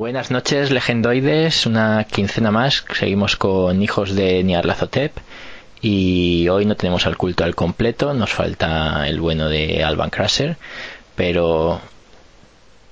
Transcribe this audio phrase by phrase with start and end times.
[0.00, 1.66] Buenas noches, legendoides.
[1.66, 2.86] Una quincena más.
[2.90, 5.14] Seguimos con Hijos de Nyarlathotep.
[5.82, 8.14] Y hoy no tenemos al culto al completo.
[8.14, 10.56] Nos falta el bueno de Alban Crusher.
[11.16, 11.82] Pero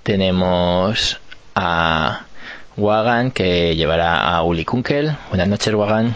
[0.03, 1.19] tenemos
[1.55, 2.27] a
[2.77, 5.17] Wagan que llevará a Uli Kunkel.
[5.31, 6.15] Buenas noches, Wagan.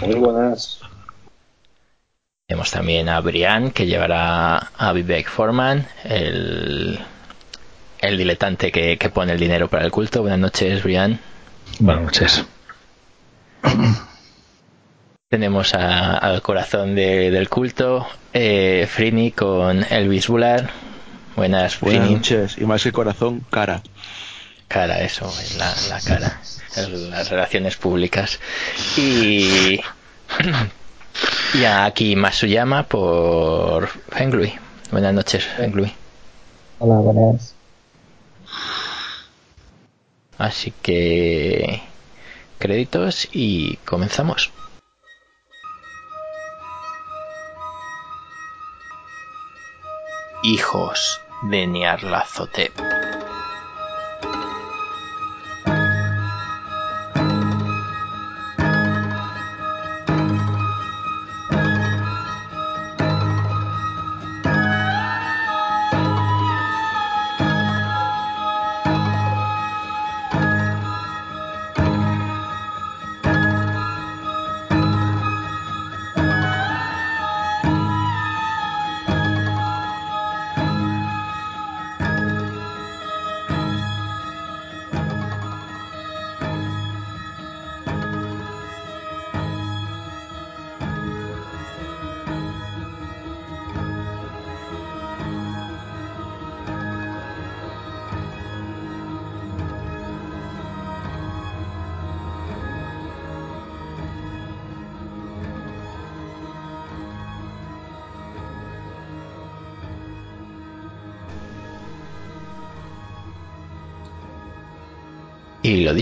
[0.00, 0.78] Muy buenas.
[2.46, 7.00] Tenemos también a Brian que llevará a Vivek Forman, el,
[8.00, 10.20] el diletante que, que pone el dinero para el culto.
[10.22, 11.20] Buenas noches, Brian.
[11.80, 12.44] Buenas noches.
[15.28, 20.70] Tenemos a- al corazón de- del culto, eh, Frini con Elvis Bular.
[21.36, 22.56] Buenas, Buenas noches.
[22.58, 23.82] Y más que corazón, cara.
[24.68, 26.40] Cara, eso, es la, la cara.
[26.76, 28.40] el- Las relaciones públicas.
[28.96, 29.80] Y.
[31.54, 34.54] Y aquí Masuyama por Fenglui.
[34.92, 35.92] Buenas noches, Fenglui.
[36.78, 37.54] Hola, buenas.
[40.38, 41.82] Así que.
[42.58, 44.50] Créditos y comenzamos.
[50.42, 52.72] Hijos de Nyarlathotep.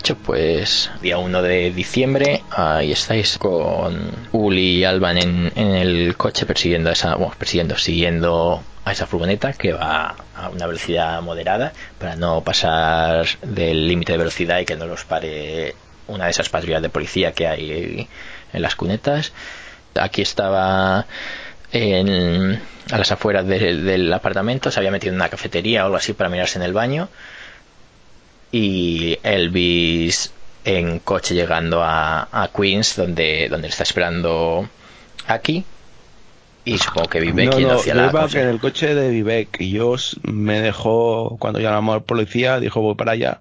[0.07, 6.47] Dicho, pues día 1 de diciembre, ahí estáis con Uli y Alban en, el coche
[6.47, 11.73] persiguiendo a esa, bueno, persiguiendo, siguiendo a esa furgoneta que va a una velocidad moderada
[11.99, 15.75] para no pasar del límite de velocidad y que no los pare
[16.07, 18.09] una de esas patrullas de policía que hay
[18.53, 19.33] en las cunetas.
[19.97, 21.05] Aquí estaba
[21.73, 22.63] en,
[22.93, 26.13] a las afueras de- del apartamento, se había metido en una cafetería o algo así
[26.13, 27.09] para mirarse en el baño
[28.51, 30.33] y Elvis
[30.65, 34.69] en coche llegando a, a Queens donde, donde está esperando
[35.27, 35.65] aquí
[36.67, 39.09] y supongo que vive no, yendo no, hacia yo la iba en el coche de
[39.09, 43.39] Vivek y yo me dejó, cuando llamamos al policía, dijo voy para allá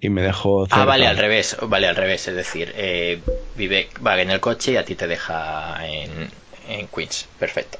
[0.00, 0.82] y me dejó cerca.
[0.82, 3.20] Ah, vale, al revés, vale, al revés, es decir, eh,
[3.56, 6.30] Vivek va en el coche y a ti te deja en,
[6.68, 7.78] en Queens, perfecto.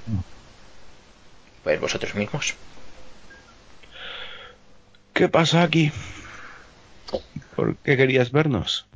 [1.63, 2.55] Pues vosotros mismos.
[5.13, 5.93] ¿Qué pasa aquí?
[7.57, 8.89] ¿Por qué querías vernos?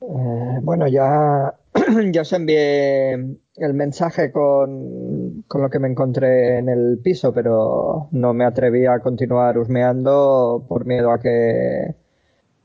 [0.00, 1.54] Eh, bueno, ya,
[2.12, 8.08] ya os envié el mensaje con, con lo que me encontré en el piso, pero
[8.12, 11.94] no me atreví a continuar husmeando por miedo a que,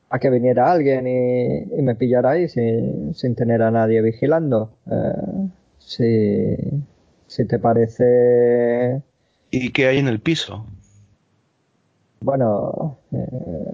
[0.09, 4.77] a que viniera alguien y, y me pillara ahí sin, sin tener a nadie vigilando.
[4.91, 5.49] Eh,
[5.79, 6.55] si,
[7.27, 9.01] si te parece
[9.49, 10.65] ¿Y qué hay en el piso?
[12.21, 13.73] Bueno, eh,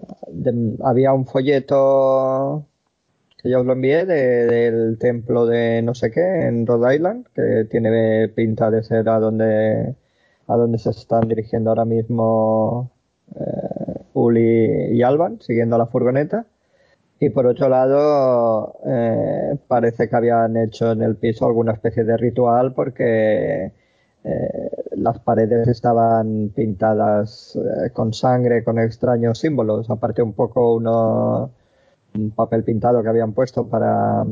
[0.84, 2.66] había un folleto
[3.38, 7.28] que yo os lo envié de- del templo de no sé qué en Rhode Island,
[7.35, 9.96] que tiene pinta de ser a donde,
[10.47, 12.91] a donde se están dirigiendo ahora mismo
[13.35, 16.46] eh, Uli y Alban, siguiendo la furgoneta.
[17.19, 22.18] Y por otro lado, eh, parece que habían hecho en el piso alguna especie de
[22.18, 23.72] ritual porque
[24.27, 31.52] eh, las paredes estaban pintadas eh, con sangre, con extraños símbolos, aparte un poco uno,
[32.16, 34.25] un papel pintado que habían puesto para,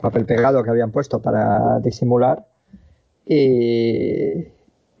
[0.00, 2.46] papel pegado que habían puesto para disimular.
[3.24, 4.48] Y,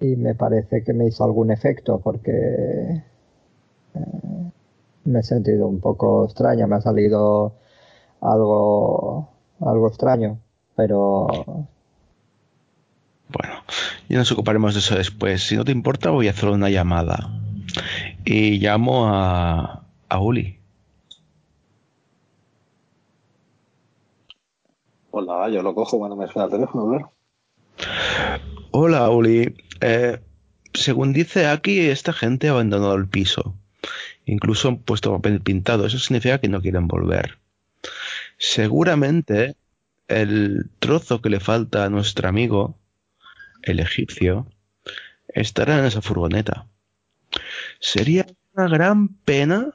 [0.00, 3.02] y me parece que me hizo algún efecto porque
[3.94, 4.50] eh,
[5.04, 7.54] me he sentido un poco extraña, me ha salido
[8.20, 9.28] algo,
[9.60, 10.38] algo extraño,
[10.74, 11.26] pero
[13.32, 13.54] Bueno,
[14.12, 15.42] ya nos ocuparemos de eso después.
[15.42, 17.30] Si no te importa, voy a hacer una llamada.
[18.26, 20.58] Y llamo a, a Uli.
[25.12, 27.12] Hola, yo lo cojo cuando me suena el teléfono, claro.
[28.70, 29.54] Hola, Uli.
[29.80, 30.20] Eh,
[30.74, 33.54] según dice aquí, esta gente ha abandonado el piso.
[34.26, 35.86] Incluso han puesto papel pintado.
[35.86, 37.38] Eso significa que no quieren volver.
[38.36, 39.56] Seguramente
[40.06, 42.76] el trozo que le falta a nuestro amigo,
[43.62, 44.46] el egipcio,
[45.28, 46.66] estará en esa furgoneta.
[47.80, 49.74] Sería una gran pena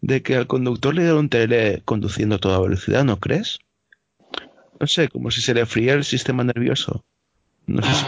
[0.00, 3.58] de que al conductor le diera un tele conduciendo a toda velocidad, ¿no crees?
[4.78, 7.04] No sé, como si se le fría el sistema nervioso.
[7.66, 8.04] No sé si-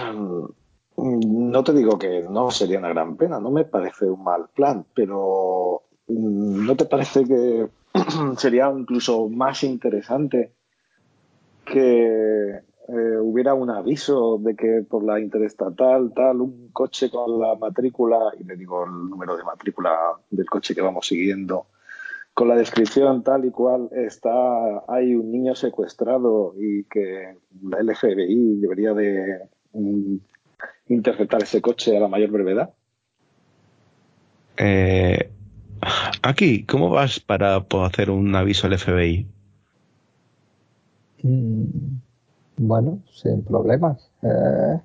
[0.96, 4.84] No te digo que no sería una gran pena, no me parece un mal plan,
[4.94, 7.68] pero mm, ¿no te parece que
[8.36, 10.52] sería incluso más interesante
[11.64, 17.55] que eh, hubiera un aviso de que por la interestatal tal un coche con la
[17.55, 19.94] matrícula, y le digo el número de matrícula
[20.31, 21.67] del coche que vamos siguiendo,
[22.32, 24.31] con la descripción tal y cual está,
[24.88, 27.37] hay un niño secuestrado y que
[27.79, 29.43] el FBI debería de
[29.75, 30.17] mm,
[30.87, 32.70] interceptar ese coche a la mayor brevedad.
[34.56, 35.31] Eh,
[36.23, 39.26] aquí, ¿cómo vas para hacer un aviso al FBI?
[41.23, 41.99] Mm,
[42.58, 44.10] Bueno, sin problemas.
[44.22, 44.81] Eh,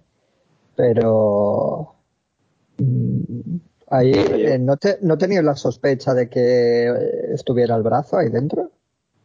[0.76, 1.96] pero
[2.78, 3.56] mm,
[3.90, 8.30] ahí eh, ¿no, te, ¿no tenías la sospecha de que eh, estuviera el brazo ahí
[8.30, 8.72] dentro?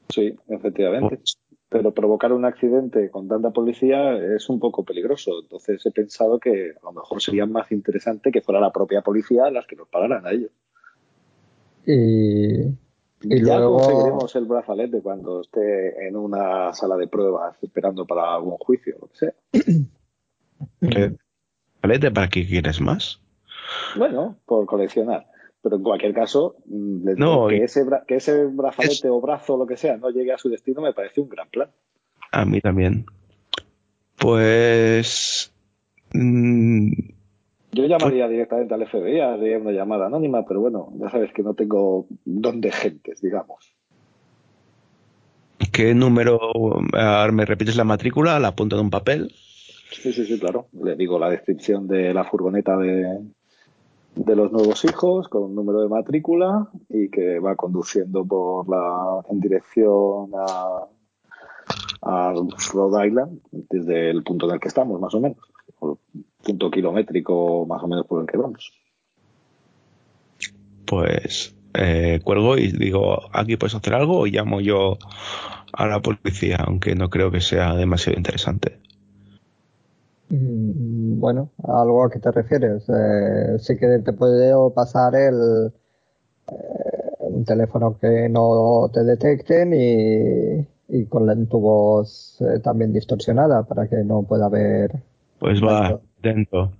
[0.09, 1.21] Sí, efectivamente.
[1.69, 5.33] Pero provocar un accidente con tanta policía es un poco peligroso.
[5.43, 9.51] Entonces he pensado que a lo mejor sería más interesante que fuera la propia policía
[9.51, 10.51] las que nos pararan a ellos.
[11.87, 12.73] Y,
[13.23, 18.35] y ya luego conseguiremos el brazalete cuando esté en una sala de pruebas esperando para
[18.35, 19.35] algún juicio, lo que sea.
[20.81, 21.17] ¿qué-
[21.81, 23.21] ¿Palete para qué quieres más?
[23.97, 25.27] Bueno, por coleccionar.
[25.63, 29.59] Pero en cualquier caso, mm, No, que, ese bra- que ese brazalete o brazo o
[29.59, 31.71] lo que sea no llegue a su destino me parece un gran plan.
[32.33, 33.07] A mí también.
[34.19, 35.53] Pues...
[37.99, 42.07] llamaría directamente al FBI, haría una llamada anónima, pero bueno, ya sabes que no tengo
[42.25, 43.75] don de gentes, digamos.
[45.73, 46.41] ¿Qué número?
[46.93, 49.33] Ahora me repites la matrícula, la apunto en un papel.
[49.91, 50.67] Sí, sí, sí, claro.
[50.73, 53.21] Le digo la descripción de la furgoneta de,
[54.15, 59.41] de los nuevos hijos con número de matrícula y que va conduciendo por la en
[59.41, 60.87] dirección a,
[62.03, 62.35] a
[62.73, 65.39] Rhode Island desde el punto en el que estamos, más o menos.
[66.43, 68.73] Punto kilométrico más o menos por el que vamos.
[70.87, 74.21] Pues eh, cuelgo y digo, ¿aquí puedes hacer algo?
[74.21, 74.99] O llamo yo
[75.73, 78.79] a la policía, aunque no creo que sea demasiado interesante.
[80.31, 82.85] Mm, Bueno, ¿a algo a qué te refieres?
[82.89, 85.73] Eh, sí que te puedo pasar el
[86.49, 92.93] eh, un teléfono que no te detecten y, y con la, tu voz eh, también
[92.93, 95.03] distorsionada para que no pueda ver.
[95.39, 96.73] Pues va, dentro.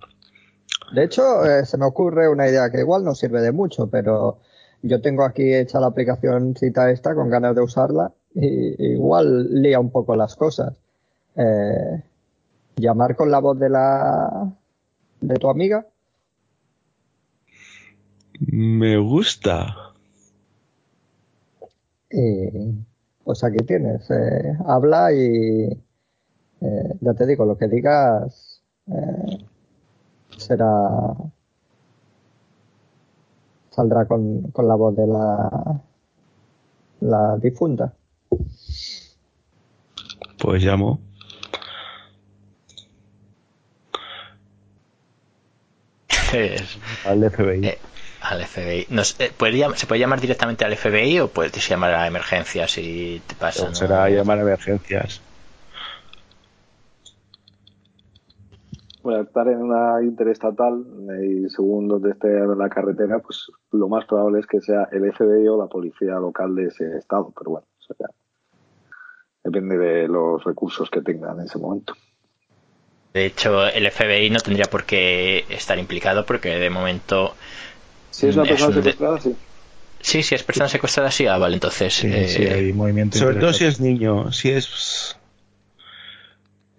[0.93, 4.39] De hecho, eh, se me ocurre una idea que igual no sirve de mucho, pero
[4.81, 9.79] yo tengo aquí hecha la aplicación cita esta con ganas de usarla y igual lía
[9.79, 10.73] un poco las cosas.
[11.35, 12.03] Eh,
[12.77, 14.51] llamar con la voz de la
[15.21, 15.85] de tu amiga
[18.39, 19.75] Me gusta.
[22.11, 22.73] y
[23.23, 24.09] pues aquí tienes.
[24.09, 25.65] eh, habla y
[26.61, 28.48] eh, ya te digo, lo que digas
[28.91, 29.37] eh,
[30.37, 30.89] será
[33.71, 35.81] saldrá con, con la voz de la
[37.01, 37.93] la difunta.
[40.37, 40.99] Pues llamo.
[46.33, 47.65] Es- Al FBI.
[47.67, 47.77] eh,
[48.21, 48.87] al FBI.
[48.89, 52.67] No eh, ¿puede llam- ¿Se puede llamar directamente al FBI o puedes llamar a emergencia
[52.67, 53.63] si te pasa?
[53.63, 53.75] O no?
[53.75, 55.21] será llamar a emergencias.
[59.09, 64.05] Bueno, estar en una interestatal eh, y según donde esté la carretera, pues lo más
[64.05, 67.67] probable es que sea el FBI o la policía local de ese estado, pero bueno,
[67.99, 68.05] ya
[69.43, 71.95] depende de los recursos que tengan en ese momento.
[73.11, 77.33] De hecho, el FBI no tendría por qué estar implicado porque de momento.
[78.11, 79.35] Si es una Es persona un secuestrada, sí.
[80.01, 81.95] Sí, si es persona secuestrada, sí, ah, vale, entonces.
[81.95, 84.31] Sí, eh, sí, hay movimiento Sobre todo si es niño.
[84.31, 85.17] Si es.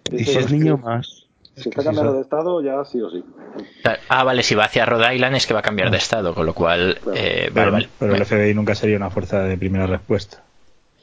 [0.09, 1.20] Y si es niño más.
[1.55, 3.23] Si está cambiando de estado, ya sí o sí.
[4.09, 6.45] Ah, vale, si va hacia Rhode Island es que va a cambiar de estado, con
[6.45, 6.97] lo cual.
[7.01, 7.17] Claro.
[7.19, 7.89] eh, vale, Pero, vale.
[7.99, 10.43] pero el FBI nunca sería una fuerza de primera respuesta.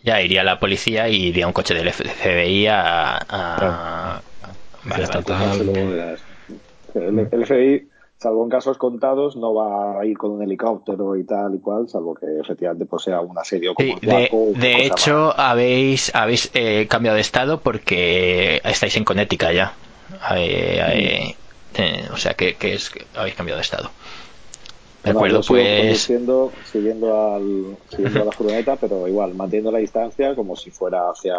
[0.02, 3.17] Ya iría la policía y iría un coche del FBI a.
[3.28, 4.55] a- Claro.
[4.85, 6.25] Vale, ya es-
[6.95, 11.25] El, el FBI, salvo en casos contados, no va a ir con un helicóptero y
[11.25, 14.52] tal y cual, salvo que efectivamente pues, sea un asedio como Sí, el de, o
[14.78, 19.75] hecho, habéis, habéis eh, cambiado de estado porque estáis en Connecticut ya.
[20.35, 21.37] Eh, eh,
[21.75, 23.91] eh, o sea que, que es que habéis cambiado de estado.
[25.05, 26.00] De Bueno, acuerdo, pues.
[26.00, 26.50] siguiendo,
[27.35, 31.35] al, siguiendo a la furgoneta, pero igual, manteniendo la distancia como si fuera hacia,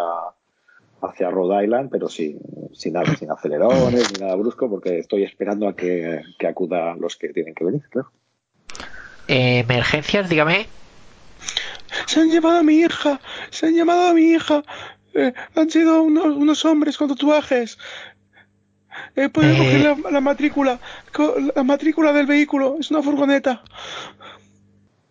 [1.02, 2.38] hacia Rhode Island, pero sin,
[2.72, 7.16] sin nada, sin acelerones ni nada brusco, porque estoy esperando a que, que acudan los
[7.16, 8.10] que tienen que venir, claro.
[9.28, 10.66] Eh, emergencias, dígame.
[12.06, 14.62] Se han llevado a mi hija, se han llevado a mi hija.
[15.14, 17.78] Eh, han sido unos, unos hombres con tatuajes.
[19.16, 19.58] He podido Eh.
[19.58, 20.78] coger la, la matrícula,
[21.54, 22.76] la matrícula del vehículo.
[22.80, 23.62] Es una furgoneta.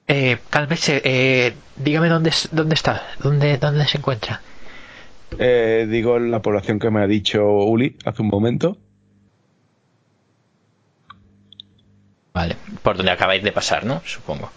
[0.08, 4.42] Eh, cálmese, eh, dígame dónde, dónde está, dónde, dónde se encuentra.
[5.38, 8.78] Eh, digo la población que me ha dicho Uli hace un momento.
[12.34, 14.02] Vale, por donde acabáis de pasar, ¿no?
[14.06, 14.52] Supongo.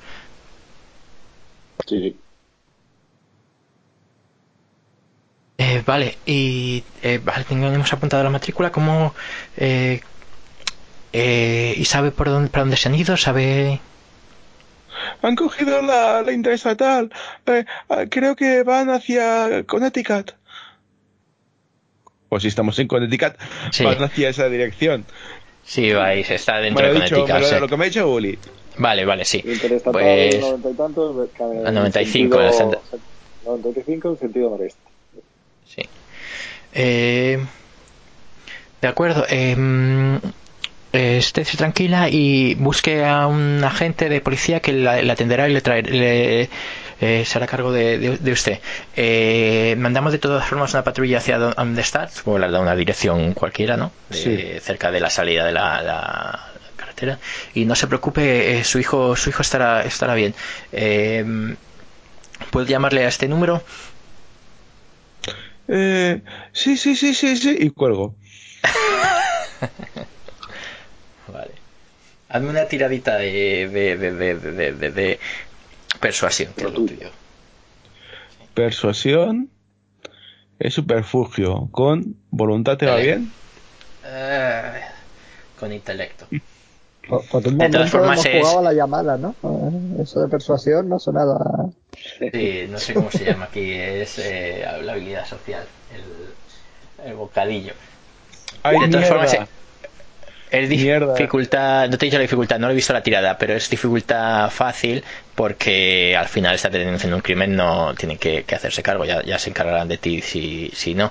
[1.86, 2.16] Sí,
[5.58, 9.14] Eh, vale, y eh, vale, tenemos apuntado la matrícula, ¿cómo?
[9.56, 10.00] Eh,
[11.12, 13.16] eh, ¿Y sabe por dónde, para dónde se han ido?
[13.16, 13.80] ¿Sabe?
[15.22, 17.10] Han cogido la, la interestatal.
[17.46, 20.32] Eh, ah, creo que van hacia Connecticut.
[22.28, 23.34] O si estamos en Connecticut,
[23.70, 23.84] Sí.
[23.84, 25.04] van hacia esa dirección.
[25.64, 27.34] Sí, vais, está Me dentro lo, de dicho, Connecticut.
[27.34, 27.60] me lo- sí.
[27.60, 28.38] lo que me ha dicho Uli.
[28.78, 29.42] Vale, vale, sí.
[29.44, 31.30] interestatal Pues, 90 y tantos,
[31.66, 32.98] a 95 en sentido, centro.
[33.44, 34.80] 95 en sentido noreste.
[35.74, 35.82] Sí.
[36.74, 37.38] Eh,
[38.80, 39.26] de acuerdo.
[39.28, 40.16] Eh, mm,
[40.94, 45.52] eh, estése tranquila y busque a un agente de policía que la, la atenderá y
[45.52, 45.90] le traerá.
[45.90, 46.48] Le,
[47.00, 48.60] eh, se hará cargo de, de- de usted.
[48.96, 52.76] Eh, mandamos de todas formas una patrulla hacia do- donde está, supongo le da una
[52.76, 53.90] dirección cualquiera, ¿no?
[54.08, 54.60] De- Sí.
[54.60, 57.18] Cerca de la salida de la, la carretera.
[57.54, 60.34] Y no se preocupe, eh, su hijo, su hijo estará, estará bien.
[60.72, 61.24] Eh,
[62.50, 63.62] ¿Puedo llamarle a este número?
[65.68, 67.56] Eh, sí, sí, sí, sí, sí.
[67.58, 68.16] Y cuelgo.
[71.32, 71.54] Vale.
[72.28, 75.20] Hazme una tiradita de, de, de, de, de, de- de
[76.00, 77.10] persuasión, que es lo tuyo.
[78.54, 79.50] Persuasión.
[80.58, 81.68] Es superfugio.
[81.72, 83.34] Con voluntad te va bien.
[84.04, 84.80] Eh,
[85.58, 86.28] con intelecto.
[87.08, 89.36] Por, un momento hemos es- jugado a la llamada, ¿no?
[89.42, 91.70] Eh, Eso de persuasión no sonaba.
[92.18, 95.64] Sí, no sé cómo se llama aquí, es eh, la habilidad social,
[95.94, 97.72] el, el bocadillo.
[98.62, 99.06] Ay, de todas mierda.
[99.08, 99.46] formas, eh,
[100.50, 101.14] es Mierda.
[101.14, 104.50] dificultad, no te he dicho la dificultad, no he visto la tirada, pero es dificultad
[104.50, 105.02] fácil
[105.34, 109.38] porque al final está denunciando un crimen, no tienen que, que hacerse cargo, ya, ya
[109.38, 111.10] se encargarán de ti si, si no.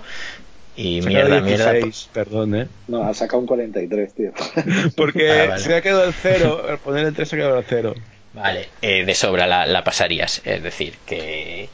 [0.76, 1.74] Y Se mierda, mierda.
[1.74, 2.68] 16, perdón, ¿eh?
[2.88, 4.32] No, ha sacado un 43, tío.
[4.96, 5.62] Porque Ah, vale.
[5.64, 6.64] se ha quedado el cero.
[6.70, 7.94] Al poner el 3 se ha quedado el cero.
[8.34, 10.42] Vale, eh, de sobra la, la pasarías.
[10.46, 11.68] Es decir, que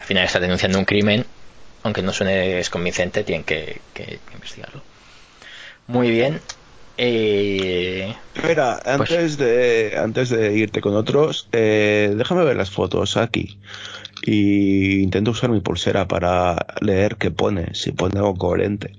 [0.00, 1.24] al final está denunciando un crimen,
[1.82, 4.82] aunque no suene desconvincente, tienen que, que investigarlo.
[5.86, 6.40] Muy bien.
[6.98, 13.16] Eh, Espera, Pues- antes de antes de irte con otros, eh, déjame ver las fotos
[13.16, 13.58] aquí.
[14.22, 18.92] Y intento usar mi pulsera para leer qué pone, si pone algo coherente.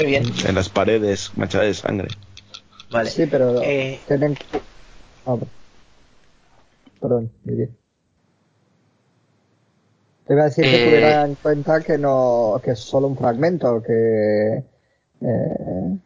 [0.00, 0.24] muy bien.
[0.46, 2.08] En las paredes manchadas de sangre.
[2.90, 3.08] Vale.
[3.08, 4.00] Sí, pero Eh.
[5.24, 5.36] Ah,
[7.00, 7.76] perdón, Miguel.
[10.24, 13.16] Te iba a decir que Eh, tuviera en cuenta que no, que es solo un
[13.16, 14.64] fragmento, que
[15.20, 15.98] eh,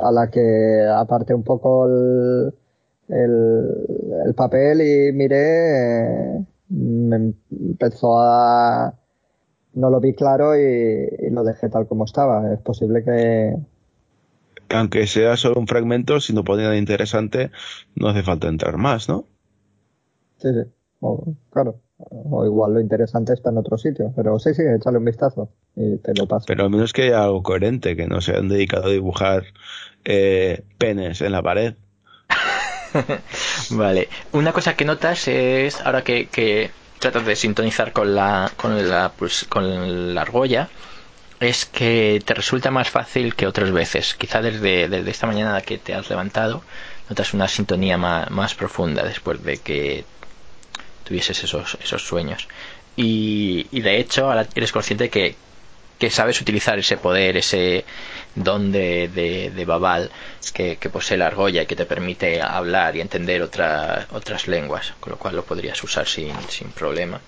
[0.00, 2.54] a la que aparte un poco el,
[3.08, 3.68] el,
[4.26, 7.16] el papel y miré, eh, me
[7.50, 8.94] empezó a
[9.74, 12.52] no lo vi claro y, y lo dejé tal como estaba.
[12.54, 13.56] Es posible que
[14.70, 17.50] Aunque sea solo un fragmento, si no pone nada interesante,
[17.94, 19.24] no hace falta entrar más, ¿no?
[20.38, 20.70] Sí, sí.
[21.00, 21.80] O, claro.
[21.98, 24.12] O igual lo interesante está en otro sitio.
[24.14, 26.44] Pero sí, sí, échale un vistazo y te lo paso.
[26.46, 29.44] Pero al menos que haya algo coherente, que no se han dedicado a dibujar
[30.04, 31.74] eh, penes en la pared.
[33.70, 34.08] Vale.
[34.32, 39.12] Una cosa que notas es, ahora que, que tratas de sintonizar con la, con la,
[39.16, 40.68] pues, con la argolla,
[41.40, 44.14] es que te resulta más fácil que otras veces.
[44.14, 46.62] Quizá desde, desde esta mañana que te has levantado,
[47.08, 50.04] notas una sintonía más, más profunda después de que
[51.04, 52.48] tuvieses esos, esos sueños.
[52.96, 55.36] Y, de hecho, ahora eres consciente que,
[56.00, 57.84] que sabes utilizar ese poder, ese
[58.34, 59.06] don de,
[59.54, 60.10] de, Babal
[60.52, 64.94] que, que posee la argolla y que te permite hablar y entender otra, otras lenguas,
[64.98, 67.20] con lo cual lo podrías usar sin, sin problema.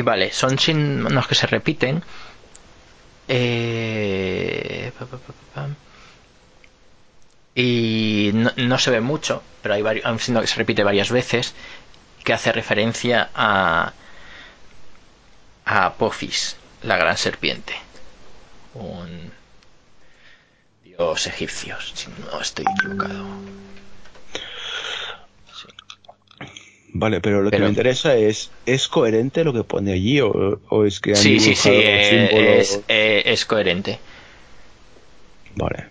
[0.00, 2.02] Y vale, son signos que se repiten.
[3.28, 4.90] Eh,
[7.54, 10.84] y no, no se ve mucho, pero hay, varios, hay un signo que se repite
[10.84, 11.52] varias veces
[12.24, 13.92] que hace referencia a,
[15.66, 17.74] a Apophis, la gran serpiente.
[18.72, 19.30] Un
[20.82, 23.26] dios egipcio, si no estoy equivocado.
[26.92, 30.30] Vale, pero lo que me interesa es, ¿es coherente lo que pone allí o,
[30.68, 33.98] o es que han Sí, sí, sí, eh, es, eh, es coherente.
[35.56, 35.88] Vale.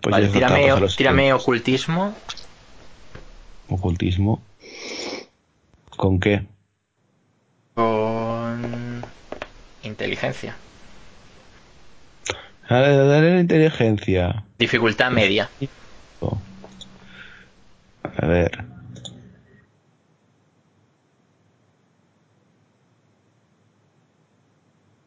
[0.00, 0.28] Pues Vale,
[0.96, 2.14] tírame, ocultismo.
[3.68, 4.42] Ocultismo.
[5.96, 6.42] ¿Con qué?
[7.74, 9.04] Con
[9.82, 10.58] inteligencia.
[12.68, 14.44] Dale, dale la inteligencia.
[14.58, 15.50] Dificultad media.
[18.22, 18.50] A ver.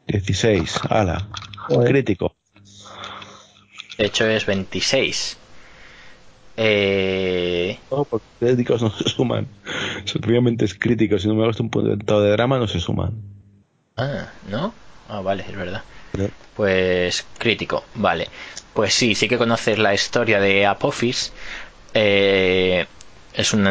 [0.08, 1.28] Dieciséis, ala.
[1.68, 1.92] Joder.
[1.92, 2.36] Crítico.
[3.98, 5.38] De hecho es 26.
[6.58, 9.48] Eh, No, porque críticos no se suman.
[10.26, 11.20] Obviamente es crítico.
[11.20, 13.14] Si no me gusta un punto de drama, no se suman.
[13.98, 14.74] ah, ¿no?
[15.10, 15.84] Ah, vale, es verdad.
[16.56, 18.28] Pues crítico, vale.
[18.74, 21.32] Pues sí, sí que conoces la historia de Apophis.
[21.94, 22.86] Eh,
[23.34, 23.68] es un,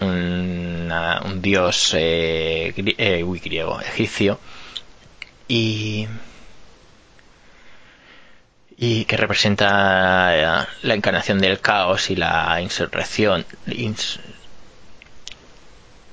[0.00, 4.38] un, dios eh, eh, uy, griego, egipcio.
[5.48, 6.06] Y,
[8.76, 13.44] y que representa eh, la encarnación del caos y la insurrección.
[13.66, 14.18] Ins-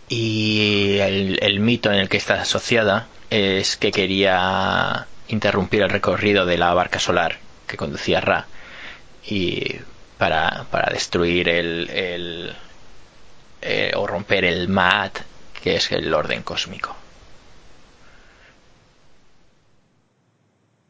[0.09, 6.57] y el mito en el que está asociada es que quería interrumpir el recorrido de
[6.57, 8.47] la barca solar que conducía Ra
[9.25, 9.77] y
[10.17, 12.55] para, para destruir el, el
[13.61, 15.19] eh, o romper el Maat
[15.61, 16.95] que es el orden cósmico.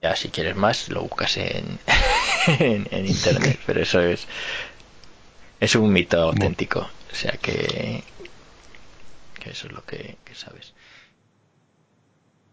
[0.01, 1.79] Ya si quieres más lo buscas en,
[2.47, 4.27] en, en internet pero eso es
[5.59, 6.79] es un mito auténtico
[7.11, 8.03] o sea que
[9.39, 10.73] que eso es lo que, que sabes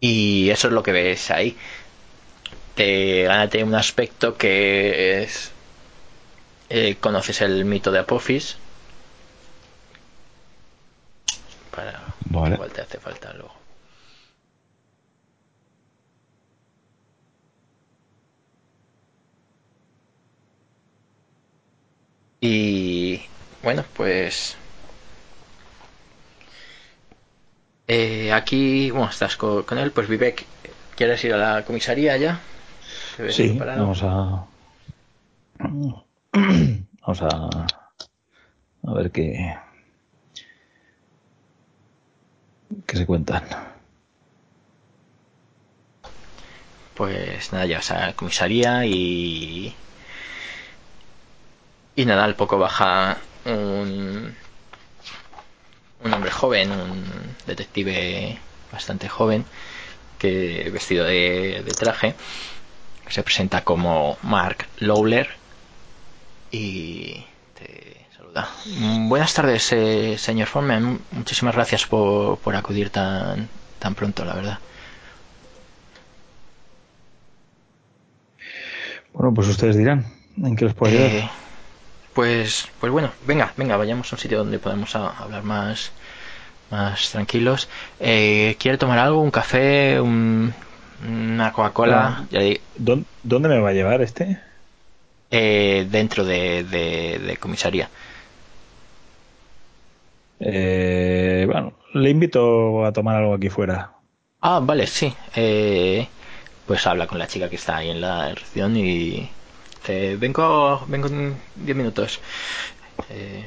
[0.01, 1.57] y eso es lo que ves ahí.
[2.75, 5.51] Te gánate un aspecto que es
[6.71, 8.57] eh, conoces el mito de Apophis.
[11.75, 12.55] Para Vale.
[12.55, 13.55] igual te hace falta luego.
[22.41, 23.21] Y
[23.63, 24.57] bueno pues
[27.89, 30.47] eh, aquí bueno estás co- con, él pues Vivek
[30.97, 32.41] ¿quieres ir a la comisaría ya?
[33.17, 33.83] ¿Te ves Sí, preparado?
[33.83, 34.47] vamos a.
[37.03, 37.67] Vamos a.
[38.89, 39.57] A ver qué.
[42.87, 43.45] ¿Qué se cuentan?
[46.95, 49.75] Pues nada, ya a la comisaría y.
[51.95, 54.37] Y nada, al poco baja un.
[56.05, 57.05] Un hombre joven, un
[57.47, 58.39] detective
[58.73, 59.45] bastante joven,
[60.19, 62.15] que vestido de, de traje,
[63.05, 65.29] que se presenta como Mark Lawler
[66.51, 68.49] y te saluda.
[69.09, 71.01] Buenas tardes, eh, señor Foreman.
[71.11, 74.59] Muchísimas gracias por, por acudir tan, tan pronto, la verdad.
[79.13, 80.07] Bueno, pues ustedes dirán.
[80.37, 81.11] ¿En qué les puedo ayudar?
[81.11, 81.31] Eh,
[82.19, 85.93] pues, pues bueno, venga, venga, vayamos a un sitio donde podamos a- hablar más,
[86.69, 87.69] más tranquilos.
[88.01, 89.21] Eh, ¿Quiere tomar algo?
[89.21, 90.01] ¿Un café?
[90.01, 90.53] Un-
[91.07, 92.17] ¿Una Coca-Cola?
[92.19, 92.27] Ah.
[92.33, 94.41] Ya di- ¿Dón- ¿Dónde me va a llevar este?
[95.31, 97.89] eh, dentro de, de, de comisaría.
[100.41, 103.93] Eh, bueno, le invito a tomar algo aquí fuera.
[104.41, 105.15] Ah, vale, sí.
[105.37, 106.09] Eh,
[106.67, 109.38] pues habla con la chica que está ahí en la recepción y
[109.81, 112.21] dice, vengo, vengo en 10 minutos.
[113.11, 113.45] Eh,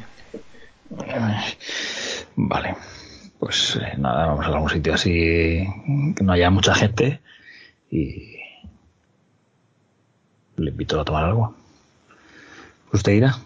[2.36, 2.76] Vale.
[3.40, 7.22] Pues eh, nada, vamos a algún sitio así que no haya mucha gente
[7.90, 8.38] y
[10.58, 11.56] le invito a tomar algo.
[12.94, 13.38] ¿Usted irá?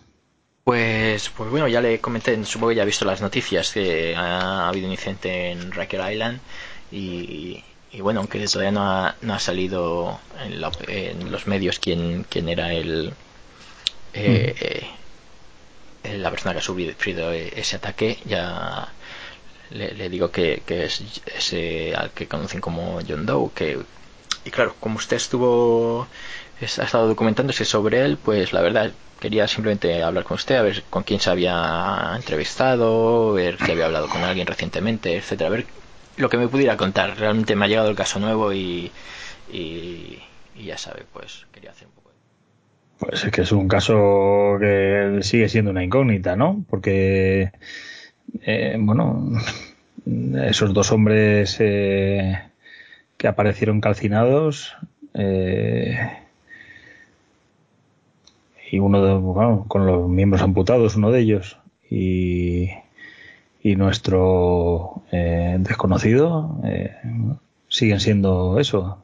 [0.66, 4.68] Pues, pues bueno, ya le comenté, supongo que ya ha visto las noticias que ha
[4.68, 6.40] habido un incidente en Riker Island
[6.92, 7.64] y,
[7.96, 12.26] y bueno, aunque todavía no ha, no ha salido en, la- en los medios quién,
[12.30, 13.14] quién era el,
[14.14, 14.56] eh,
[16.04, 18.94] eh, la persona que ha sufrido ese ataque, ya
[19.70, 23.80] le, digo que, que es ese al que conocen como John Doe, que
[24.46, 26.08] y claro, como usted estuvo
[26.62, 30.62] es- ha estado documentándose sobre él, pues la verdad quería simplemente hablar con usted, a
[30.64, 35.68] ver con quién se había entrevistado, ver si había hablado con alguien recientemente, etcétera, ver
[36.18, 37.18] lo que me pudiera contar.
[37.18, 38.92] Realmente me ha llegado el caso nuevo y,
[39.52, 42.12] ya sabe, pues quería hacer un poco.
[43.00, 46.64] Pues es que es un caso que sigue siendo una incógnita, ¿no?
[46.70, 47.52] Porque
[48.42, 49.32] eh, bueno,
[50.46, 52.40] esos dos hombres eh,
[53.18, 54.76] que aparecieron calcinados
[55.14, 55.98] eh,
[58.72, 61.58] y uno de, con los miembros amputados, uno de ellos,
[61.90, 62.70] y,
[63.66, 66.96] y nuestro eh, desconocido eh,
[67.68, 69.04] siguen siendo eso.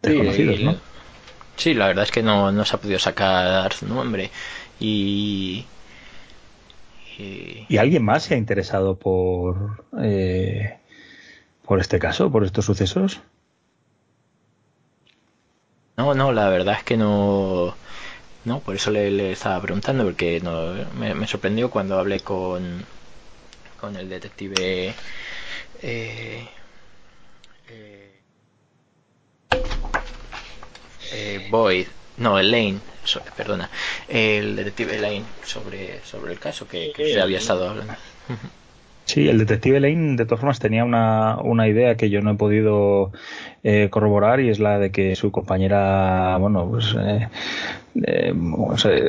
[0.00, 0.74] Desconocidos, Sí, ¿no?
[1.58, 4.30] Sí, la verdad es que no, no se ha podido sacar su nombre.
[4.80, 5.66] Y.
[7.18, 10.78] y- ¿Y alguien más se ha interesado por, eh,
[11.66, 13.20] por este caso, por estos sucesos?
[15.98, 17.76] No, no, la verdad es que no.
[18.44, 22.84] No, por eso le, le estaba preguntando, porque no, me, me sorprendió cuando hablé con,
[23.78, 24.94] con el detective.
[25.82, 26.48] Eh,
[27.68, 28.22] eh,
[31.10, 33.70] eh, Boyd, no, Elaine, so- perdona,
[34.08, 37.94] el detective Elaine sobre, sobre el caso que, que usted había estado hablando.
[39.04, 42.34] Sí, el detective Lane, de todas formas, tenía una, una idea que yo no he
[42.36, 43.10] podido
[43.62, 47.28] eh, corroborar y es la de que su compañera, bueno, pues, eh,
[48.06, 48.32] eh,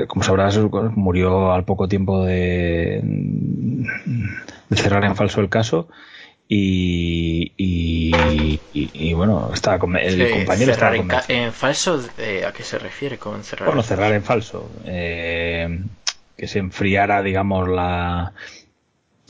[0.08, 0.60] como sabrás,
[0.96, 3.02] murió al poco tiempo de,
[4.70, 5.88] de cerrar en falso el caso.
[6.48, 12.52] Y, y, y- y, bueno, con, el compañero cerrar estaba en, en falso, eh, ¿a
[12.54, 13.70] qué se refiere con cerrar?
[13.70, 14.72] Bueno, en cerrar en falso.
[14.86, 15.68] eh,
[16.36, 18.34] que se enfriara, digamos, la.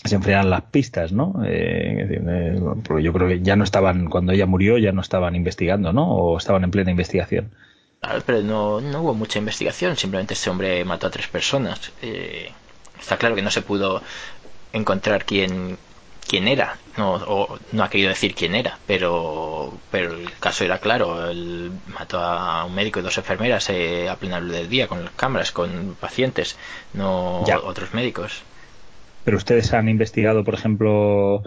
[0.06, 1.42] Se enfriaran las pistas, ¿no?
[1.46, 5.36] Eh, eh, porque yo creo que ya no estaban, cuando ella murió, ya no estaban
[5.36, 6.12] investigando, ¿no?
[6.12, 7.52] O estaban en plena investigación.
[8.02, 11.94] Ah, pero no, no hubo mucha investigación, simplemente este hombre mató a tres personas.
[12.02, 12.52] Eh,
[13.00, 14.02] está claro que no se pudo
[14.74, 15.78] encontrar quién,
[16.28, 20.80] quién era, no, o no ha querido decir quién era, pero, pero el caso era
[20.80, 21.30] claro.
[21.30, 25.10] Él mató a un médico y dos enfermeras eh, a plena luz del día, con
[25.16, 26.58] cámaras, con pacientes,
[26.94, 27.58] no Ya.
[27.60, 28.44] otros médicos.
[29.24, 31.44] Pero ustedes han investigado, por ejemplo,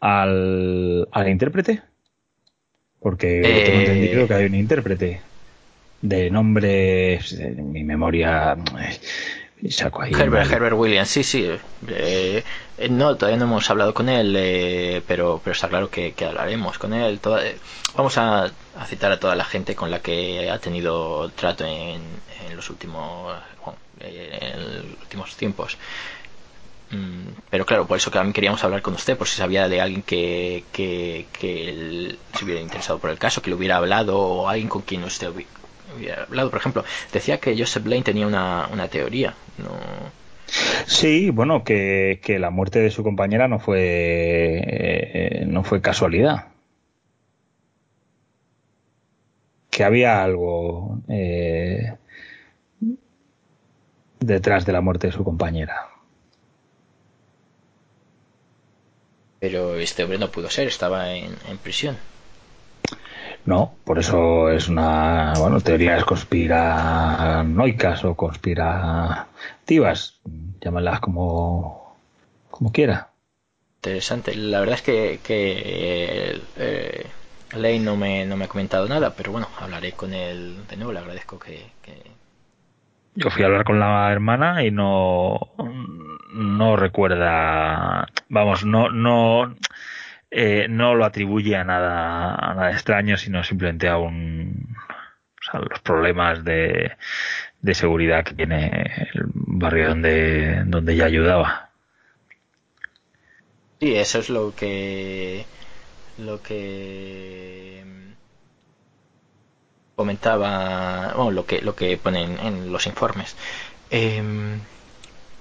[0.00, 1.82] al, al intérprete?
[3.00, 5.22] Porque Eh, tengo entendido que hay un intérprete
[6.00, 8.56] de nombre, en mi memoria,
[9.62, 10.12] eh, saco ahí.
[10.12, 10.50] Herbert.
[10.52, 11.50] Herbert Williams, sí, sí.
[11.88, 12.44] Eh,
[12.78, 16.24] eh, no, todavía no hemos hablado con él, eh, pero, pero está claro que, que
[16.26, 17.20] hablaremos con él.
[17.20, 17.56] Toda- eh,
[17.96, 22.02] vamos a, a citar a toda la gente con la que ha tenido trato en,
[22.46, 23.34] en los últimos,
[23.64, 25.78] bueno, eh, en los últimos tiempos.
[26.94, 30.02] Mm, Pero claro, por eso que queríamos hablar con usted, por si sabía de alguien
[30.02, 31.26] que, que,
[32.34, 35.28] se hubiera interesado por el caso, que le hubiera hablado, o alguien con quien usted
[35.28, 35.46] hubi-
[35.96, 36.50] hubiera hablado.
[36.50, 39.34] Por ejemplo, decía que Joseph Blaine tenía una, una teoría.
[39.58, 40.12] No,
[40.86, 46.48] Sí, bueno, que, que la muerte de su compañera no fue eh, no fue casualidad.
[49.70, 51.96] Que había algo eh,
[54.20, 55.88] detrás de la muerte de su compañera.
[59.44, 61.96] Pero este hombre no pudo ser, estaba en, en prisión.
[63.44, 70.20] No, por eso es una, bueno, teorías conspiranoicas o conspirativas,
[70.60, 71.96] llámalas como,
[72.50, 73.10] como quiera.
[73.82, 74.34] Interesante.
[74.34, 77.12] La verdad es que, que eh,
[77.52, 80.92] Lane no me, no me ha comentado nada, pero bueno, hablaré con él de nuevo.
[80.92, 82.13] Le agradezco que, que-
[83.14, 85.38] Yo fui a hablar con la hermana y no,
[86.34, 89.54] no recuerda, vamos, no, no,
[90.30, 94.76] eh, no lo atribuye a nada, a nada extraño, sino simplemente a un,
[95.40, 96.96] o sea, los problemas de,
[97.60, 101.70] de seguridad que tiene el barrio donde, donde ella ayudaba.
[103.80, 105.48] Sí, eso es lo que
[106.16, 107.84] lo que
[109.96, 113.36] comentaba, bueno, lo que lo que ponen en los informes.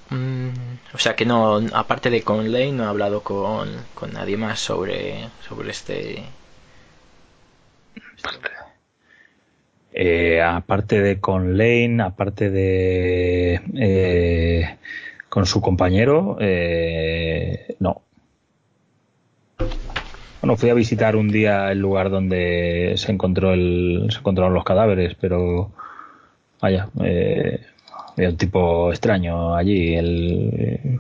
[0.10, 0.50] Mm,
[0.94, 4.60] o sea que no, aparte de con Lane, no he hablado con, con nadie más
[4.60, 6.24] sobre sobre este.
[9.94, 14.78] Eh, aparte de con Lane, aparte de eh,
[15.30, 18.02] con su compañero, eh, no.
[20.44, 24.66] Bueno, fui a visitar un día el lugar donde se encontró el, se encontraron los
[24.66, 25.72] cadáveres, pero
[26.60, 27.62] vaya, eh,
[28.18, 31.00] había un tipo extraño allí, el,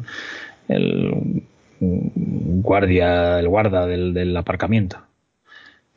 [0.70, 1.44] el
[1.82, 5.00] guardia, el guarda del, aparcamiento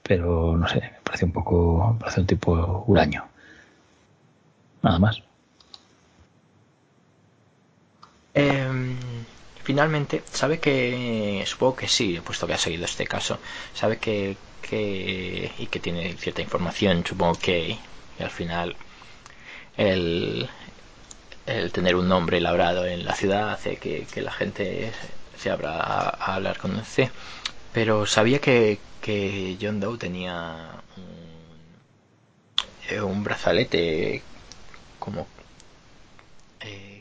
[0.02, 3.24] pero no sé, me parece un poco, me parece un tipo huraño.
[4.82, 5.22] Nada más.
[8.35, 8.96] Em,
[9.66, 13.40] finalmente, sabe que, supongo que sí, puesto que ha seguido este caso,
[13.74, 17.76] sabe que, que y que tiene cierta información, supongo que,
[18.16, 18.76] que al final
[19.76, 20.48] el,
[21.46, 24.92] el tener un nombre labrado en la ciudad hace que, que la gente
[25.37, 27.11] se abra a, hablar con usted.
[27.72, 31.05] Pero sabía que, que John Doe tenía un,
[32.88, 34.22] eh, un brazalete
[35.00, 35.26] como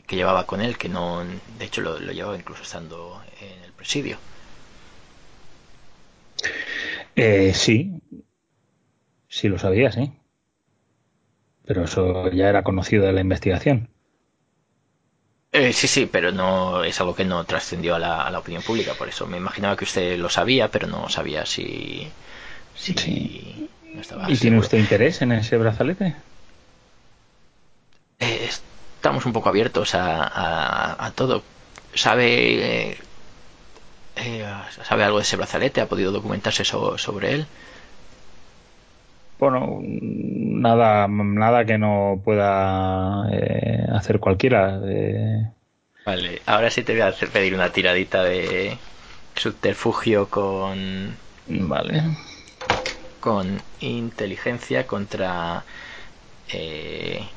[0.06, 3.72] que llevaba con él, que no, de hecho lo, lo llevaba incluso estando en el
[3.74, 4.22] presidio.
[7.14, 8.00] Eh, sí,
[9.28, 10.12] sí lo sabía, sí.
[11.66, 13.90] Pero eso ya era conocido de la investigación.
[15.52, 18.62] Eh, sí, sí, pero no es algo que no trascendió a la, a la opinión
[18.62, 22.14] pública, por eso me imaginaba que usted lo sabía, pero no sabía si,
[22.74, 23.70] si Sí.
[23.82, 26.16] no ¿Y tiene usted interés en ese brazalete?
[28.18, 28.50] Eh,
[29.06, 31.44] estamos un poco abiertos a, a, a todo.
[31.94, 32.98] ¿Sabe, eh,
[34.16, 34.44] eh,
[34.82, 35.80] ¿Sabe algo de ese brazalete?
[35.80, 37.46] ¿Ha podido documentarse so- sobre él?
[39.38, 44.80] Bueno, nada, nada que no pueda eh, hacer cualquiera.
[46.04, 48.76] Vale, ahora sí te voy a hacer pedir una tiradita de
[49.36, 51.16] subterfugio con,
[51.46, 52.02] vale.
[53.20, 55.64] con inteligencia contra
[56.48, 57.28] eh,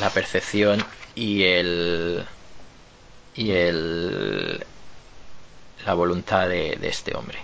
[0.00, 0.82] la percepción
[1.14, 2.24] y el
[3.34, 4.64] y el
[5.84, 7.38] la voluntad de, de este hombre.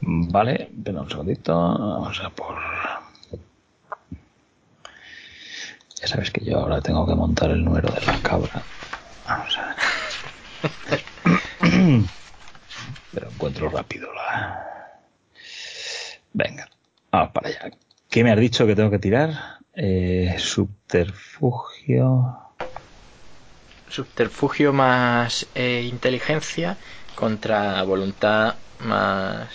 [0.00, 1.54] Vale, espera un segundito.
[1.54, 2.56] Vamos a por.
[6.00, 8.62] Ya sabes que yo ahora tengo que montar el número de la cabra.
[9.26, 9.76] Vamos a ver.
[13.12, 14.68] Pero encuentro rápido la.
[16.32, 16.68] Venga,
[17.12, 17.70] vamos para allá.
[18.10, 19.61] ¿Qué me has dicho que tengo que tirar?
[19.74, 22.38] Eh, subterfugio.
[23.88, 26.76] Subterfugio más eh, inteligencia
[27.14, 29.48] contra voluntad más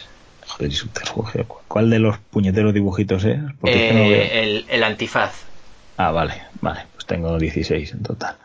[0.47, 1.45] Joder, y subterfugio.
[1.67, 3.39] ¿Cuál de los puñeteros dibujitos es?
[3.59, 4.43] Porque es que no eh, veo.
[4.43, 5.43] el, el antifaz.
[5.97, 6.85] Ah, vale, vale.
[6.93, 8.37] Pues tengo 16 en total.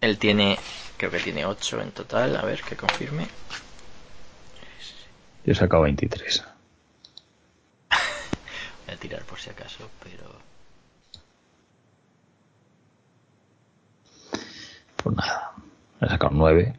[0.00, 0.58] Él tiene,
[0.96, 2.36] creo que tiene 8 en total.
[2.36, 3.26] A ver, que confirme.
[5.44, 6.44] Yo he sacado 23.
[8.88, 10.24] Voy a tirar por si acaso, pero
[14.96, 15.52] Pues nada.
[16.00, 16.74] He sacado 9.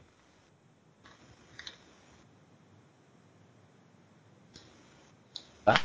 [5.67, 5.79] va.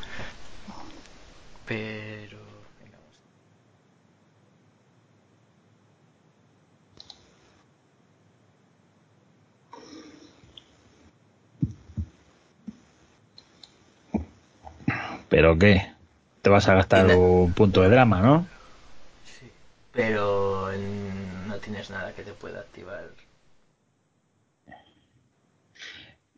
[1.67, 2.39] Pero
[2.81, 2.99] venga,
[14.13, 15.29] vamos.
[15.29, 15.94] ¿Pero qué?
[16.45, 18.47] Te vas a gastar Tiene- un punto de drama, ¿no?
[19.93, 23.05] Pero mm, no tienes nada que te pueda activar.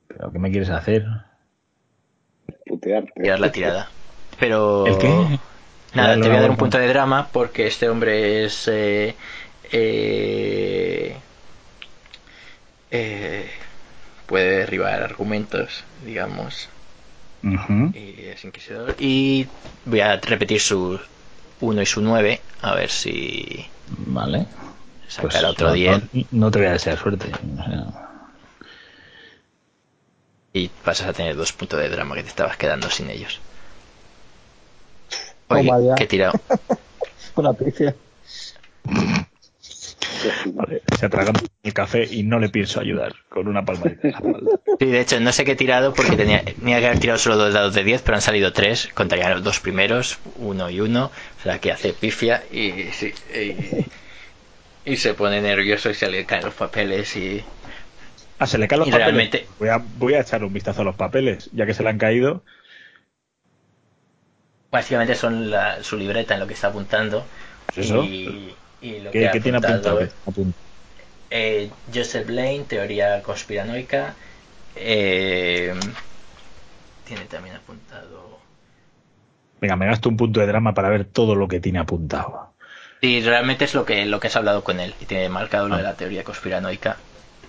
[0.09, 1.07] ¿Pero qué me quieres hacer?
[2.67, 3.13] Putearte.
[3.23, 3.91] Tirar la tirada.
[4.39, 5.41] Pero ¿El qué?
[5.95, 8.69] Nada, te voy a dar un punto de drama porque este hombre es.
[8.69, 9.17] eh,
[9.73, 11.23] eh,
[12.91, 13.51] eh,
[14.27, 16.71] puede derribar argumentos, digamos.
[17.43, 18.95] Y es inquisidor.
[18.99, 19.47] Y
[19.85, 20.99] voy a repetir su
[21.61, 22.41] 1 y su 9.
[22.63, 24.47] A ver si Vale.
[25.09, 26.03] sacará otro no, 10.
[26.13, 27.27] no- no te voy a desear suerte.
[27.33, 27.87] o sea,
[30.53, 33.41] Y pasas a tener dos puntos de drama que te estabas quedando sin ellos.
[35.49, 35.95] Toma Oye, ya.
[35.95, 36.35] que he tirado.
[37.37, 37.95] Una pifia.
[40.47, 44.19] Vale, se atraganta el café y no le pienso ayudar con una palmadita en la
[44.19, 44.61] espalda.
[44.79, 47.37] Sí, de hecho, no sé qué he tirado porque tenía, tenía que haber tirado solo
[47.37, 48.89] dos dados de 10, pero han salido tres.
[48.95, 51.11] Contaría los dos primeros, uno y uno.
[51.39, 56.25] O sea, que hace pifia y, sí, y, y se pone nervioso y se le
[56.27, 57.43] caen los papeles y...
[58.39, 59.07] Ah, se le caen los papeles.
[59.07, 61.89] realmente- Voy a, voy a echar un vistazo a los papeles, ya que se le
[61.89, 62.45] han caído.
[64.71, 67.25] Básicamente son la- su libreta en lo que está apuntando.
[67.75, 68.05] Pues eso.
[68.05, 70.13] Y, y lo ¿Qué, que ha qué tiene apuntado,
[71.31, 74.17] eh, Joseph Lane, teoría conspiranoica.
[74.75, 75.75] eh,
[77.05, 78.51] tiene también apuntado...
[79.61, 82.55] Venga, me gasto un punto de drama para ver todo lo que tiene apuntado.
[83.01, 84.97] Y realmente es lo que, lo que has hablado con él.
[84.99, 85.79] Y tiene marcado lo Ah.
[85.79, 87.07] de la teoría conspiranoica,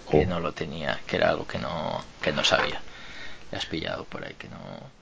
[0.09, 0.25] que Jo.
[0.25, 2.85] no lo tenía, que era algo que no, que no sabía.
[3.51, 4.93] Le has pillado por ahí que no.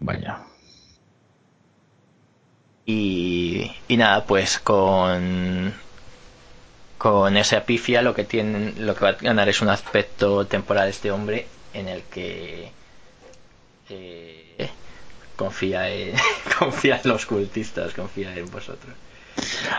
[0.00, 0.49] Vaya.
[2.86, 5.72] Y, y nada, pues con
[6.98, 10.88] con esa pifia lo que tienen, lo que va a ganar es un aspecto temporal
[10.88, 12.70] este hombre en el que
[13.88, 14.68] eh,
[15.36, 16.14] confía en
[16.58, 18.94] confía en los cultistas, confía en vosotros.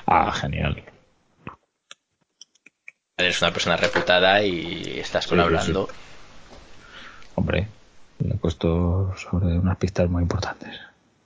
[0.07, 0.81] Ah, genial.
[3.17, 5.89] Eres una persona reputada y estás Sí, colaborando.
[7.35, 7.67] Hombre,
[8.19, 10.79] le he puesto sobre unas pistas muy importantes.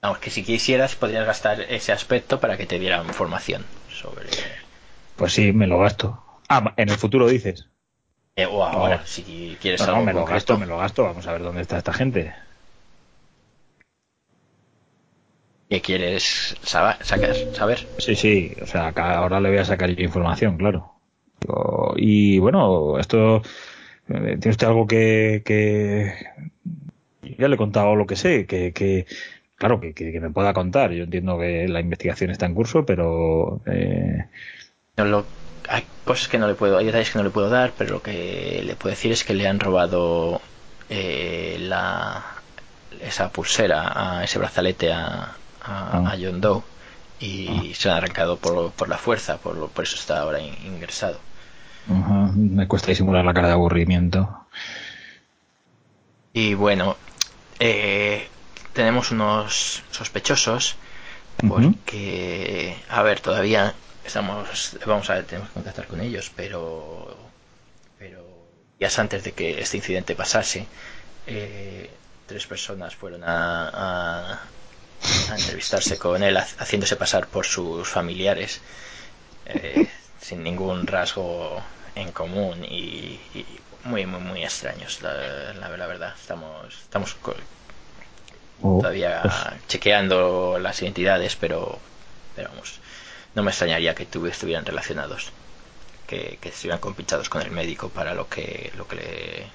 [0.06, 4.28] Vamos, que si quisieras podrías gastar ese aspecto para que te dieran información sobre...
[5.16, 6.24] Pues sí, me lo gasto.
[6.48, 7.68] Ah, en el futuro dices.
[8.36, 9.06] Eh, o ahora, No.
[9.08, 11.06] si quieres No, no, me lo gasto, me lo gasto.
[11.06, 12.36] Vamos a ver dónde está esta gente.
[15.72, 16.98] ¿Qué quieres saber?
[17.04, 17.80] sacar, saber?
[17.98, 21.00] Sí, sí, o sea, acá ahora le voy a sacar yo información, claro.
[21.96, 23.38] Y bueno, esto.
[24.10, 26.14] eh, ¿Tiene usted algo que, que-
[27.40, 28.72] Ya le he contado lo que sé, que.
[28.72, 29.08] que
[29.56, 30.92] claro, que, que- que me pueda contar.
[30.92, 33.62] Yo entiendo que la investigación está en curso, pero.
[33.66, 34.26] eh,
[34.98, 35.28] No lo-
[35.70, 38.02] hay cosas que no le puedo, hay detalles que no le puedo dar, pero lo
[38.04, 40.42] que le puedo decir es que le han robado
[40.90, 42.44] eh, la,
[43.02, 46.12] esa pulsera, a ese brazalete a, a, Ah.
[46.12, 46.64] a John Doe
[47.20, 50.40] y se lo han arrancado por, por la fuerza, por, lo- por eso está ahora
[50.42, 51.20] in- ingresado.
[52.36, 54.48] me cuesta disimular la cara de aburrimiento.
[56.34, 56.98] Y bueno,
[57.60, 58.28] eh,
[58.76, 60.76] tenemos unos sospechosos
[61.50, 63.74] porque, a ver, todavía
[64.06, 67.16] estamos, vamos a ver, tenemos que contactar con ellos, pero,
[67.98, 68.24] pero
[68.80, 70.68] días antes de que este incidente pasase,
[71.28, 71.90] eh,
[72.28, 74.40] tres personas fueron a, a-
[75.32, 78.62] a entrevistarse con él, ha- haciéndose pasar por sus familiares,
[79.48, 79.88] eh,
[80.22, 81.62] sin ningún rasgo
[81.96, 83.46] en común y, y
[83.84, 85.14] muy, muy, muy extraños, la,
[85.54, 86.14] la- la verdad.
[86.20, 87.16] Estamos, estamos
[88.62, 91.82] Oh, todavía pues, chequeando las identidades, pero,
[92.34, 92.82] pero vamos,
[93.36, 95.34] no me extrañaría que tuvi- estuvieran relacionados,
[96.08, 99.54] que, que estuvieran compinchados con el médico para lo que, lo que le...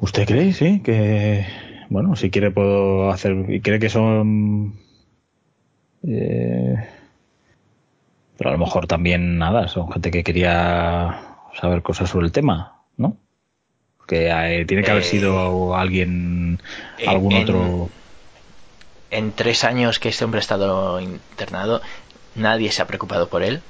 [0.00, 0.80] ¿Usted cree, sí?
[0.82, 1.44] Que.
[1.90, 3.32] Bueno, si quiere puedo hacer.
[3.50, 4.78] ¿Y cree que son.
[6.02, 6.76] eh,
[8.36, 11.20] pero a lo mejor también nada, son gente que quería
[11.60, 12.77] saber cosas sobre el tema.
[14.08, 16.58] Que eh, tiene que haber Eh, sido alguien,
[16.98, 17.90] en- algún en- otro.
[19.10, 21.80] En tres años que este hombre ha estado internado,
[22.34, 23.60] nadie se ha preocupado por él.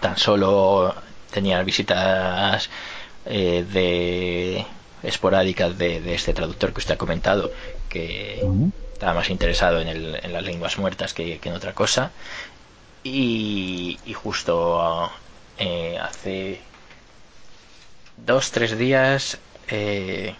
[0.00, 0.94] Tan solo
[1.32, 2.68] tenía visitas
[3.26, 4.64] eh, de
[5.02, 7.50] esporádicas de, de este traductor que usted ha comentado,
[7.88, 8.70] que Ujú.
[8.92, 12.10] estaba más interesado en, el- en las lenguas muertas que, que en otra cosa.
[13.02, 15.10] Y, y justo
[15.58, 16.60] eh, hace
[18.16, 20.36] dos, tres días, eh,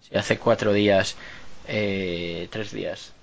[0.00, 1.16] sí, hace cuatro días,
[1.64, 3.14] eh, tres días,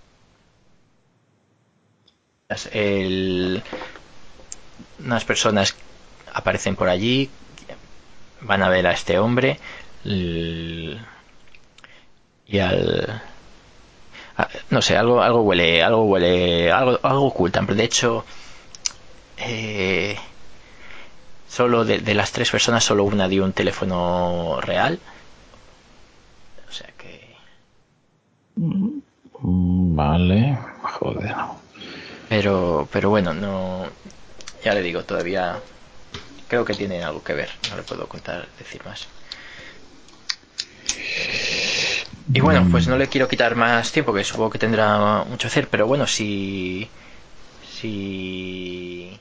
[2.72, 3.64] el-
[5.00, 5.76] unas personas
[6.34, 7.32] aparecen por allí,
[8.42, 9.60] van a ver a este hombre
[10.04, 10.98] y
[12.60, 13.22] al
[14.70, 18.26] no sé algo algo huele algo huele algo algo ocultan pero de hecho
[19.38, 20.16] eh,
[21.52, 25.00] solo de, de las tres personas solo una dio un teléfono real.
[26.70, 27.22] O sea que
[28.56, 29.00] Mm,
[29.96, 31.36] Vale, joder.
[32.30, 33.86] pero pero bueno no
[34.64, 35.60] ya le digo todavía
[36.48, 37.50] creo que tienen algo que ver.
[37.70, 39.08] No le puedo contar decir más.
[42.34, 45.68] Y bueno pues no le quiero quitar más tiempo que supongo que tendrá mucho hacer
[45.68, 46.90] pero bueno si
[47.80, 49.20] si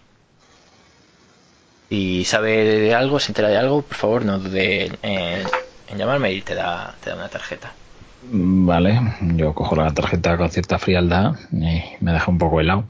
[1.90, 6.40] si sabe de algo se entera de algo por favor no dude en, llamarme y
[6.40, 7.74] te da te da una tarjeta
[8.22, 9.00] Vale,
[9.34, 12.84] yo cojo la tarjeta con cierta frialdad y me deja un poco helado.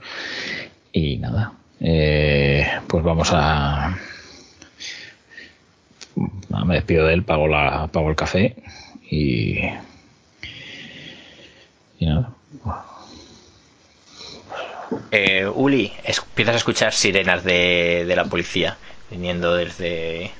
[0.92, 3.96] Y nada, eh, pues vamos a...
[6.66, 8.56] me despido de él, pago, la, pago el café
[9.08, 9.60] y...
[11.98, 12.30] Y nada.
[15.12, 20.32] Eh, Uli, es- empiezas a escuchar sirenas de, de la policía viniendo desde.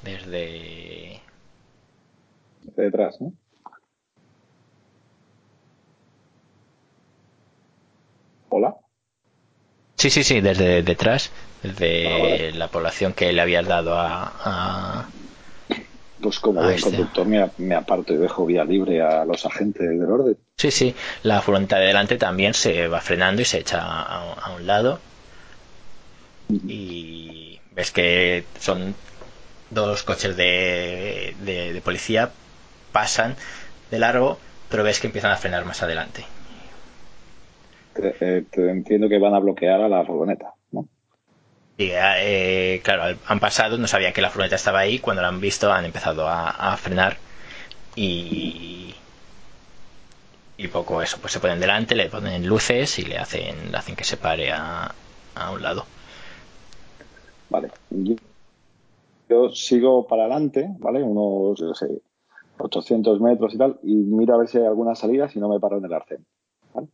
[0.00, 1.22] desde.
[2.76, 3.32] De detrás, ¿no?
[8.48, 8.74] Hola.
[9.96, 14.32] Sí, sí, sí, desde detrás, desde Ah, la población que le habías dado a.
[14.44, 15.10] a-
[16.20, 20.10] Pues como buen conductor me, me aparto y dejo vía libre a los agentes del
[20.10, 20.38] orden.
[20.56, 24.50] Sí, sí, la furgoneta de delante también se va frenando y se echa a, a
[24.54, 25.04] un lado.
[26.66, 28.96] Y ves que son
[29.70, 32.36] dos coches de, de, de policía,
[32.92, 33.36] pasan
[33.90, 36.26] de largo, pero ves que empiezan a frenar más adelante.
[37.92, 40.54] Te, eh, te entiendo que van a bloquear a la furgoneta.
[41.76, 45.40] Y eh, claro, han pasado, no sabían que la furgoneta estaba ahí, cuando la han
[45.40, 47.16] visto han empezado a, frenar
[47.96, 48.94] y
[50.74, 54.16] poco eso, pues se ponen delante, le ponen luces y le hacen, hacen que se
[54.16, 54.92] pare a,
[55.36, 55.84] a un lado.
[57.48, 57.70] Vale.
[57.90, 58.16] Yo,
[59.28, 61.00] yo sigo para adelante, ¿vale?
[61.00, 61.86] Unos, yo sé,
[62.58, 65.60] 800 metros y tal, y miro a ver si hay alguna salida, si no me
[65.60, 66.26] paro en el arcén.
[66.74, 66.88] ¿vale?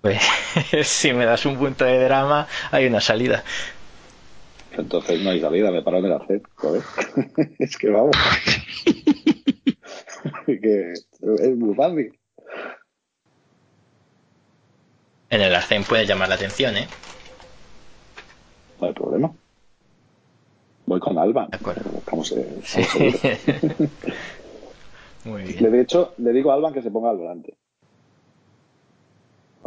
[0.00, 0.20] Pues
[0.84, 3.42] si me das un punto de drama, hay una salida.
[4.72, 6.42] Entonces no hay salida, me paro en el arcén.
[6.54, 6.82] Joder.
[7.58, 8.16] es que vamos.
[10.46, 12.18] que es muy fácil.
[15.30, 16.86] En el arcén puede llamar la atención, ¿eh?
[18.80, 19.32] No hay problema.
[20.86, 21.48] Voy con Alba.
[21.50, 21.90] De acuerdo.
[21.98, 22.80] Estamos, eh, Sí.
[25.24, 25.72] Muy bien.
[25.72, 27.54] de hecho, le digo a Alban que se ponga al volante.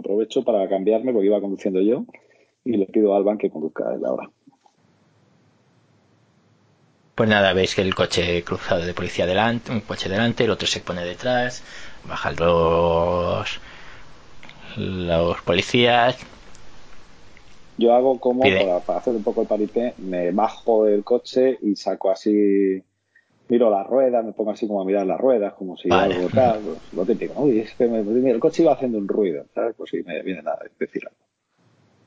[0.02, 2.06] Aprovecho para cambiarme porque iba conduciendo yo
[2.66, 4.30] y le pido a Alban que conduzca él ahora.
[7.16, 10.68] Pues nada, veis que el coche cruzado de policía delante, un coche delante, el otro
[10.68, 11.64] se pone detrás,
[12.08, 13.60] bajan los
[14.78, 16.18] los policías,
[17.78, 21.76] Yo hago como, para, para hacer un poco el paripé, me bajo del coche y
[21.76, 22.82] saco así,
[23.52, 26.16] miro las ruedas, me pongo así como a mirar las ruedas, como si Vale.
[26.16, 27.34] algo tal, pues, lo típico.
[27.42, 29.76] Uy, es que me- el coche iba haciendo un ruido, ¿sabes?
[29.76, 31.20] Pues sí, me viene nada decir algo.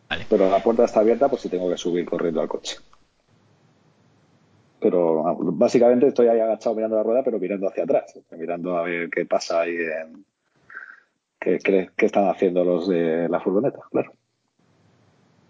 [0.09, 0.27] Vale.
[0.31, 2.77] Pero la puerta está abierta por si tengo que subir corriendo al coche.
[4.81, 5.23] Pero
[5.53, 9.27] básicamente estoy ahí agachado mirando la rueda, pero mirando hacia atrás, mirando a ver qué
[9.27, 10.25] pasa ahí en...
[11.39, 13.81] ¿Qué, qué, qué están haciendo los de la furgoneta?
[13.91, 14.13] Claro.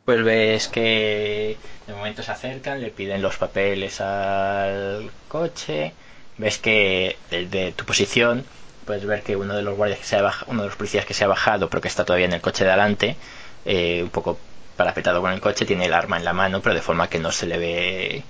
[0.05, 5.95] Pues ves que de momento se acercan, le piden los papeles al coche,
[6.37, 8.45] ves que desde tu posición
[8.85, 11.07] puedes ver que uno de los guardias que se ha bajado, uno de los policías
[11.07, 13.17] que se ha bajado, pero que está todavía en el coche de adelante,
[13.65, 14.39] eh, un poco
[14.77, 17.33] parapetado con el coche, tiene el arma en la mano, pero de forma que no
[17.33, 18.23] se le ve,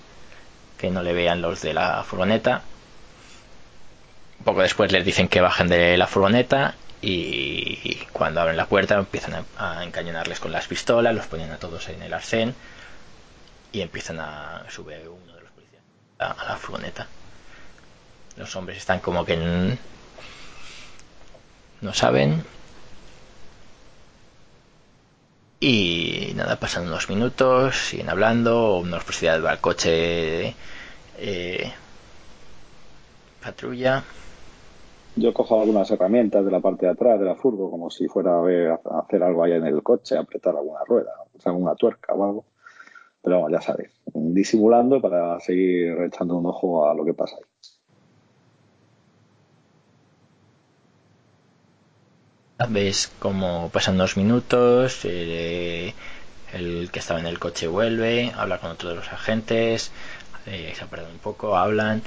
[0.79, 2.63] que no le vean los de la furgoneta.
[4.39, 6.75] Un poco después les dicen que bajen de la furgoneta
[7.07, 11.59] y cuando abren la puerta empiezan a, a encañonarles con las pistolas, los ponen a
[11.59, 12.55] todos en el arcén
[13.73, 15.83] y empiezan a sube uno de los policías
[16.21, 17.09] a, la furgoneta.
[18.37, 19.37] Los hombres están como que
[21.81, 22.45] no saben
[25.59, 30.55] y nada, pasan unos minutos, siguen hablando, uno de los policías al coche
[31.19, 31.73] eh,
[33.43, 34.05] patrulla
[35.17, 38.39] Yo cojo algunas herramientas de la parte de atrás de la furgo, como si fuera
[38.39, 41.13] a, hacer algo ahí en el coche, apretar alguna rueda,
[41.45, 42.45] alguna tuerca o algo.
[43.23, 47.45] Pero vamos, ya sabes, disimulando para seguir echando un ojo a lo que pasa ahí.
[52.69, 55.93] ves como pasan dos minutos eh,
[56.53, 59.91] el que estaba en el coche vuelve habla con otro de los agentes
[60.47, 62.03] eh, se apartan un poco hablan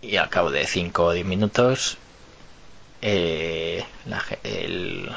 [0.00, 1.98] y al cabo de 5 o 10 minutos
[3.02, 5.08] eh, la el-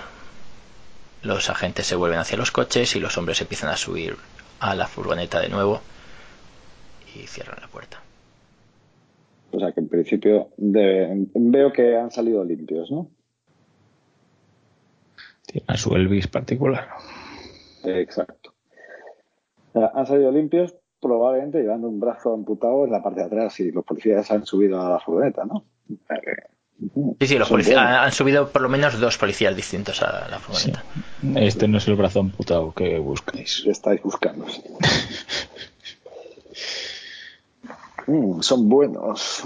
[1.24, 4.18] los agentes se vuelven hacia los coches y los hombres empiezan a subir
[4.60, 5.82] a la furgoneta de nuevo
[7.16, 8.02] y cierran la puerta
[9.52, 13.10] O sea que en principio de- veo que han salido limpios, ¿no?
[15.46, 16.90] Tiene a su Elvis particular.
[17.84, 18.54] Exacto.
[19.74, 23.60] O sea, han salido limpios, probablemente llevando un brazo amputado en la parte de atrás
[23.60, 25.64] y los policías han subido a la furgoneta, ¿no?
[27.20, 30.84] Sí, sí, los policías han subido por lo menos dos policías distintos a la furgoneta
[31.36, 33.64] Este no es el brazo amputado que buscáis.
[33.68, 34.48] estáis buscando.
[34.48, 34.62] sí.
[38.08, 39.44] Mm, son buenos.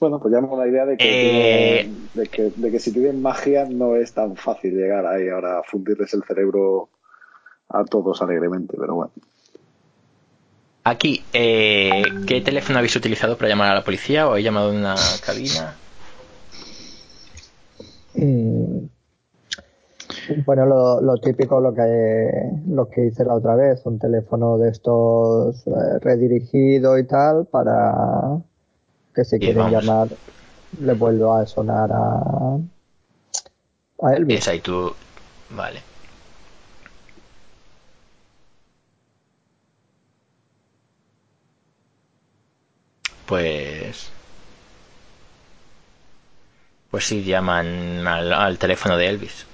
[0.00, 1.90] Bueno, pues ya me da la idea de que, Eh.
[2.14, 5.62] de, que, de que si tienen magia no es tan fácil llegar ahí ahora a
[5.64, 6.88] fundirles el cerebro
[7.68, 9.10] a todos alegremente, pero bueno.
[10.88, 14.72] Aquí, eh, ¿qué teléfono habéis utilizado para llamar a la policía o habéis llamado a
[14.72, 15.74] una cabina?
[18.14, 18.86] Mm,
[20.46, 22.30] Bueno, lo, lo típico, lo que,
[22.68, 28.38] lo que hice la otra vez, un teléfono de estos eh, redirigido y tal, para
[29.14, 29.84] que si Y quieren vamos.
[29.84, 30.08] llamar,
[30.80, 32.58] le vuelvo a sonar a,
[34.02, 34.38] a Elvis.
[34.40, 34.92] Es ahí tú.
[35.50, 35.80] Vale.
[43.28, 44.10] Pues.
[46.90, 49.46] Pues sí, llaman al, al teléfono de Elvis.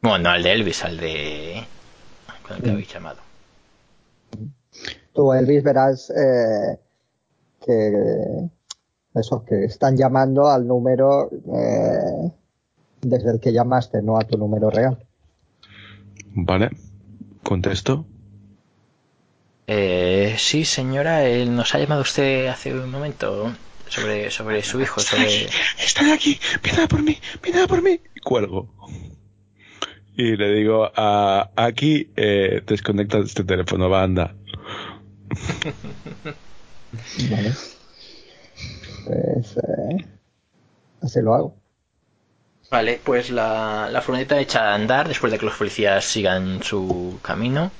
[0.00, 1.66] Bueno, no al de Elvis, al de.
[2.46, 3.18] Con el que habéis llamado.
[5.12, 6.78] Tú, Elvis, verás eh,
[7.64, 8.48] que
[9.14, 12.32] eso, que están llamando al número eh,
[13.00, 15.04] desde el que llamaste, no a tu número real.
[16.34, 16.70] Vale.
[17.42, 18.06] Contesto.
[19.74, 23.50] Eh, sí, señora, eh, nos ha llamado usted hace un momento
[23.88, 25.48] sobre, sobre su hijo, sobre...
[25.82, 26.38] Estoy aquí.
[26.62, 27.18] Viene a por mí.
[27.42, 27.98] Viene a por mí.
[28.14, 28.68] Y cuelgo.
[30.14, 34.34] Y y le digo a aquí eh, desconecta este teléfono, banda.
[37.30, 37.54] Vale.
[39.06, 40.06] Pues eh,
[41.00, 41.56] así lo hago.
[42.70, 47.18] Vale, pues la, la furgoneta echa a andar después de que los policías sigan su
[47.22, 47.70] camino.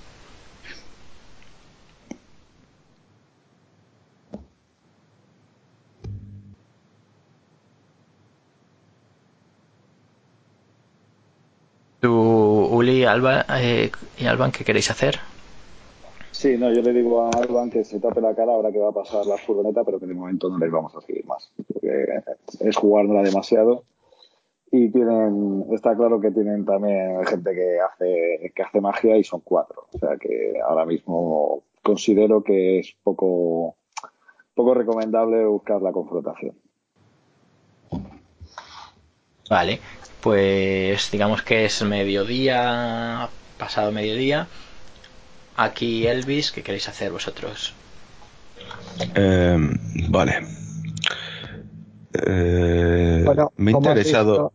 [12.03, 15.21] Tú, Uli Alba, eh, y Alban, ¿qué queréis hacer?
[16.33, 18.89] Sí, no, yo le digo a Alban que se tape la cara ahora que va
[18.89, 21.53] a pasar la furgoneta, pero que de momento no les vamos a seguir más.
[21.73, 22.21] Porque
[22.59, 23.85] es jugárnosla demasiado.
[24.73, 29.39] Y tienen, está claro que tienen también gente que hace, que hace magia y son
[29.45, 29.87] cuatro.
[29.93, 33.77] O sea que ahora mismo considero que es poco,
[34.57, 36.57] poco recomendable buscar la confrontación.
[39.49, 39.79] Vale,
[40.23, 44.47] pues digamos que es mediodía, pasado mediodía.
[45.57, 47.75] Aquí Elvis, ¿qué queréis hacer vosotros?
[49.15, 49.57] Eh,
[50.09, 50.47] vale.
[52.15, 54.53] Eh, Bueno, me ha ¿cómo has interesado.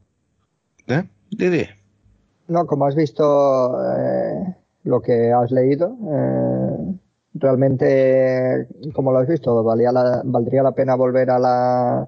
[0.88, 1.04] ¿Eh?
[1.32, 1.68] Didi.
[2.48, 4.56] No, como has visto eh,
[4.86, 6.96] lo que has leído, eh,
[7.34, 12.08] realmente, como lo has visto, valía la- valdría la pena volver a la,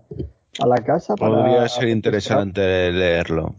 [0.59, 1.29] a la casa para...
[1.29, 3.55] Podría ser interesante leerlo.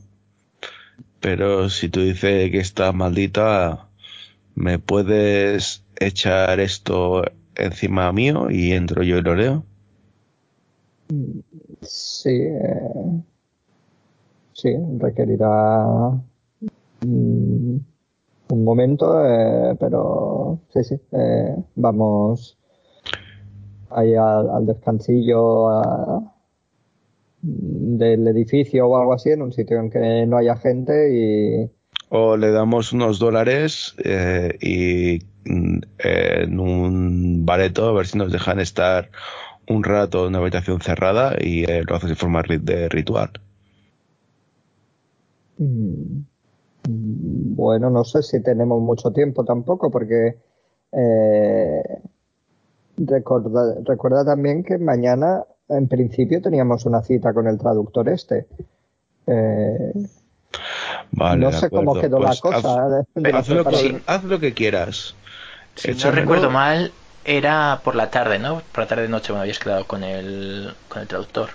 [1.21, 3.89] Pero si tú dices que está maldita,
[4.55, 7.23] ¿me puedes echar esto
[7.55, 9.65] encima mío y entro yo y lo leo?
[11.83, 13.23] Sí, eh,
[14.53, 16.11] sí, requerirá
[17.03, 17.77] mm,
[18.51, 22.59] un momento, eh, pero sí, sí, eh, vamos
[23.91, 26.35] ahí al, al descansillo a-
[27.43, 31.71] del edificio o algo así, en un sitio en que no haya gente y
[32.11, 38.33] O le damos unos dólares eh, y mm, en un bareto a ver si nos
[38.33, 39.11] dejan estar
[39.69, 43.31] un rato en una habitación cerrada y eh, lo haces de forma de ritual.
[45.59, 46.23] Mm,
[46.89, 50.37] Bueno, no sé si tenemos mucho tiempo tampoco, porque
[50.93, 51.83] eh,
[52.97, 58.47] recuerda también que mañana, en principio, teníamos una cita con el traductor este.
[59.27, 59.93] Eh,
[61.13, 62.87] Vale, no sé cómo quedó Pues la cosa.
[62.87, 65.15] haz- de- de haz, lo que, preparar- haz lo que quieras.
[65.77, 66.93] Si no recuerdo mal,
[67.25, 68.63] era por la tarde, ¿no?
[68.73, 71.51] Por la tarde noche, bueno, habías quedado con el, con el traductor.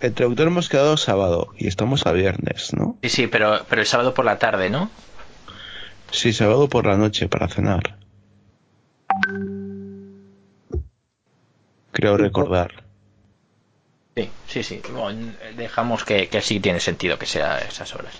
[0.00, 2.96] El traductor hemos quedado sábado y estamos a viernes, ¿no?
[3.02, 4.90] Sí, sí, pero, pero el sábado por la tarde, ¿no?
[6.10, 7.96] Sí, sábado por la noche para cenar.
[11.92, 12.81] Creo recordar.
[14.16, 14.82] Sí, sí, sí.
[14.94, 18.14] Bueno, dejamos que, que sí tiene sentido que sea esas horas.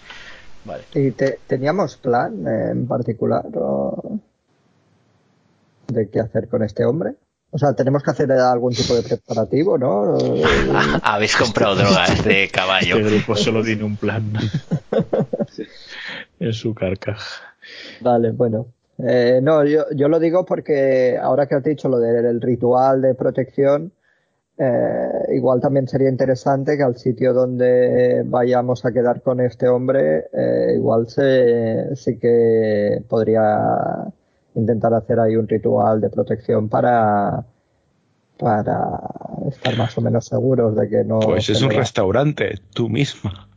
[0.64, 0.84] Vale.
[0.94, 4.18] ¿Y te- teníamos plan en particular o
[5.88, 7.14] de qué hacer con este hombre?
[7.50, 10.16] O sea, tenemos que hacer algún tipo de preparativo, ¿no?
[11.02, 12.96] Habéis comprado drogas de caballo.
[12.96, 14.32] Este grupo solo tiene un plan
[16.40, 17.54] en su carcaja.
[18.00, 18.66] Vale, bueno.
[18.98, 23.14] Eh, no, yo, yo lo digo porque ahora que has dicho lo del ritual de
[23.14, 23.92] protección,
[24.58, 30.26] eh, igual también sería interesante que al sitio donde vayamos a quedar con este hombre,
[30.32, 34.04] eh, igual se, sí que podría
[34.54, 37.44] intentar hacer ahí un ritual de protección para,
[38.38, 39.00] para
[39.48, 41.20] estar más o menos seguros de que no.
[41.20, 43.48] Pues es un restaurante, tú misma.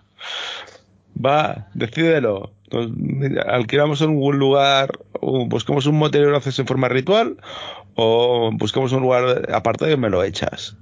[1.24, 2.52] Va, decídelo.
[2.72, 2.92] Nos-
[3.48, 4.90] alquilamos en un lugar,
[5.22, 7.38] buscamos un motel y lo haces en forma ritual,
[7.96, 10.76] o buscamos un lugar aparte y me lo echas.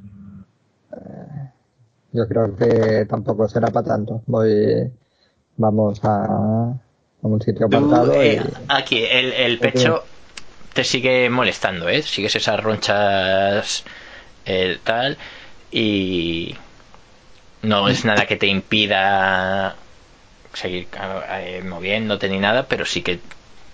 [2.11, 4.21] Yo creo que tampoco será para tanto.
[4.27, 4.91] Voy,
[5.57, 6.77] vamos a, a
[7.21, 10.03] un sitio Tú, apartado eh, y aquí, el, el pecho
[10.73, 12.01] te sigue molestando, ¿eh?
[12.03, 13.83] Sigues esas ronchas
[14.45, 15.17] eh, tal
[15.71, 16.55] y
[17.63, 19.75] no es nada que te impida
[20.53, 20.87] seguir
[21.31, 23.19] eh, moviéndote ni nada, pero sí que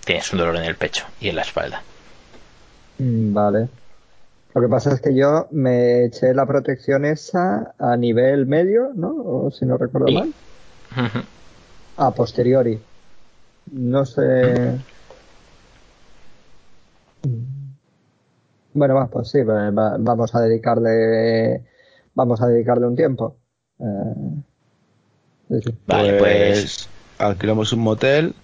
[0.04, 1.82] tienes un dolor en el pecho y en la espalda.
[3.00, 3.68] Mm, Vale.
[4.54, 9.14] Lo que pasa es que yo me eché la protección esa a nivel medio, ¿no?
[9.16, 10.14] O si no recuerdo Sí.
[10.14, 10.34] mal.
[11.96, 12.82] A posteriori.
[13.72, 14.76] No sé.
[18.72, 21.64] Bueno, va, pues sí, va- va- vamos a dedicarle.
[22.14, 23.36] Vamos a dedicarle un tiempo.
[23.78, 25.74] Eh, sí.
[25.86, 26.88] Vale, pues
[27.18, 28.34] alquilamos un motel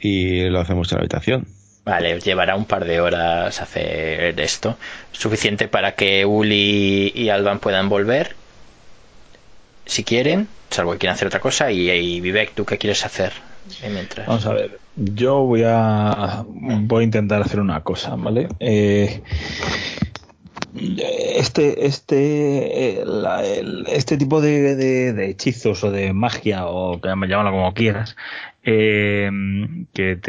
[0.00, 1.46] y lo hacemos en la habitación.
[1.84, 4.76] Vale, llevará un par de horas hacer esto.
[5.12, 8.34] Suficiente para que Uli y Alban puedan volver.
[9.86, 11.72] Si quieren, salvo que quieran hacer otra cosa.
[11.72, 13.32] Y, y Vivek, ¿tú qué quieres hacer?
[13.90, 14.26] mientras.
[14.26, 18.48] Vamos a ver, yo voy a voy a intentar hacer una cosa, ¿vale?
[18.58, 19.22] Eh,
[20.74, 27.74] este este eh, este tipo de, de- hechizos o de magia o que llámalo como
[27.74, 28.16] quieras
[28.62, 29.30] eh,
[29.92, 30.20] que,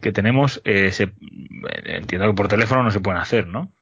[0.00, 0.92] que, tenemos eh,
[1.84, 3.72] entiendo que por teléfono no se pueden hacer, ¿no?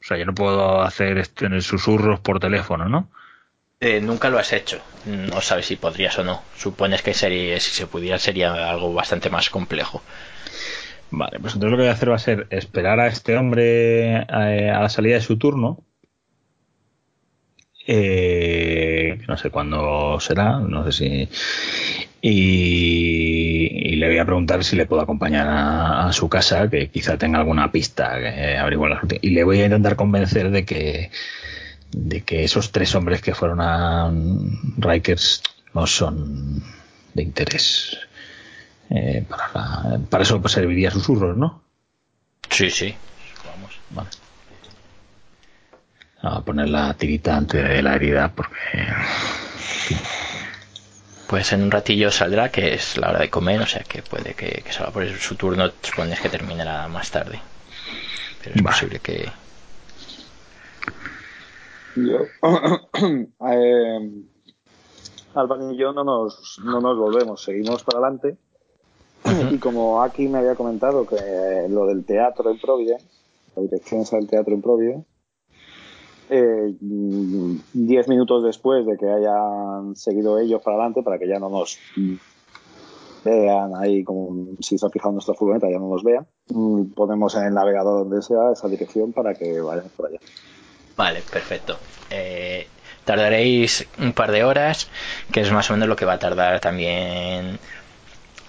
[0.00, 3.08] O sea, yo no puedo hacer este, susurros por teléfono, ¿no?
[3.80, 4.80] Eh, nunca lo has hecho.
[5.04, 6.42] No sabes si podrías o no.
[6.56, 10.02] Supones que sería, si se pudiera sería algo bastante más complejo.
[11.10, 14.16] Vale, pues entonces lo que voy a hacer va a ser esperar a este hombre
[14.16, 15.84] eh, a la salida de su turno.
[17.88, 21.28] Eh, no sé cuándo será, no sé si.
[22.20, 27.38] Y, le voy a preguntar si le puedo acompañar a, su casa, que quizá tenga
[27.38, 31.10] alguna pista que averiguar las últimas- Y le voy a intentar convencer de que,
[31.92, 34.12] de que esos tres hombres que fueron a
[34.78, 35.42] Rikers
[35.74, 36.62] no son
[37.14, 37.98] de interés.
[38.90, 41.62] Eh, para, la- para eso pues, serviría susurros, ¿no?
[42.50, 42.94] Sí, sí.
[43.44, 43.78] Vamos.
[43.90, 44.10] Vale.
[46.22, 48.54] Vamos a poner la tirita antes de la herida porque
[51.28, 54.34] Pues en un ratillo saldrá, que es la hora de comer, o sea que puede
[54.34, 55.70] que, que salga por su turno.
[55.82, 57.40] Supones que terminará más tarde.
[58.42, 58.74] Pero es Vale.
[58.74, 59.28] posible que.
[61.96, 62.30] Yo,
[63.50, 64.10] eh,
[65.34, 68.36] Alban y yo no nos, no nos volvemos, seguimos para adelante.
[69.50, 73.04] Y como aquí me había comentado que lo del teatro en Providence,
[73.54, 75.06] la dirección es al teatro en Providence,
[76.28, 81.38] eh, mm, diez minutos después de que hayan seguido ellos para adelante, para que ya
[81.38, 81.78] no nos
[83.24, 87.34] vean ahí, como si se ha fijado nuestra furgoneta, ya no nos vean, mm, ponemos
[87.36, 90.18] en el navegador donde sea esa dirección para que vayan por allá.
[90.96, 91.76] Vale, perfecto.
[92.10, 92.66] Eh,
[93.04, 94.88] tardaréis un par de horas,
[95.32, 97.58] que es más o menos lo que va a tardar también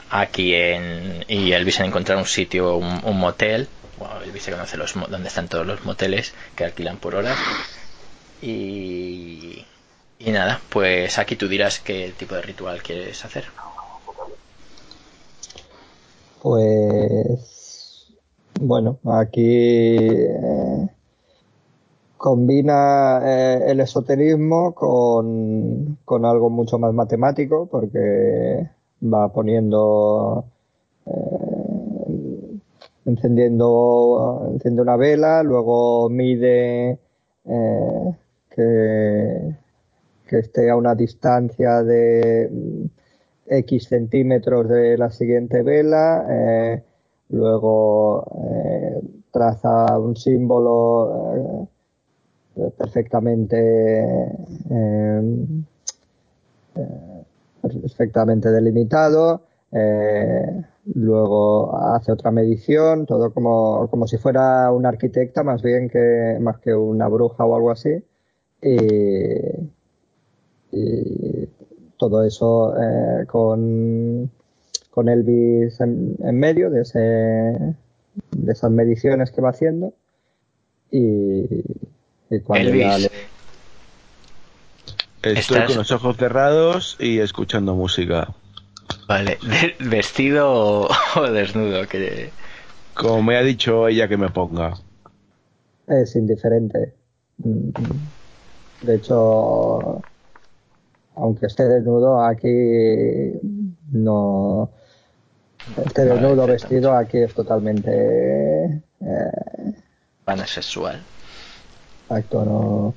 [0.09, 3.67] aquí en y Elvis en encontrar un sitio, un, un motel.
[3.99, 7.37] Bueno, Elvis se conoce los, donde están todos los moteles que alquilan por horas.
[8.41, 9.65] Y,
[10.19, 13.45] y nada, pues aquí tú dirás qué tipo de ritual quieres hacer.
[16.41, 18.07] Pues
[18.59, 20.87] bueno, aquí eh,
[22.17, 28.69] combina eh, el esoterismo con, con algo mucho más matemático porque
[29.01, 30.45] va poniendo
[31.05, 32.59] eh,
[33.05, 36.99] encendiendo enciende una vela, luego mide
[37.45, 38.15] eh,
[38.49, 39.55] que,
[40.37, 42.85] esté a una distancia de mm,
[43.49, 46.83] X centímetros de la siguiente vela, eh,
[47.29, 48.25] luego
[49.31, 51.69] traza un símbolo
[52.77, 54.35] perfectamente
[57.61, 59.41] perfectamente delimitado,
[59.71, 66.37] eh, luego hace otra medición, todo como, como si fuera una arquitecta más bien que
[66.39, 68.03] más que una bruja o algo así.
[68.61, 68.77] Y,
[70.71, 71.47] y
[71.97, 74.29] todo eso eh, con,
[74.91, 79.93] con Elvis en, en medio de, ese, de esas mediciones que va haciendo.
[80.91, 81.45] Y,
[82.29, 83.36] y cuando ya Elvis, le-
[85.33, 88.33] Estoy Estás- con los ojos cerrados y escuchando música.
[89.07, 92.31] vale, de- vestido o, desnudo, que
[92.93, 94.73] Como me ha dicho ella que me ponga.
[95.87, 96.93] es indiferente.
[97.37, 100.03] De hecho,
[101.15, 102.47] aunque esté desnudo, aquí
[103.91, 104.69] no.
[105.85, 108.81] Esté No, desnudo vestido, aquí es totalmente.
[109.01, 109.73] Eh,
[110.25, 111.03] pansexual.
[112.09, 112.95] acto no,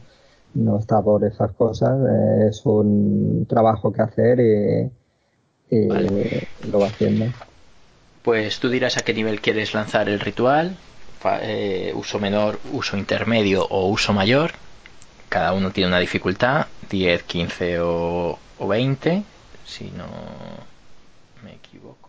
[0.54, 1.98] no está por esas cosas.
[2.08, 4.90] eh, es un trabajo que hacer y,
[5.76, 6.08] y Vale.
[6.70, 7.26] lo va haciendo.
[8.22, 10.76] Pues tú dirás a qué nivel quieres lanzar el ritual,
[11.42, 14.52] eh, uso menor, uso intermedio o uso mayor.
[15.28, 19.22] Cada uno tiene una dificultad, 10, 15 o, o 20,
[19.64, 20.06] si no
[21.44, 21.99] me equivoco.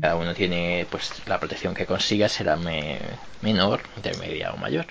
[0.00, 3.00] Cada uno tiene, pues la protección que consiga será me-
[3.40, 4.86] menor, intermedia o mayor.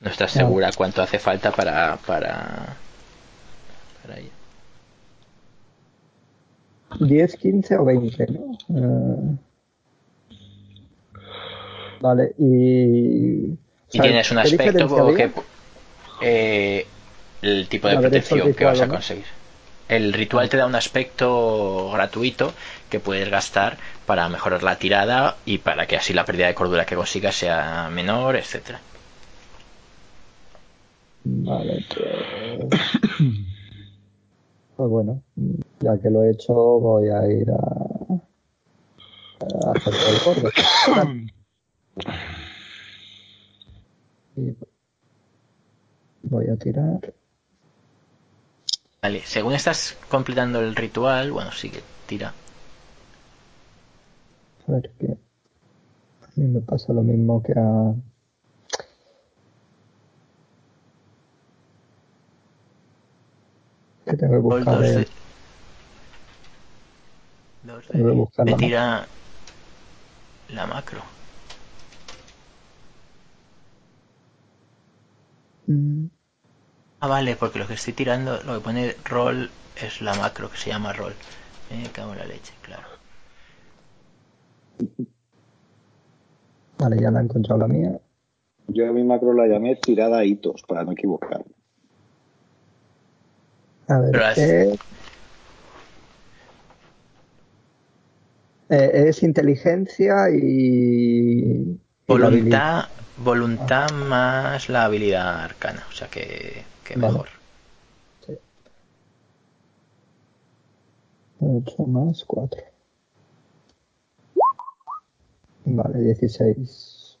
[0.00, 0.48] No estás Claro.
[0.48, 2.82] segura cuánto hace falta para, para,
[4.02, 4.32] para ello.
[7.08, 8.44] 10, 15 o 20, ¿no?
[8.78, 9.38] Eh,
[11.98, 13.58] vale, y.
[13.92, 15.32] Y tienes un ¿qué aspecto que
[16.20, 16.86] eh,
[17.42, 19.26] el tipo de protección que vas a conseguir.
[19.88, 22.54] El ritual te da un aspecto gratuito
[22.90, 26.86] que puedes gastar para mejorar la tirada y para que así la pérdida de cordura
[26.86, 28.80] que consigas sea menor, etcétera.
[31.24, 32.08] Vale, pues.
[34.76, 35.22] Bueno,
[35.80, 37.54] ya que lo he hecho, voy a ir a,
[39.40, 40.50] a hacer todo el corte.
[44.36, 44.54] Y
[46.22, 47.14] voy a tirar.
[49.00, 52.34] Vale, según estás completando el ritual, bueno, sigue, tira.
[54.68, 55.16] A ver que a
[56.36, 57.94] mí me pasa lo mismo que a.
[64.06, 64.82] Que tengo que buscar.
[64.82, 65.12] el- de-
[67.62, 69.10] dos Tengo que de- buscar la tira
[70.48, 71.04] la macro.
[75.68, 76.06] Mm,
[77.00, 80.58] Ah, vale, porque lo que estoy tirando, lo que pone roll es la macro que
[80.58, 81.16] se llama roll.
[81.70, 82.95] Me cago en la leche, claro.
[86.78, 88.00] Vale, ya la he encontrado la mía.
[88.68, 91.44] Yo a mi macro la llamé tirada a hitos, para no equivocarme.
[93.88, 94.38] A ver, es,
[98.68, 101.78] eh, es inteligencia y.
[102.08, 102.84] Voluntad,
[103.16, 107.12] voluntad más la habilidad arcana, o sea que, que Vale.
[107.12, 107.28] mejor.
[111.40, 112.75] 8 más 4.
[115.66, 117.18] Vale, 16.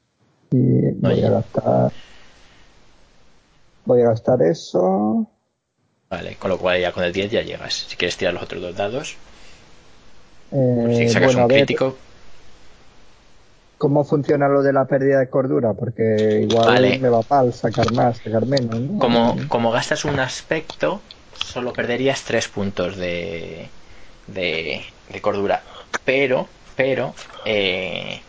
[0.52, 1.92] Y voy a gastar.
[3.84, 5.26] Voy a gastar eso.
[6.08, 7.74] Vale, con lo cual ya con el 10 ya llegas.
[7.88, 9.16] Si quieres tirar los otros dos dados,
[10.52, 11.96] Eh, pues si sacas bueno, un crítico,
[13.78, 16.98] cómo funciona lo de la pérdida de cordura, porque igual Vale.
[16.98, 18.80] me va mal sacar más, sacar menos.
[18.80, 18.98] ¿no?
[18.98, 21.00] como, como gastas un aspecto,
[21.34, 23.68] solo perderías 3 puntos de,
[24.26, 24.80] de,
[25.12, 25.62] de cordura.
[26.04, 28.20] Pero, pero, eh,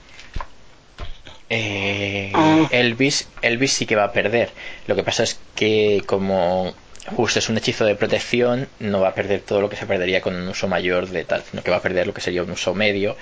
[1.50, 2.32] eh,
[2.72, 4.52] Elvis, Elvis sí que va a perder.
[4.88, 6.74] Lo que pasa es que como
[7.16, 10.22] justo es un hechizo de protección, no va a perder todo lo que se perdería
[10.22, 12.52] con un uso mayor de tal, sino que va a perder lo que sería un
[12.52, 13.16] uso medio.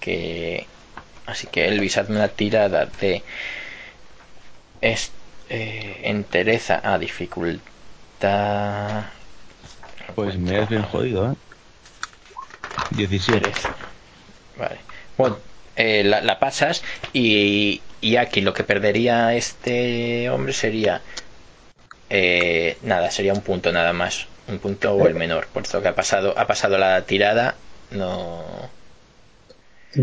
[0.00, 0.66] Que
[1.26, 3.22] así que Elvis hazme una tirada de
[4.80, 5.12] es,
[5.48, 7.60] eh, entereza a dificultad.
[10.14, 11.34] Pues me has bien jodido, ¿eh?
[12.90, 13.36] 17.
[13.36, 13.74] Entereza.
[14.58, 14.78] Vale.
[15.16, 15.38] Bueno,
[15.76, 21.04] eh, la, la pasas y, y aquí lo que perdería este hombre sería
[22.08, 25.94] eh, nada, sería un punto nada más, un punto o el menor, puesto que ha
[25.94, 28.74] pasado ha pasado la tirada, no.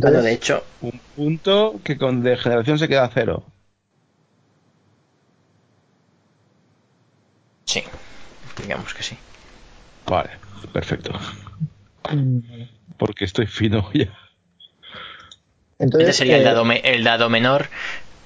[0.04, 3.54] Ah, no, Entonces, de hecho, Un punto que con degeneración se queda a cero.
[7.66, 7.84] sí,
[8.58, 9.18] digamos que sí.
[10.06, 10.40] Vale,
[10.74, 11.12] perfecto.
[12.12, 14.18] mm, Porque estoy fino ya.
[15.82, 17.70] Entonces Este sería el eh, dado, me- el dado menor,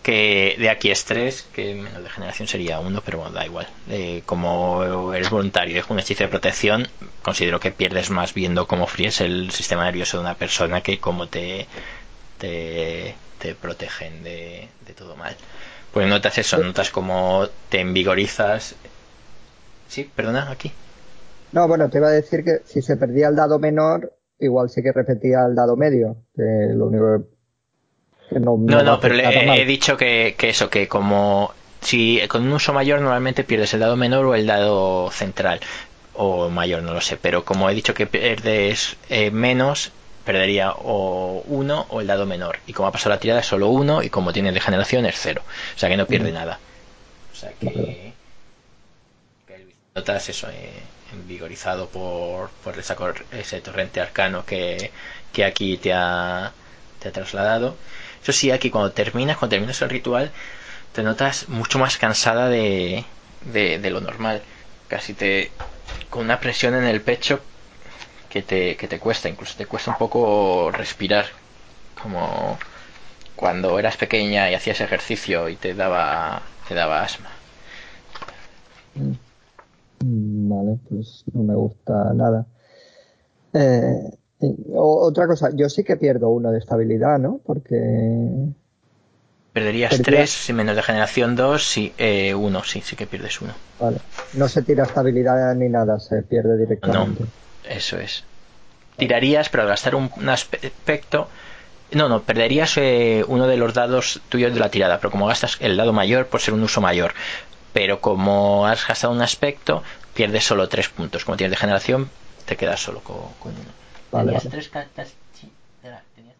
[0.03, 3.67] que de aquí es 3, que menos de generación sería 1, pero bueno, da igual.
[3.89, 6.87] Eh, como eres voluntario y es un hechizo de protección,
[7.23, 11.29] considero que pierdes más viendo cómo fríes el sistema nervioso de una persona que cómo
[11.29, 11.67] te,
[12.37, 15.35] te, te protegen de, de todo mal.
[15.91, 18.75] Pues notas eso, notas como te envigorizas.
[19.87, 20.71] Sí, perdona, aquí.
[21.51, 24.83] No, bueno, te iba a decir que si se perdía el dado menor, igual sí
[24.83, 26.17] que repetía el dado medio.
[26.35, 26.43] Que
[26.73, 27.34] lo único que
[28.31, 28.57] no.
[28.57, 32.99] No, pero le, he dicho que, que eso, que como si con un uso mayor
[33.01, 35.59] normalmente pierdes el dado menor o el dado central
[36.13, 39.91] o mayor, no lo sé, pero como he dicho que pierdes eh, menos,
[40.25, 42.59] perdería o uno o el dado menor.
[42.67, 45.43] Y como ha pasado la tirada es solo uno y como tiene degeneración es cero.
[45.75, 46.59] O sea que no pierde nada.
[47.31, 48.13] O sea que,
[49.93, 50.71] notas eso, eh,
[51.13, 52.95] envigorizado por, por esa
[53.31, 54.91] ese torrente arcano que,
[55.31, 56.51] que aquí te ha,
[56.99, 57.75] te ha trasladado.
[58.25, 60.31] Eso sí, aquí cuando terminas, cuando terminas el ritual,
[60.93, 63.05] te notas mucho más cansada de,
[63.53, 64.41] de, lo normal.
[64.87, 65.51] Casi te.
[66.09, 67.39] con una presión en el pecho
[68.27, 71.27] que te, que te cuesta, incluso te cuesta un poco respirar.
[72.01, 72.57] Como
[73.35, 77.29] cuando eras pequeña y hacías ejercicio y te daba, te daba asma.
[79.99, 82.47] Vale, pues no me gusta nada.
[83.53, 84.09] Eh,
[84.73, 87.39] otra cosa, yo sí que pierdo uno de estabilidad, ¿no?
[87.45, 87.75] Porque.
[89.53, 91.93] Perderías Perdía- 3, si menos de generación 2, sí,
[92.35, 93.53] 1, sí, sí que pierdes uno.
[93.79, 93.97] Vale,
[94.33, 97.23] no se tira estabilidad ni nada, se pierde directamente.
[97.63, 98.25] Eso es.
[98.97, 101.27] Tirarías, pero al gastar un, un aspecto.
[101.91, 105.57] No, no, perderías eh, uno de los dados tuyos de la tirada, pero como gastas
[105.61, 107.13] el dado mayor por ser un uso mayor.
[107.73, 109.83] Pero como has gastado un aspecto,
[110.13, 111.23] pierdes solo tres puntos.
[111.25, 112.09] Como tienes de generación,
[112.45, 113.84] te quedas solo con, con uno.
[114.11, 114.51] Vale, Tenías vale.
[114.51, 115.09] tres cartas.
[115.31, 115.47] Sí,
[116.15, 116.37] tenías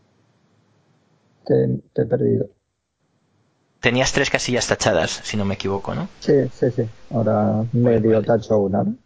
[1.46, 1.56] Te,
[1.94, 2.50] te he perdido.
[3.80, 6.10] tenías tres casillas tachadas, si no me equivoco, ¿no?
[6.20, 6.82] Sí, sí, sí.
[7.10, 8.26] Ahora medio vale.
[8.26, 8.98] tacho una, ¿no?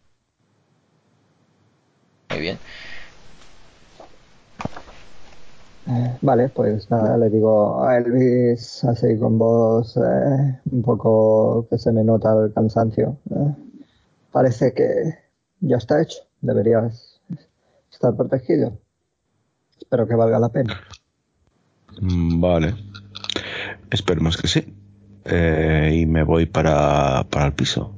[2.30, 2.60] Muy bien.
[6.22, 11.92] Vale, pues nada, le digo a Elvis así con voz eh, un poco que se
[11.92, 13.18] me nota el cansancio.
[13.32, 13.56] eh.
[14.32, 14.86] Parece que
[15.62, 16.20] ya está hecho.
[16.42, 17.09] Deberías
[18.00, 18.80] estar protegido.
[19.78, 20.82] Espero que valga la pena.
[22.00, 22.76] Mm, Vale.
[23.92, 24.74] Esperemos que sí.
[25.26, 27.94] Eh, y me voy para, para el piso.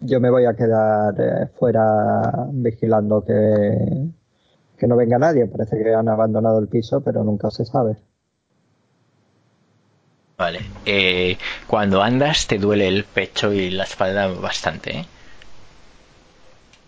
[0.00, 4.08] Yo me voy a quedar eh, fuera vigilando que,
[4.78, 5.46] que no venga nadie.
[5.46, 7.96] Parece que han abandonado el piso, pero nunca se sabe.
[10.38, 10.60] Vale.
[10.86, 15.06] Eh, cuando andas te duele el pecho y la espalda bastante, ¿eh?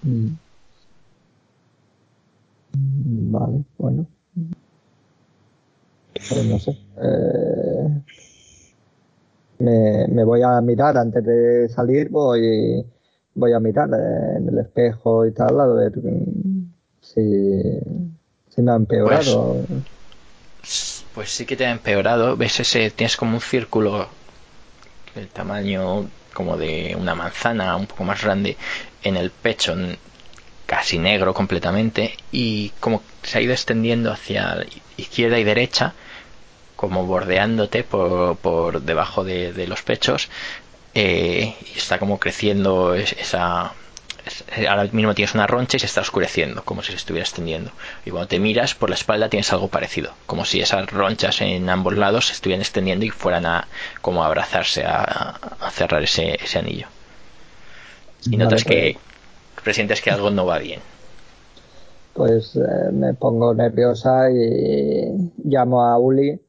[0.03, 0.44] Mm.
[2.77, 4.07] Vale, bueno.
[6.13, 6.79] Pues no sé.
[7.03, 8.03] Eh,
[9.59, 12.85] me, me voy a mirar antes de salir, voy,
[13.35, 13.89] voy a mirar
[14.37, 15.93] en el espejo y tal, a ver
[17.01, 17.81] si,
[18.49, 19.65] si me ha empeorado.
[21.15, 22.37] Pues sí que te ha empeorado.
[22.37, 24.07] Ves ese, tienes como un círculo
[25.15, 28.57] del tamaño como de una manzana, un poco más grande,
[29.05, 29.77] en el pecho,
[30.75, 32.03] casi negro completamente,
[32.33, 34.41] y como se ha ido extendiendo hacia
[34.97, 35.95] izquierda y derecha,
[36.77, 40.31] como bordeándote por, por debajo de, de los pechos,
[40.95, 43.75] eh, y está como creciendo es- esa...
[44.27, 47.71] es- Ahora mismo tienes una roncha y se está oscureciendo, como si se estuviera extendiendo.
[48.05, 51.69] Y cuando te miras por la espalda tienes algo parecido, como si esas ronchas en
[51.71, 53.69] ambos lados se estuvieran extendiendo y fueran a
[54.03, 55.03] como a abrazarse, a,
[55.61, 56.89] a cerrar ese, ese anillo.
[58.31, 59.01] Y notas pues- que
[59.65, 60.81] presientes que algo no va bien.
[62.13, 66.41] Pues eh, me pongo nerviosa y llamo a Uli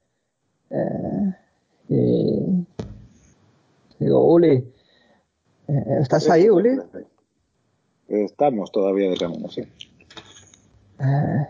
[0.69, 1.33] eh,
[1.89, 2.65] y
[3.99, 4.71] digo, Uli,
[5.67, 6.77] eh, ¿estás ahí, Uli?
[8.07, 9.61] Estamos todavía de camino, sí.
[10.99, 11.47] Eh,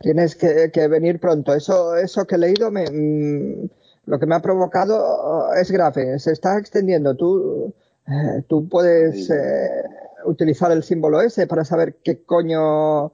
[0.00, 1.54] tienes que, que venir pronto.
[1.54, 3.68] Eso, eso que he leído, me, mm,
[4.06, 6.18] lo que me ha provocado es grave.
[6.18, 7.14] Se está extendiendo.
[7.14, 7.72] Tú,
[8.06, 9.84] eh, tú puedes eh,
[10.28, 13.12] utilizar el símbolo ese para saber qué coño,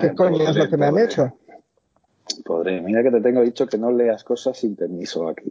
[0.00, 1.32] qué coño es lo que me han hecho.
[2.44, 2.80] Podré.
[2.80, 5.50] Mira que te tengo dicho que no leas cosas sin permiso aquí,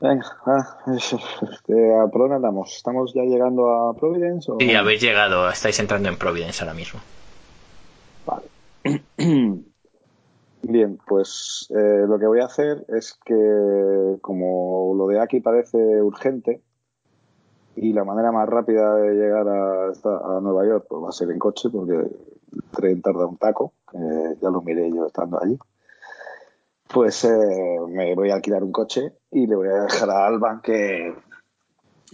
[0.00, 2.74] Venga, ah, eso, este, ¿a por dónde andamos?
[2.74, 4.50] ¿Estamos ya llegando a Providence?
[4.50, 4.56] O...
[4.58, 6.98] Y habéis llegado, estáis entrando en Providence ahora mismo.
[8.26, 9.02] Vale.
[10.62, 15.78] Bien, pues eh, lo que voy a hacer es que como lo de aquí parece
[16.02, 16.62] urgente
[17.76, 21.30] y la manera más rápida de llegar a, a Nueva York pues va a ser
[21.30, 23.98] en coche porque el tren tarda un taco, que
[24.40, 25.58] ya lo miré yo estando allí,
[26.92, 30.60] pues eh, me voy a alquilar un coche y le voy a dejar a Alban
[30.60, 31.14] que,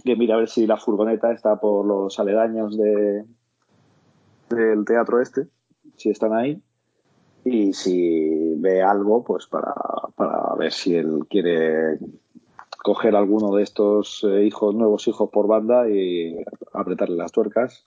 [0.03, 3.25] que mira a ver si la furgoneta está por los aledaños de,
[4.49, 5.47] del teatro este,
[5.97, 6.61] si están ahí.
[7.45, 9.73] Y si ve algo, pues para,
[10.15, 11.97] para ver si él quiere
[12.83, 16.35] coger alguno de estos eh, hijos, nuevos hijos por banda y
[16.73, 17.85] apretarle las tuercas.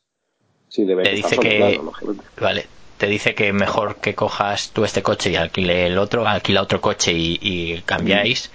[0.68, 1.92] Si le Te que dice solo, que- claro.
[2.40, 2.66] Vale,
[2.96, 6.80] te dice que mejor que cojas tú este coche y alquile el otro, alquila otro
[6.80, 8.50] coche y, y cambiáis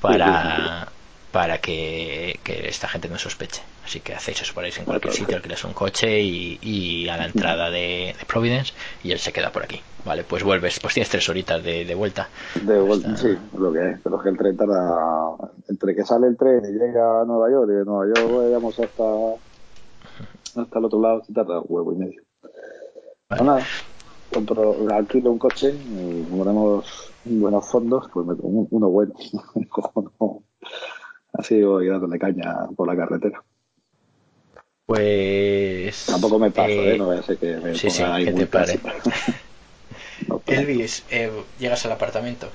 [0.00, 0.92] para,
[1.32, 3.62] para que, que esta gente no sospeche.
[3.84, 7.16] Así que hacéis eso por ahí en cualquier sitio, alquilas un coche y, y a
[7.16, 8.72] la entrada de, de Providence
[9.02, 9.80] y él se queda por aquí.
[10.04, 12.28] Vale, pues vuelves, pues tienes tres horitas de, de vuelta.
[12.60, 14.00] De vuelta, Hasta- sí, lo que es.
[14.02, 15.36] Pero es que el tren tarda.
[15.68, 18.78] Entre que sale el tren y llega a Nueva York y de Nueva York vayamos
[18.78, 19.04] hasta,
[20.62, 22.22] hasta el otro lado, se tarda un huevo y medio.
[23.28, 23.64] Pues nada,
[24.30, 29.14] compro, alquilo un coche y como tenemos buenos fondos, pues me uno bueno.
[31.32, 33.42] Así voy dándole caña por la carretera.
[34.86, 36.06] Pues.
[36.06, 36.98] Tampoco me paso, eh, ¿eh?
[36.98, 38.78] No vaya a ser que me sí, sí, ahí que te pare.
[40.28, 42.48] No, Elvis, eh, llegas al apartamento.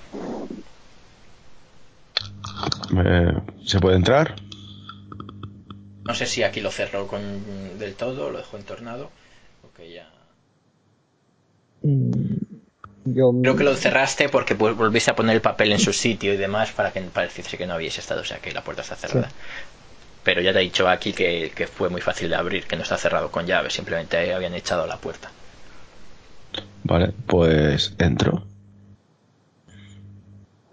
[2.97, 3.33] Eh,
[3.65, 4.35] ¿Se puede entrar?
[6.05, 7.21] No sé si aquí lo cerró con,
[7.77, 9.09] del todo, lo dejó entornado.
[9.63, 10.09] o que ya.
[11.81, 12.46] Mm,
[13.13, 16.37] Yo, Creo que lo cerraste porque volviste a poner el papel en su sitio y
[16.37, 19.29] demás para que pareciese que no habíais estado, o sea que la puerta está cerrada.
[20.23, 22.83] Pero ya te he dicho aquí que, que fue muy fácil de abrir, que no
[22.83, 25.31] está cerrado con llave, simplemente habían echado la puerta.
[26.83, 28.43] Vale, pues entro.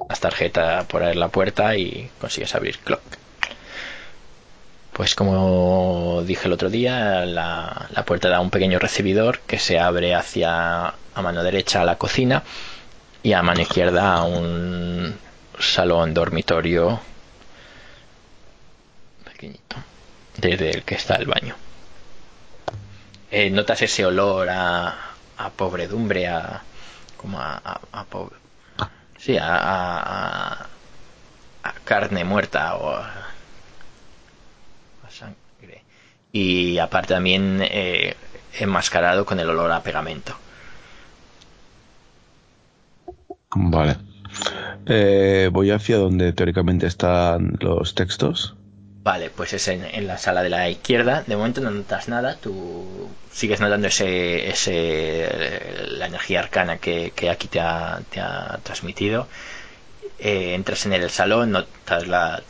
[0.08, 3.02] Las tarjeta por ahí en la puerta y consigues abrir clock.
[4.94, 9.78] Pues como dije el otro día, la, la puerta da un pequeño recibidor que se
[9.80, 12.42] abre hacia a mano derecha a la cocina
[13.22, 15.18] y a mano izquierda un
[15.58, 17.00] salón dormitorio
[19.24, 19.76] pequeñito
[20.36, 21.56] desde el que está el baño.
[23.32, 24.94] Eh, notas ese olor a,
[25.38, 26.62] a pobredumbre a
[27.16, 28.32] como a, a, a po-
[29.18, 30.00] sí a, a-
[30.62, 30.66] a-
[31.64, 33.08] a carne muerta o a,
[35.06, 35.82] a sangre
[36.34, 38.16] y aparte también eh,
[38.58, 40.36] enmascarado con el olor a pegamento
[43.56, 43.96] Vale.
[44.86, 48.56] Eh, voy hacia donde teóricamente están los textos.
[49.04, 51.22] Vale, pues es en, en la sala de la izquierda.
[51.26, 52.36] De momento no notas nada.
[52.36, 55.28] Tú sigues notando ese, ese
[55.88, 59.28] la energía arcana que, que aquí te ha, te ha transmitido.
[60.18, 62.42] Eh, entras en el salón, notas la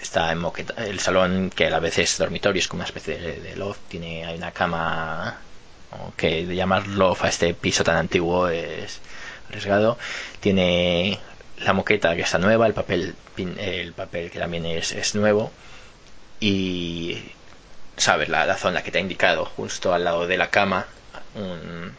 [0.00, 3.18] está en moqueta, el salón que a la vez es dormitorio, es como una especie
[3.18, 3.80] de, de loft.
[3.88, 5.38] Tiene hay una cama
[6.16, 9.00] que de llamar loft a este piso tan antiguo es
[9.48, 9.98] arriesgado.
[10.40, 11.18] Tiene
[11.58, 15.52] la moqueta que está nueva, el papel el papel que también es, es nuevo
[16.40, 17.22] y
[17.96, 20.86] sabes la, la zona que te ha indicado justo al lado de la cama
[21.34, 21.92] un-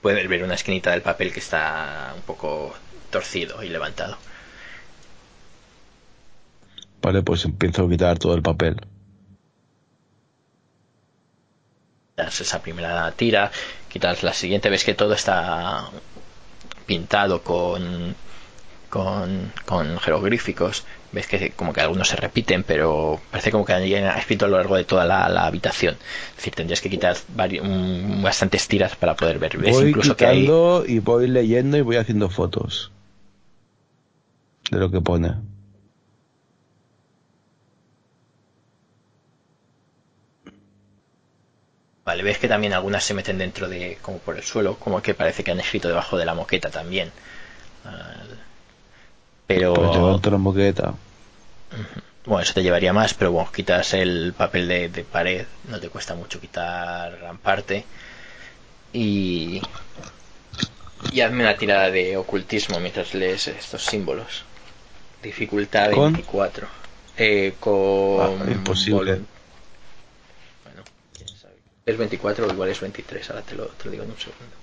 [0.00, 2.74] puedes ver una esquinita del papel que está un poco
[3.10, 4.16] torcido y levantado
[7.02, 8.76] Vale, pues empiezo a quitar todo el papel.
[12.16, 13.50] quitas esa primera tira
[13.90, 15.90] quitas la siguiente ves que todo está
[16.86, 18.14] pintado con
[18.90, 24.04] con, con jeroglíficos ves que como que algunos se repiten pero parece como que alguien
[24.06, 25.94] ha escrito a lo largo de toda la, la habitación
[26.30, 27.16] es decir tendrías que quitar
[27.62, 31.76] un- bastantes tiras para poder ver ves Voy incluso que hay quitando y voy leyendo
[31.78, 32.92] y voy haciendo fotos
[34.70, 35.36] de lo que pone.
[42.04, 45.14] Vale, ves que también algunas se meten dentro de, como por el suelo, como que
[45.14, 47.12] parece que han escrito debajo de la moqueta también.
[49.46, 50.94] Pero, levanto la moqueta.
[52.24, 55.90] bueno, eso te llevaría más, pero bueno, quitas el papel de, de pared, no te
[55.90, 57.84] cuesta mucho quitar gran parte.
[58.92, 59.62] Y,
[61.12, 64.44] y hazme una tirada de ocultismo mientras lees estos símbolos.
[65.22, 66.12] Dificultad ¿Con?
[66.14, 66.66] 24.
[67.16, 68.42] Eh, con.
[68.42, 69.20] Ah, imposible.
[71.84, 74.56] Es 24 o igual es 23, ahora te lo, te lo digo en un segundo.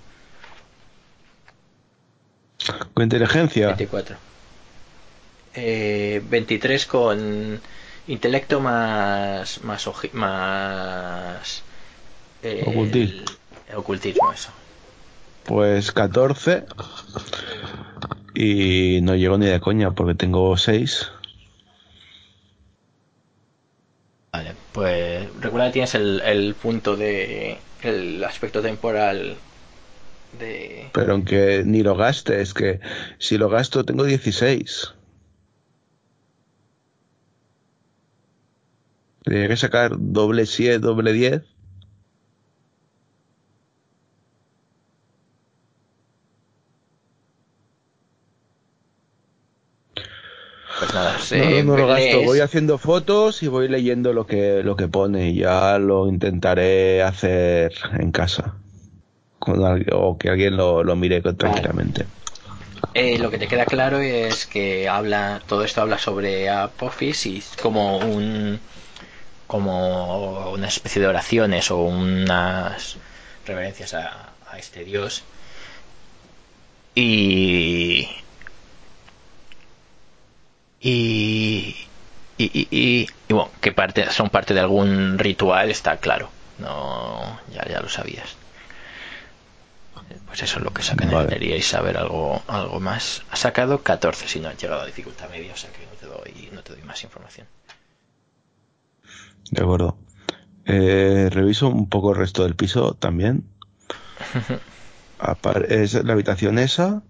[2.93, 3.67] Con inteligencia.
[3.67, 4.15] 24.
[5.55, 7.59] Eh, 23 con
[8.07, 9.63] intelecto más.
[9.63, 9.87] más.
[9.87, 11.61] oji- más
[12.43, 13.25] eh, Ocultismo.
[13.69, 14.51] el- ocultismo, eso.
[15.45, 16.65] Pues 14.
[18.35, 21.09] Y no llego ni de coña porque tengo 6.
[24.31, 27.57] Vale, pues recuerda que tienes el, el punto de.
[27.81, 29.37] el aspecto temporal
[30.31, 30.89] de.
[30.93, 32.79] Pero aunque ni lo gaste, es que
[33.17, 34.95] si lo gasto tengo 16.
[39.23, 41.58] Tendría que sacar doble 7, doble 10.
[50.89, 52.17] Pues nada, No, se- no, no lo gasto.
[52.17, 55.29] lees- Voy haciendo fotos y voy leyendo lo que, lo que pone.
[55.29, 58.55] Y ya lo intentaré hacer en casa.
[59.93, 62.05] O que alguien lo, lo mire tranquilamente.
[62.93, 67.43] Eh, lo que te queda claro es que habla todo esto habla sobre Apophis y
[67.61, 68.59] como un
[69.47, 72.97] como una especie de oraciones o unas
[73.45, 75.23] reverencias a, a este dios
[76.95, 78.07] y
[80.79, 81.75] y
[82.37, 87.67] y, y, y- bueno que parte son parte de algún ritual está claro no ya
[87.67, 88.37] ya lo sabías
[90.27, 91.29] pues eso es lo que sacan Vale.
[91.29, 95.53] queríais saber algo algo más ha sacado 14 si no ha llegado a dificultad media
[95.53, 97.47] o sea que no te doy no te doy más información
[99.51, 99.97] De acuerdo.
[100.65, 103.43] Eh, reviso un poco el resto del piso también.
[105.67, 107.01] Es la habitación esa.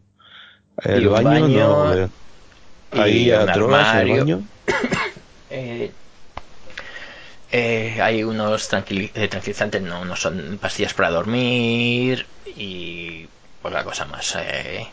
[0.84, 2.10] El baño, baño, no
[2.92, 3.02] veo.
[3.08, 4.36] y Ahí un a drogas en el armario.
[4.36, 4.50] baño.
[5.52, 5.92] Eh,
[7.52, 13.28] eh, hay unos tranquili- eh, tranquilizantes, no, no son pastillas para dormir y
[13.62, 14.36] poca cosa más.
[14.40, 14.88] eh.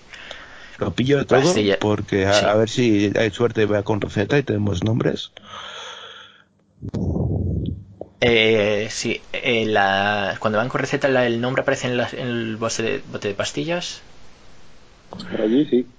[0.79, 2.45] Lo pillo todo Pastilla- porque a, sí.
[2.47, 5.33] a ver si hay suerte va con receta y tenemos nombres.
[8.21, 12.27] Eh, sí, eh, la- cuando van con receta la- el nombre aparece en, la- en
[12.29, 14.03] el bote de, bote de pastillas.
[15.11, 15.96] Por allí sí.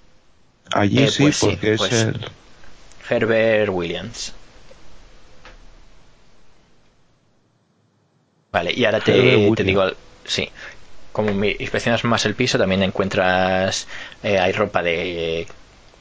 [0.72, 2.32] Allí Eh, sí, pues sí, porque pues- es el.
[3.10, 4.34] Herbert Williams.
[8.52, 9.84] Vale, y ahora te, te digo,
[10.26, 10.50] sí,
[11.12, 13.88] como inspeccionas más el piso, también encuentras,
[14.24, 15.48] eh, hay ropa de,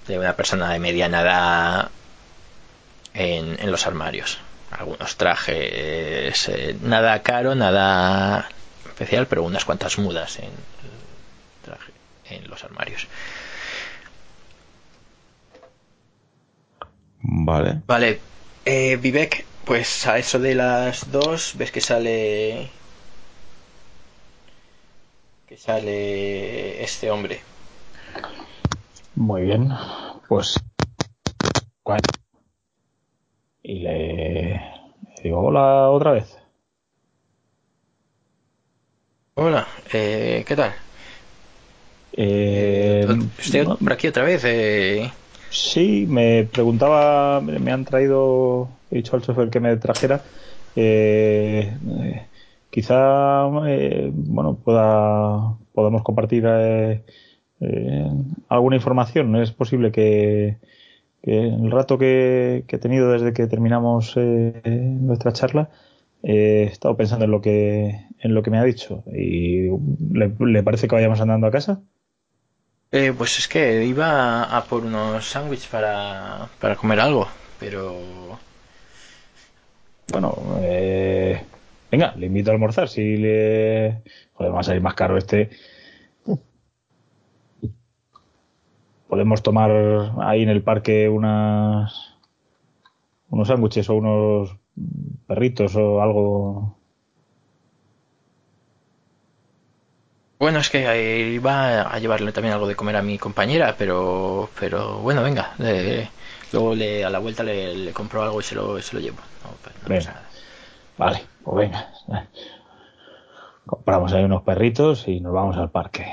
[0.06, 1.90] de una persona de mediana edad
[3.14, 4.38] en, en los armarios.
[4.70, 8.48] Algunos trajes, eh, nada caro, nada
[8.86, 10.50] especial, pero unas cuantas mudas en,
[11.62, 11.92] traje,
[12.30, 13.06] en los armarios.
[17.28, 17.82] Vale.
[17.86, 18.22] Vale,
[18.64, 22.70] eh, Vivek, pues a eso de las dos ves que sale
[25.46, 27.42] que sale este hombre.
[29.16, 29.70] Muy bien.
[30.28, 30.60] Pues.
[31.82, 32.00] ¿cuál?
[33.62, 36.36] Y le, le digo hola otra vez.
[39.34, 40.74] Hola, eh, ¿qué tal?
[42.12, 43.06] Eh,
[43.38, 44.42] Estoy no, por aquí otra vez.
[44.44, 45.10] Eh...
[45.59, 50.22] Sí, me preguntaba, me han traído, he dicho al chofer que me trajera.
[50.74, 52.28] eh, eh,
[52.70, 57.04] quizá, eh, bueno, pueda, podamos compartir eh,
[57.61, 58.11] eh,
[58.48, 59.34] alguna información.
[59.36, 60.59] Es posible que,
[61.22, 65.70] que el rato que, que he tenido desde que terminamos nuestra charla,
[66.22, 69.04] he estado pensando en lo que, en lo que me ha dicho.
[69.14, 69.68] ¿Y
[70.12, 71.82] le, le parece que vayamos andando a casa?
[72.93, 77.28] Eh, pues es que iba a, por unos sándwiches para, para comer algo,
[77.59, 78.39] pero...
[80.12, 81.45] Bueno, eh,
[81.91, 82.89] venga, le invito a almorzar.
[82.89, 84.03] Si le.
[84.34, 85.51] Joder, va a salir más caro este.
[89.09, 89.70] Podemos tomar
[90.22, 92.14] ahí en el parque unas.
[93.30, 94.57] unos sándwiches o unos
[95.26, 96.75] perritos o algo.
[100.39, 105.01] Bueno, es que iba a llevarle también algo de comer a mi compañera, pero pero
[105.01, 105.55] bueno, venga.
[105.59, 106.12] eh,
[106.53, 109.22] luego le, a la vuelta le, le compro algo y se lo, se lo llevo.
[109.43, 109.95] No, pues no Venga.
[109.95, 110.28] pasa.
[110.99, 111.91] Vale, pues venga.
[113.66, 116.07] Compramos ahí unos perritos y nos vamos al parque.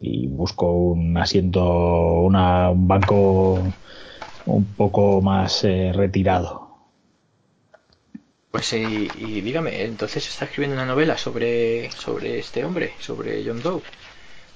[0.00, 1.62] Y busco un asiento,
[2.22, 3.78] una, un banco
[4.46, 6.61] un poco más eh, retirado.
[8.52, 13.62] Pues y, y dígame, entonces está escribiendo una novela sobre, sobre este hombre, sobre John
[13.62, 13.80] Doe.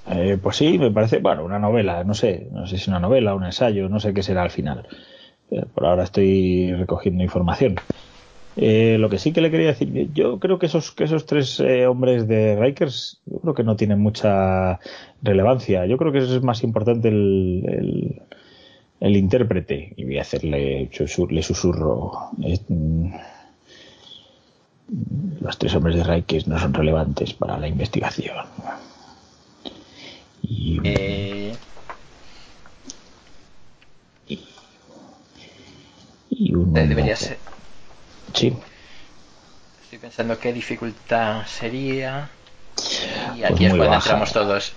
[0.09, 3.35] Eh, pues sí, me parece, bueno, una novela, no sé, no sé si una novela,
[3.35, 4.87] un ensayo, no sé qué será al final.
[5.51, 7.77] Eh, por ahora estoy recogiendo información.
[8.59, 11.59] Eh, lo que sí que le quería decir, yo creo que esos, que esos tres
[11.61, 14.79] eh, hombres de Rikers, yo creo que no tienen mucha
[15.23, 15.87] relevancia.
[15.87, 18.23] Yo creo que es más importante el,
[19.01, 19.95] el, intérprete.
[19.97, 20.91] Y voy a hacerle,
[21.31, 22.13] le susurro.
[22.45, 22.59] eh,
[25.41, 28.47] los tres hombres de Rikers no son relevantes para la investigación.
[30.43, 31.57] Y, Eh,
[36.31, 37.39] y un debería ser.
[38.35, 38.53] Sí.
[39.83, 42.29] Estoy pensando qué dificultad sería.
[43.35, 44.11] Y Pues aquí es muy cuando baja.
[44.11, 44.73] entramos todos.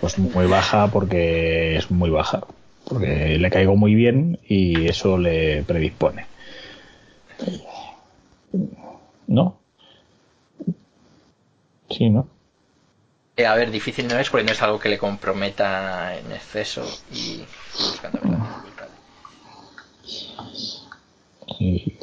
[0.00, 2.42] Pues muy baja porque es muy baja.
[2.84, 6.26] Porque le caigo muy bien y eso le predispone.
[9.26, 9.56] ¿No?
[11.90, 12.26] Sí, ¿no?
[13.36, 16.82] Eh, a ver, difícil no es porque no es algo que le comprometa en exceso
[17.12, 17.42] y
[17.78, 18.86] buscando ver la dificultad.
[21.58, 21.98] Y-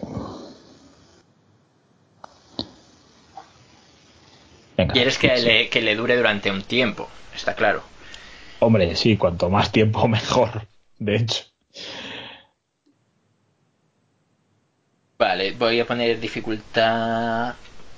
[4.78, 5.46] Venga, Quieres que sí.
[5.46, 7.84] le, que le dure durante un tiempo, está claro.
[8.60, 10.68] Hombre, sí, cuanto más tiempo mejor.
[11.00, 11.44] De hecho.
[15.24, 17.56] Vale, voy a poner dificultad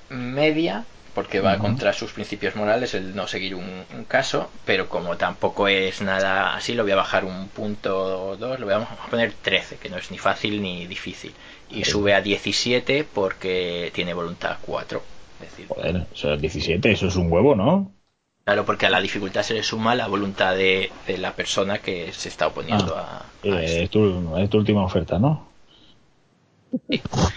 [0.09, 0.75] media
[1.13, 5.67] porque va contra sus principios morales el no seguir un, un caso, pero como tampoco
[5.67, 7.91] es nada así, lo voy a bajar un punto
[8.29, 11.35] o dos, lo voy a poner 13, que no es ni fácil ni difícil.
[11.69, 15.07] Y sube a 17 porque tiene voluntad 4.
[15.39, 17.93] Es decir, Joder, eso es 17, eso es un huevo, ¿no?
[18.45, 22.13] claro, porque a la dificultad se le suma la voluntad de, de la persona que
[22.13, 23.83] se está oponiendo a, a Eh, esto.
[23.83, 25.52] es, tu, es tu última oferta, ¿no?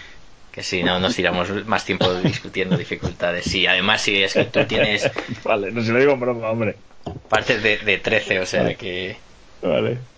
[0.51, 3.45] Que si no, nos tiramos más tiempo discutiendo dificultades.
[3.45, 5.11] Sí, además, si es que tú tienes
[5.43, 6.83] vale, no se lo digo en broma, hombre.
[7.29, 9.23] partes de, de 13, o sea que.
[9.61, 10.09] Vale.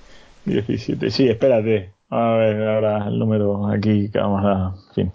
[0.46, 1.12] 17.
[1.12, 1.96] Sí, espérate.
[2.10, 4.76] A ver, ahora el número aquí que vamos a.
[4.90, 5.14] En fin.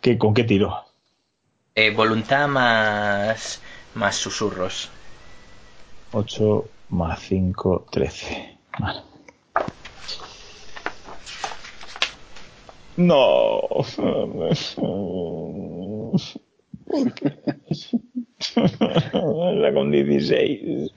[0.00, 0.74] ¿Qué, ¿Con qué tiro?
[1.74, 3.62] eh, voluntad más.
[3.94, 4.90] más susurros.
[6.10, 8.58] 8 más 5, 13.
[8.78, 9.02] Vale.
[12.96, 13.62] No.
[18.46, 20.90] Era con 16.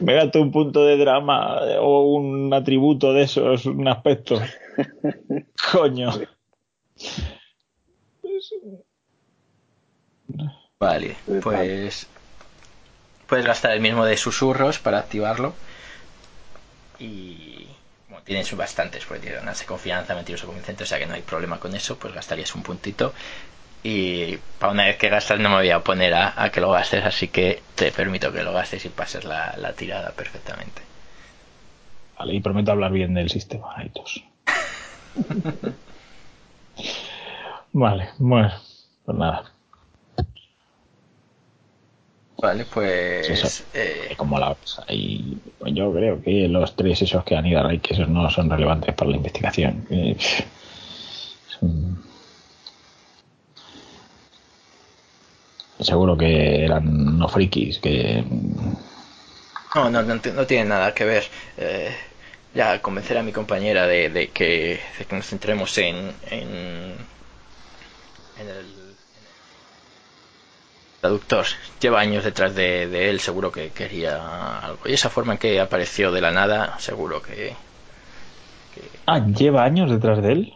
[0.00, 4.40] Me gasto un punto de drama o un atributo de esos, un aspecto.
[5.72, 6.10] Coño.
[10.78, 12.06] Vale, Eh, pues
[13.28, 15.54] puedes gastar el mismo de susurros para activarlo.
[16.98, 17.66] Y
[18.24, 21.58] tienes bastantes, porque tiene ganas de confianza, mentiroso convincente, o sea que no hay problema
[21.60, 23.14] con eso, pues gastarías un puntito.
[23.82, 26.70] Y para una vez que gastas no me voy a oponer a, a que lo
[26.72, 30.82] gastes, así que te permito que lo gastes y pases la, la tirada perfectamente.
[32.18, 33.74] Vale, y prometo hablar bien del sistema.
[33.92, 34.24] Dos.
[37.72, 38.50] vale, bueno,
[39.04, 39.51] pues nada.
[42.42, 43.30] Vale, pues...
[43.30, 43.64] Eso.
[43.72, 44.56] eh, Como la
[44.88, 45.38] y
[45.72, 48.94] yo creo que los tres esos que han ido a Reich, esos no son relevantes
[48.96, 49.86] para la investigación.
[49.90, 50.16] Eh,
[51.60, 52.02] son-
[55.80, 58.24] Seguro que eran no frikis, que
[59.74, 61.24] No, no, no, no tiene nada que ver.
[61.56, 61.94] Eh,
[62.54, 66.96] ya convencer a mi compañera de, de que, de que nos centremos en, en,
[68.36, 68.81] en el
[71.02, 71.46] traductor.
[71.80, 74.80] Lleva años detrás de, de él, seguro que quería algo.
[74.88, 77.56] Y esa forma en que apareció de la nada, seguro que,
[78.74, 80.54] que Ah, lleva años detrás de él.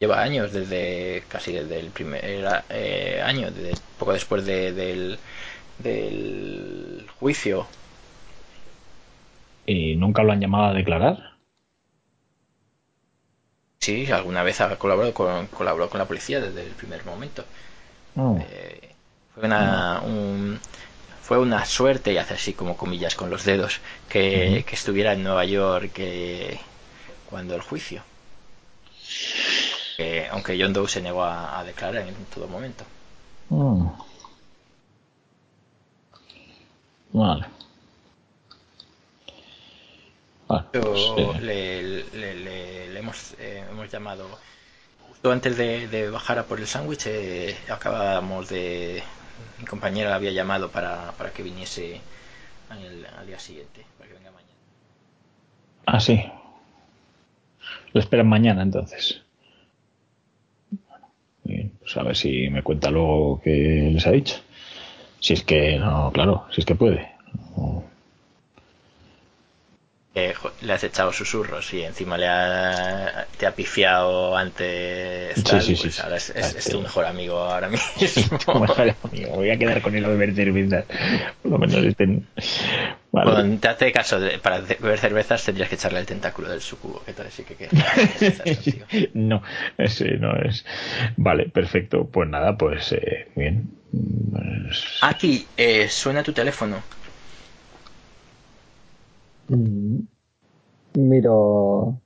[0.00, 2.22] lleva años, desde casi desde el primer
[2.70, 5.18] eh, año, desde poco después de- del,
[5.78, 7.66] del juicio.
[9.66, 11.36] Y nunca lo han llamado a declarar.
[13.80, 17.44] Sí, alguna vez ha colaborado con, colaboró con la policía desde el primer momento.
[18.16, 18.95] Oh, Eh,
[19.36, 20.60] fue una un-
[21.22, 25.24] fue una suerte y hace así como comillas con los dedos que, que estuviera en
[25.24, 26.60] Nueva York eh,
[27.30, 28.04] cuando el juicio.
[29.98, 32.84] Eh, aunque John Doe se negó a, a declarar en todo momento.
[33.50, 33.90] mm.
[37.12, 37.46] Vale.
[40.70, 41.82] Pues, eh, le,
[42.12, 44.38] le- le- le hemos, eh, hemos llamado
[44.98, 47.06] justo antes de, de bajar a por el sándwich.
[47.06, 49.02] eh, acabábamos de.
[49.58, 52.00] Mi compañera había llamado para, para que viniese
[52.68, 54.52] al, día siguiente, para que venga mañana.
[55.86, 56.24] Ah, sí.
[57.92, 59.22] Lo esperan mañana entonces.
[61.44, 64.36] Bien, pues a ver si me cuenta luego qué les ha dicho.
[65.20, 67.16] Si es que, no, claro, si es que puede.
[70.18, 70.32] Eh,
[70.62, 75.36] le has echado susurros y encima le ha, te ha pifiado antes.
[75.36, 77.68] Sí, tal, sí, pues sí, ahora es, es- tu mejor amigo ahora
[78.06, 78.38] mismo.
[78.66, 80.86] Vale, amigo, voy a quedar con él a beber cervezas.
[81.42, 82.26] Por lo menos estén.
[83.12, 83.58] Vale.
[83.58, 87.10] Te hace caso, de- para beber cervezas tendrías que echarle el tentáculo del sucubo, que
[87.10, 89.42] entonces sí que no,
[89.76, 90.64] ese no es.
[91.18, 92.06] Vale, perfecto.
[92.06, 93.68] Pues nada, pues eh, bien.
[94.32, 96.82] Pues, Aquí eh, suena tu teléfono.
[99.48, 99.98] Mm.
[100.94, 102.00] Miro.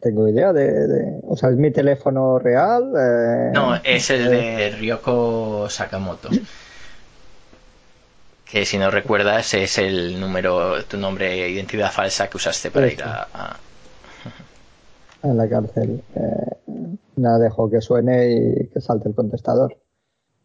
[0.00, 2.92] Tengo idea de, de- O sea, es mi teléfono real.
[2.96, 6.28] eh, No, es el eh, de Ryoko Sakamoto.
[8.50, 12.86] Que si no recuerdas es el número, tu nombre de identidad falsa que usaste para
[12.86, 13.56] ir a, a-
[15.22, 16.00] la cárcel.
[16.14, 16.56] Eh,
[17.16, 19.76] nada, dejo que suene y que salte el contestador.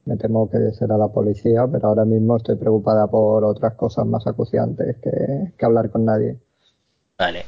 [0.06, 4.28] Me temo que será la policía, pero ahora mismo estoy preocupada por otras cosas más
[4.28, 6.36] acuciantes que, que hablar con nadie.
[7.18, 7.46] Vale.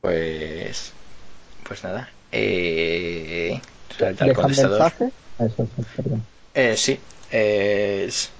[0.00, 0.92] Pues.
[1.66, 2.08] Pues nada.
[2.32, 3.58] Eh,
[3.98, 4.80] salta el ¿Deja un contestador.
[4.80, 5.10] mensaje?
[5.38, 6.22] Eso, eso, perdón.
[6.54, 6.98] Eh, sí.
[7.30, 8.30] Es.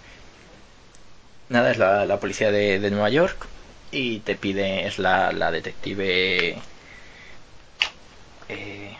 [1.48, 3.46] Nada, es la, la policía de, de Nueva York.
[3.92, 4.86] Y te pide.
[4.86, 6.58] Es la, la detective.
[8.48, 8.96] Eh,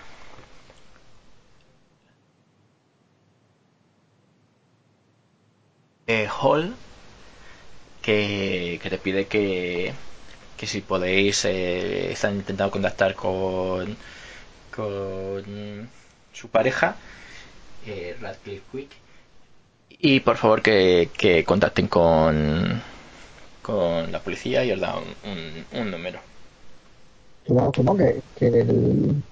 [6.06, 6.74] eh, Hall.
[8.02, 9.92] Que, que te pide que.
[10.56, 11.44] Que si podéis.
[11.44, 13.96] Eh, están intentando contactar con.
[14.74, 15.88] Con
[16.32, 16.96] su pareja.
[17.86, 18.90] Eh, Radcliffe Quick.
[19.98, 22.82] Y por favor que, que contacten con,
[23.62, 26.20] con la policía y os da un, un- un número.
[27.46, 29.22] ¿Cómo, cómo que, que el-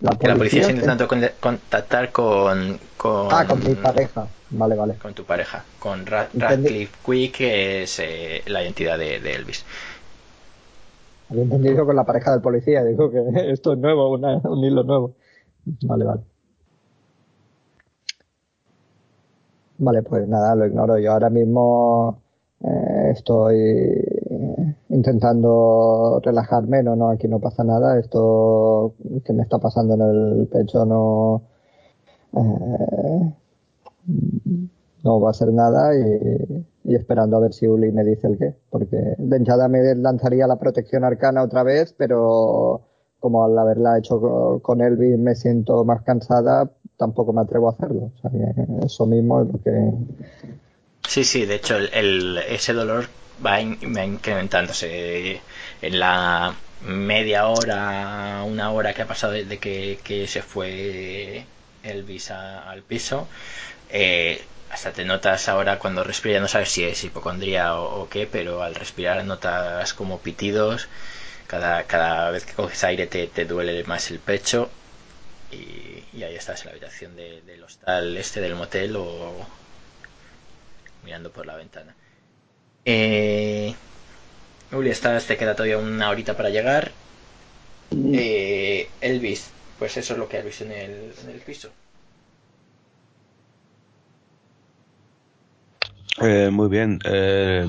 [0.00, 4.26] la Que la policía está que- intentando con- contactar con, con, Ah, con mi pareja.
[4.50, 4.94] Vale, vale.
[4.98, 9.64] con tu pareja, con Radcliffe Quick, que es eh, la identidad de, de Elvis.
[11.30, 12.84] Había entendido con la pareja del policía.
[12.84, 13.18] Digo que
[13.50, 15.14] esto es nuevo, una- un hilo nuevo.
[15.82, 16.20] Vale, vale.
[19.78, 20.98] Vale, pues nada, lo ignoro.
[20.98, 22.20] Yo ahora mismo
[22.62, 23.58] eh, estoy
[24.94, 26.82] intentando relajarme.
[26.82, 27.98] No, no, aquí no pasa nada.
[27.98, 28.94] Esto
[29.24, 31.42] que me está pasando en el pecho no,
[32.36, 33.32] eh,
[35.02, 38.54] no va a ser nada y, esperando a ver si Uli me dice el qué.
[38.70, 42.82] Porque de entrada me lanzaría la protección arcana otra vez, pero
[43.20, 47.72] como al haberla hecho co- con Elvis me siento más cansada, tampoco me atrevo a
[47.72, 48.10] hacerlo.
[48.16, 48.30] O sea,
[48.84, 49.92] eso mismo es lo que...
[51.06, 53.04] Sí, sí, de hecho el- ese dolor
[53.46, 55.42] va, in- va incrementándose
[55.80, 61.46] en la media hora, una hora que ha pasado desde que, que se fue
[61.82, 63.28] Elvis a- al piso.
[63.88, 68.62] eh, hasta te notas ahora cuando respiras, no sabes si es hipocondría o, qué, pero
[68.62, 70.88] al respirar notas como pitidos.
[71.46, 74.72] Cada, cada vez que coges aire te, te duele más el pecho.
[75.50, 79.48] Y, ahí estás en la habitación de- del hostal este del motel o,
[81.02, 81.96] mirando por la ventana.
[82.86, 83.74] Eh,
[84.72, 86.92] Uli, estás, te queda todavía una horita para llegar.
[87.90, 91.70] Eh, Elvis, pues eso es lo que has visto en el, en el piso.
[96.22, 96.98] Eh, muy bien.
[97.04, 97.68] eh,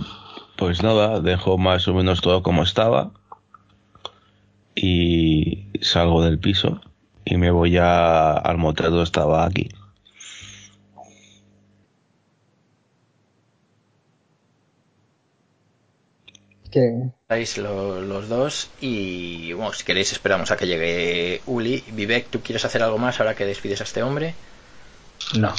[0.57, 3.11] pues nada, dejo más o menos todo como estaba.
[4.75, 6.79] Y salgo del piso.
[7.25, 9.69] Y me voy a, al motel donde estaba aquí.
[16.75, 21.83] Que Estáis lo- los dos y bueno, si queréis esperamos a que llegue Uli.
[21.91, 24.35] Vivek, ¿tú quieres hacer algo más ahora que despides a este hombre?
[25.39, 25.53] No.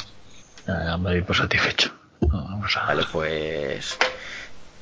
[0.97, 1.91] Me doy por satisfecho.
[2.21, 2.85] No, vamos a...
[2.85, 3.97] Vale, pues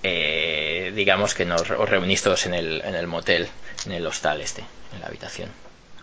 [0.03, 3.47] eh, digamos que nos os reunís todos en el, en el motel,
[3.85, 4.63] en el hostal este,
[4.93, 5.49] en la habitación.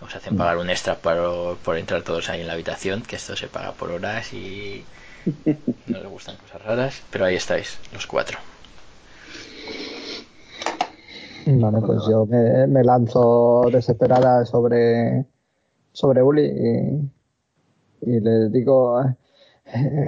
[0.01, 3.37] Os hacen pagar un extra por, por entrar todos ahí en la habitación, que esto
[3.37, 4.85] se paga por horas y
[5.87, 8.39] no les gustan cosas raras, pero ahí estáis, los cuatro.
[11.47, 15.27] Vale, pues yo me, me lanzo desesperada sobre,
[15.93, 19.17] sobre Uli y, y le digo, eh,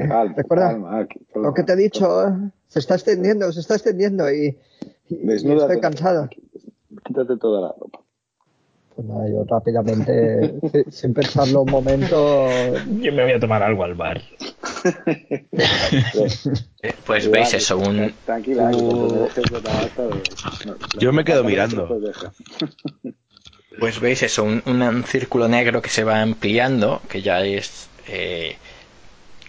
[0.08, 2.32] Calma, recuerda calma, que- lo que te he dicho, eh,
[2.68, 4.56] se está extendiendo, se está extendiendo y,
[5.08, 6.28] estoy cansado.
[7.04, 8.03] Quítate toda la ropa.
[8.94, 12.16] Pues nada, yo rápidamente, si- sin pensarlo un momento,
[13.00, 14.20] Yo me voy a tomar algo al bar.
[16.82, 19.28] Eh, Pues veis eso, un, Tranquila, no,
[20.98, 21.88] Yo me quedo mirando.
[21.88, 23.14] pues.
[23.78, 27.88] Pues veis eso, un, un- un círculo negro que se va ampliando, que ya es
[28.06, 28.56] eh,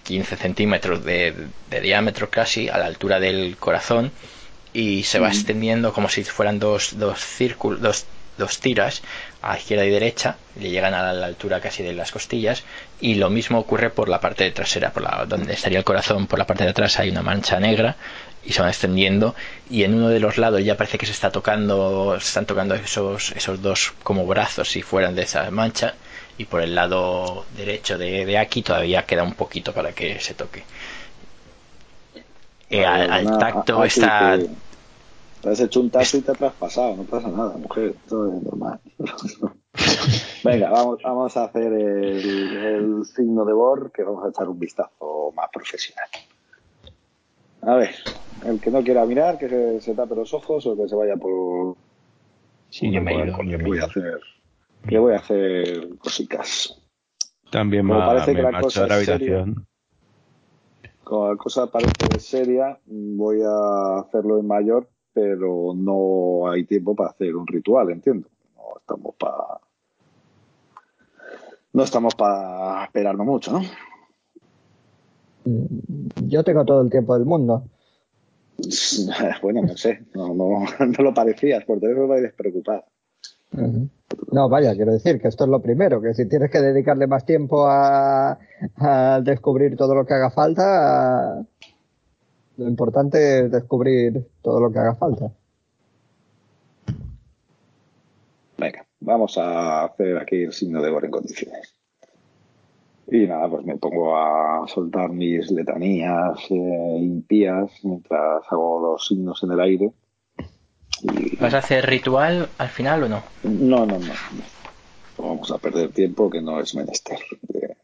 [0.04, 4.12] 15 centímetros de, de diámetro casi, a la altura del corazón,
[4.74, 8.08] y se va extendiendo como si fueran dos, dos círculos, dos,
[8.38, 9.04] dos tiras,
[9.46, 12.64] a izquierda y derecha, le llegan a la altura casi de las costillas,
[13.00, 16.40] y lo mismo ocurre por la parte trasera, por la, donde estaría el corazón, por
[16.40, 17.96] la parte de atrás hay una mancha negra,
[18.44, 19.34] y se van extendiendo
[19.72, 22.76] y en uno de los lados ya parece que se está tocando se están tocando
[22.76, 25.96] esos esos dos como brazos si fueran de esa mancha
[26.38, 30.34] y por el lado derecho de, de aquí todavía queda un poquito para que se
[30.34, 30.64] toque.
[32.70, 34.38] Eh, al, tacto está
[35.46, 38.44] te- has hecho un tazo y te has traspasado, no pasa nada, mujer, todo es
[38.44, 38.80] normal.
[40.44, 44.60] Venga, vamos, vamos a hacer el, el signo de Bor, que vamos a echar un
[44.60, 46.08] vistazo más profesional.
[47.62, 47.96] A ver,
[48.46, 51.16] el que no quiera mirar, que se, se tape los ojos o que se vaya
[51.16, 51.76] por.
[52.70, 54.20] Sí, yo me he ido, yo me voy a hacer,
[54.88, 56.82] que voy a hacer cositas.
[57.52, 59.40] También me, parece que me la cosa de la seria.
[59.40, 59.68] habitación.
[61.04, 67.12] Como la cosa parece seria, voy a hacerlo en mayor, pero no hay tiempo para
[67.12, 68.28] hacer un ritual, entiendo.
[68.58, 69.62] No estamos para.
[71.72, 73.62] No estamos para esperarnos mucho, ¿no?
[76.26, 77.64] yo tengo todo el tiempo del mundo.
[79.42, 82.84] Bueno, no sé, no, no, no lo parecías, por teléfono vais despreocupado.
[84.32, 87.26] No, vaya, quiero decir que esto es lo primero, que si tienes que dedicarle más
[87.26, 88.40] tiempo a,
[88.78, 91.46] a descubrir todo lo que haga falta,
[92.58, 95.32] lo importante es descubrir todo lo que haga falta.
[98.58, 101.74] Venga, vamos a hacer aquí el signo de Bor en condiciones.
[103.08, 109.44] Y nada, pues me pongo a soltar mis letanías eh, impías mientras hago los signos
[109.44, 109.92] en el aire.
[111.04, 113.24] Y ¿vas a hacer ritual al final o no?
[113.44, 114.08] No, no, no.
[114.08, 114.14] no.
[115.18, 117.20] Vamos a perder tiempo que no es menester.
[117.54, 117.76] Eh,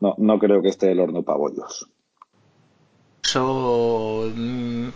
[0.00, 1.38] No, no creo que esté el horno para
[3.26, 4.88] uso mm,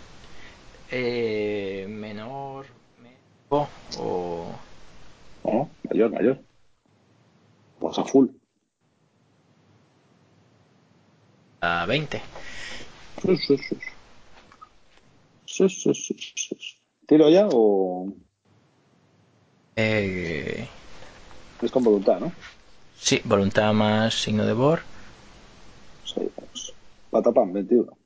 [0.91, 2.65] eh, menor,
[3.97, 4.55] o...
[5.83, 6.39] Mayor, mayor.
[7.81, 8.29] Vas a full.
[11.59, 12.21] A 20.
[13.21, 13.37] Sí,
[15.67, 15.89] sí,
[17.05, 18.13] ¿Tiro ya o...?
[19.75, 20.65] Eh...
[21.61, 22.31] Es con voluntad, ¿no?
[22.97, 24.79] Sí, voluntad más signo de bor.
[26.05, 26.73] Sí, pues,
[27.09, 28.00] patapán, 21.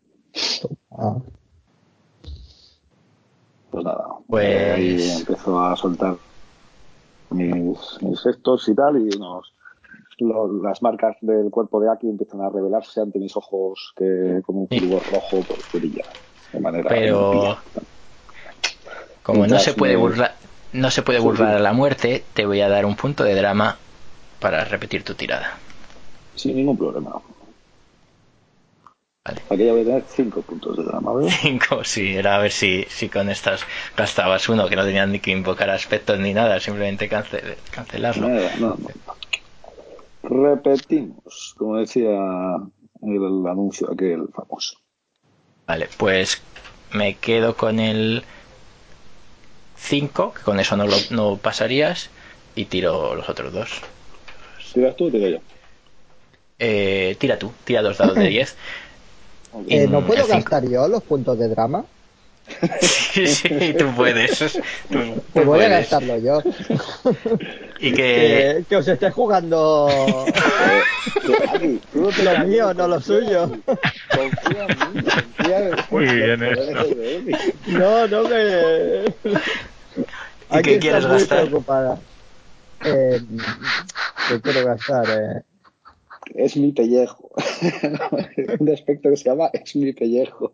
[0.91, 1.17] Ah.
[3.71, 6.17] Pues nada, pues ahí empezó a soltar
[7.31, 9.09] mis, mis estos y tal, y
[10.61, 14.67] las marcas del cuerpo de Aki empiezan a revelarse ante mis ojos que como un
[14.69, 16.05] fulgor rojo pues brilla
[16.53, 17.57] de manera pero
[19.21, 20.39] como no se puede burlar
[20.71, 23.79] no se puede burlar a la muerte te voy a dar un punto de drama
[24.39, 25.59] para repetir tu tirada.
[26.35, 27.21] Sin ningún problema.
[29.25, 29.41] Vale.
[29.49, 31.31] Aquí ya voy a tener 5 puntos de drama, ¿verdad?
[31.41, 33.65] Cinco, sí, era a ver si, si con estas
[33.97, 38.27] gastabas uno, que no tenían ni que invocar aspectos ni nada, simplemente cance- cancelarlo.
[38.27, 38.87] Nada, no, no.
[40.23, 42.11] Repetimos, como decía
[43.01, 44.77] el anuncio aquel famoso.
[45.67, 46.43] Vale, pues
[46.91, 48.23] me quedo con el
[49.75, 52.09] 5, que con eso no lo no pasarías,
[52.55, 53.81] y tiro los otros dos.
[54.73, 55.39] ¿Tiras tú o tiro yo?
[56.59, 58.55] Eh, tira tú, tira dos dados de 10.
[59.67, 60.37] Eh, ¿No puedo el cinco.
[60.37, 61.83] gastar yo los puntos de drama?
[62.81, 64.37] sí, sí, tú puedes.
[64.91, 66.41] Tú, tú Pues voy a gastarlo yo.
[67.79, 67.95] Y que.
[68.59, 69.87] que, que os esté jugando
[70.27, 73.49] Eh, tú lo mío, no lo suyo.
[74.15, 76.85] Confía en mí, confía en Muy bien eso.
[77.67, 79.05] No, no me.
[80.51, 81.47] ¿Y qué quieres muy gastar?
[81.47, 81.99] preocupada.
[82.83, 83.19] Eh,
[84.29, 85.05] ¿Qué quiero gastar?
[85.09, 85.41] Eh,
[86.33, 87.29] Es mi pellejo.
[88.59, 90.53] Un aspecto que se llama es mi pellejo.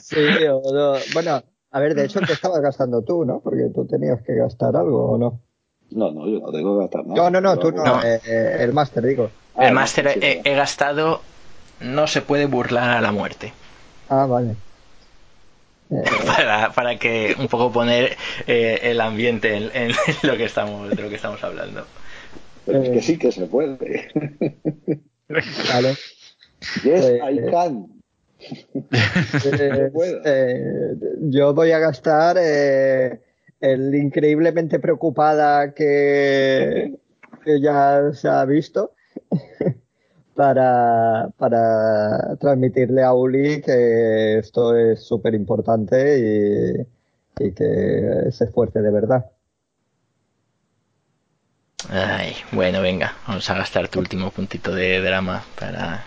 [0.00, 0.16] sí,
[0.50, 0.94] o no.
[1.12, 3.40] Bueno, a ver, de hecho, ¿qué estabas gastando tú, no?
[3.40, 5.40] Porque tú tenías que gastar algo, ¿o no?
[5.90, 7.30] No, no, yo no tengo que gastar nada.
[7.30, 7.84] No, no, no, tú no.
[7.84, 8.02] No.
[8.02, 9.30] eh, eh, el máster, digo.
[9.54, 11.20] Ah, el máster sí, he, he gastado.
[11.80, 13.52] No se puede burlar a la muerte.
[14.08, 14.56] Ah, vale.
[15.90, 18.16] Eh, Para, para que un poco poner
[18.46, 19.92] eh, el ambiente en, en
[20.22, 21.84] lo que estamos de lo que estamos hablando.
[22.68, 24.08] Pero es que sí que se puede.
[25.72, 25.94] vale.
[26.82, 27.86] Yes, Pues, I can.
[28.40, 30.20] Eh, puedo.
[30.24, 33.20] eh, yo voy a gastar eh,
[33.60, 36.94] el increíblemente preocupada que,
[37.44, 38.92] que ya se ha visto
[40.34, 46.18] para, para transmitirle a Uli que esto es súper importante
[47.38, 49.30] y, y que se esfuerce de verdad.
[51.90, 56.04] Ay, bueno, venga, vamos a gastar tu último puntito de drama para.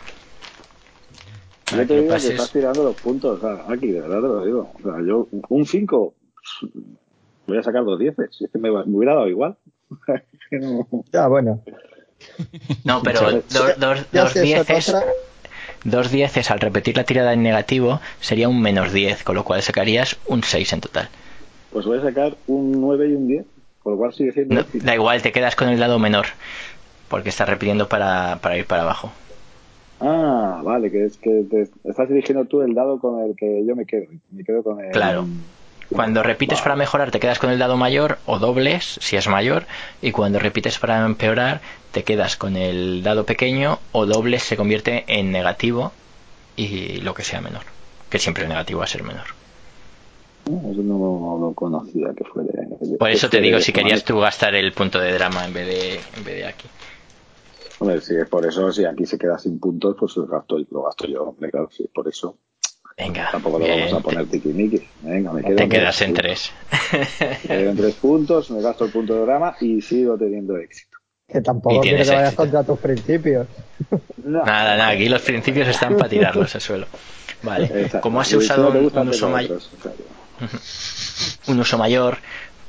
[1.69, 2.31] para Yo te que lo digo que pases.
[2.31, 4.72] estás tirando los puntos o sea, aquí, de verdad te lo digo.
[4.76, 6.14] O sea, yo, un 5,
[7.48, 8.15] voy a sacar dos 10.
[8.31, 9.57] Si es que me, hubiera dado igual.
[10.52, 11.64] No- Ya, bueno.
[12.84, 14.89] No, pero dos, dos, Ya dos si eso en dieces.
[14.89, 15.06] otra-
[15.84, 19.61] Dos dieces al repetir la tirada en negativo sería un menos 10, con lo cual
[19.64, 21.10] sacarías un 6 en total.
[21.72, 23.45] Pues voy a sacar un 9 y un 10.
[23.83, 24.55] Con lo cual sigue siendo.
[24.55, 24.85] No, éxito.
[24.85, 26.27] da igual, te quedas con el lado menor,
[27.09, 29.11] porque estás repitiendo para, para ir para abajo.
[29.99, 33.75] Ah, vale, que es que te estás dirigiendo tú el dado con el que yo
[33.75, 34.07] me quedo.
[34.31, 34.91] Me quedo con el.
[34.91, 35.27] Claro.
[35.89, 39.65] Cuando repites para mejorar, te quedas con el dado mayor o dobles si es mayor,
[40.01, 41.59] y cuando repites para empeorar,
[41.91, 45.91] te quedas con el dado pequeño o dobles se convierte en negativo
[46.55, 47.63] y lo que sea menor,
[48.09, 49.40] que siempre el negativo va a ser menor.
[50.45, 52.49] Eso no lo conocía que fuera.
[52.97, 55.53] Por eso que te digo, de si querías tú gastar el punto de drama en
[55.53, 56.68] vez de, en vez de aquí.
[57.80, 60.84] Hombre, si es por eso, si aquí se queda sin puntos, pues lo gasto, lo
[60.84, 61.23] gasto yo.
[61.23, 62.38] Hombre, claro, si es por eso.
[62.97, 64.88] Venga, Tampoco lo vamos a poner tiquimiqui.
[65.01, 66.51] Venga, me quedo te quedas en tres
[66.91, 67.41] tres.
[67.49, 70.97] Me quedo en tres puntos, me gasto el punto de drama y sigo teniendo éxito.
[71.27, 73.47] Que tampoco quiero tienes que vayas contra tus principios.
[74.23, 74.45] No.
[74.45, 76.85] Nada, nada, aquí los principios están para tirarlos al suelo.
[77.41, 78.01] Vale, Exacto.
[78.01, 79.59] como has usado un, uso mayor.
[81.47, 82.18] Un uso mayor,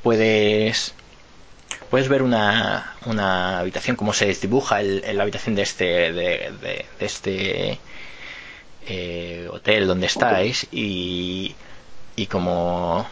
[0.03, 0.93] puedes
[1.89, 6.85] puedes ver una, una habitación como se desdibuja el, la habitación de este de, de-
[6.99, 7.79] de este
[8.87, 11.55] eh, hotel donde estáis y,
[12.15, 13.07] y como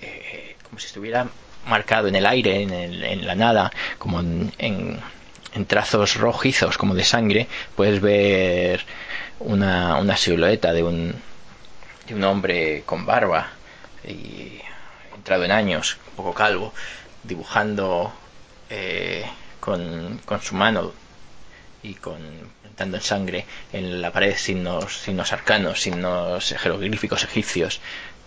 [0.00, 1.28] eh, como si estuviera
[1.66, 5.00] marcado en el aire en, el- en la nada como en, en-
[5.54, 7.46] en trazos rojizos como de sangre
[7.76, 8.84] puedes ver
[9.40, 11.14] una, una silueta de un
[12.06, 13.50] de un hombre con barba
[14.06, 14.60] y
[15.14, 16.72] entrado en años, un poco calvo,
[17.22, 18.12] dibujando
[18.70, 19.24] eh,
[19.60, 20.92] con, con su mano
[21.82, 22.18] y con
[22.62, 27.80] pintando en sangre en la pared signos, signos arcanos, signos jeroglíficos egipcios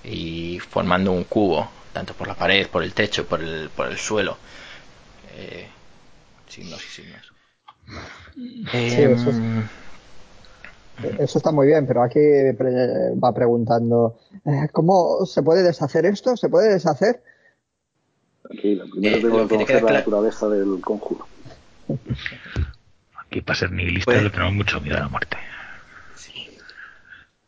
[0.03, 3.97] y formando un cubo, tanto por la pared, por el techo, por el, por el
[3.97, 4.37] suelo.
[5.35, 5.67] Eh,
[6.47, 7.33] signos y signos.
[8.71, 9.67] Sí, Em,
[11.19, 12.19] Eso está muy bien, pero aquí
[12.57, 16.35] pre- va preguntando, eh, ¿cómo se puede deshacer esto?
[16.35, 17.21] ¿Se puede deshacer?
[18.43, 21.27] Tranquilo, primero Eh, tengo que conocer la claro- naturaleza del conjuro.
[23.25, 25.37] Aquí para ser nihilistas Pues- le tenemos mucho miedo a la muerte.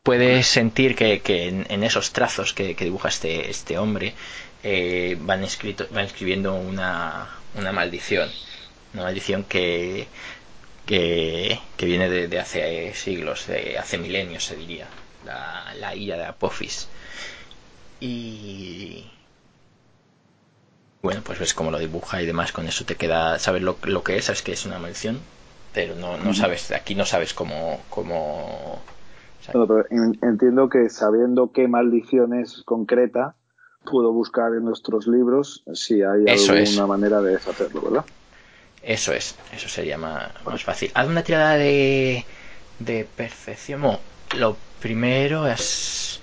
[0.03, 4.15] puedes sentir que, que en, en esos trazos que, que dibuja este, este hombre
[4.63, 8.27] eh, van, escrito, van escribiendo una, una maldición.
[8.93, 10.07] Una maldición que,
[10.89, 14.87] que, que viene de, de hace siglos, de hace milenios se diría.
[15.23, 16.89] La, la de Apophis.
[18.01, 19.05] Y
[21.01, 24.03] bueno, pues ves cómo lo dibuja y demás, con eso te queda, sabes lo, lo
[24.03, 25.21] que es, sabes que es una maldición,
[25.73, 28.83] pero no, no sabes, aquí no sabes cómo, cómo
[29.51, 33.35] pero en- entiendo que sabiendo qué maldición es concreta,
[33.89, 36.87] puedo buscar en nuestros libros si hay Eso alguna es.
[36.87, 38.05] manera de deshacerlo, ¿verdad?
[38.89, 40.89] Eso es, eso sería más, más fácil.
[40.95, 42.25] Haz una tirada de,
[42.79, 43.81] de percepción.
[43.83, 43.99] Bueno,
[44.35, 46.19] lo primero es,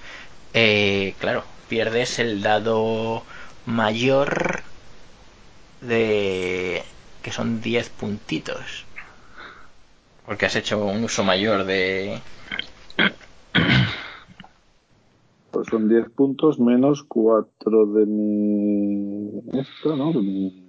[0.53, 3.23] eh, claro, pierdes el dado
[3.67, 4.63] mayor
[5.81, 6.83] de
[7.23, 8.85] que son 10 puntitos.
[10.27, 12.19] Porque has hecho un uso mayor de...
[15.53, 19.41] Pues son 10 puntos menos 4 de mi...
[19.53, 20.13] Esto, ¿no?
[20.13, 20.66] De mi...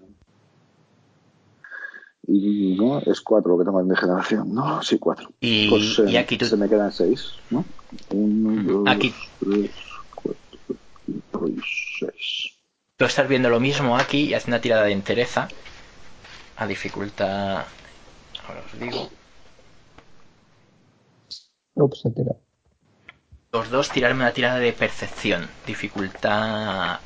[2.30, 4.82] Y no, es 4 lo que tengo en degeneración, ¿no?
[4.84, 5.32] Sí, 4.
[5.40, 6.46] Y, Pues eh, y aquí tú...
[6.46, 7.64] se me quedan 6, ¿no?
[8.10, 9.14] 1, 2, Aquí.
[9.40, 9.72] 3,
[10.14, 10.40] 4,
[11.06, 11.62] 5 y
[12.00, 12.54] 6.
[12.98, 15.48] Tú estás viendo lo mismo aquí y haces una tirada de entereza
[16.58, 17.64] a dificultad...
[18.48, 19.10] Ahora os digo.
[21.76, 22.36] Ups, se tira.
[23.54, 25.48] Los dos tirarme una tirada de percepción.
[25.66, 27.00] Dificultad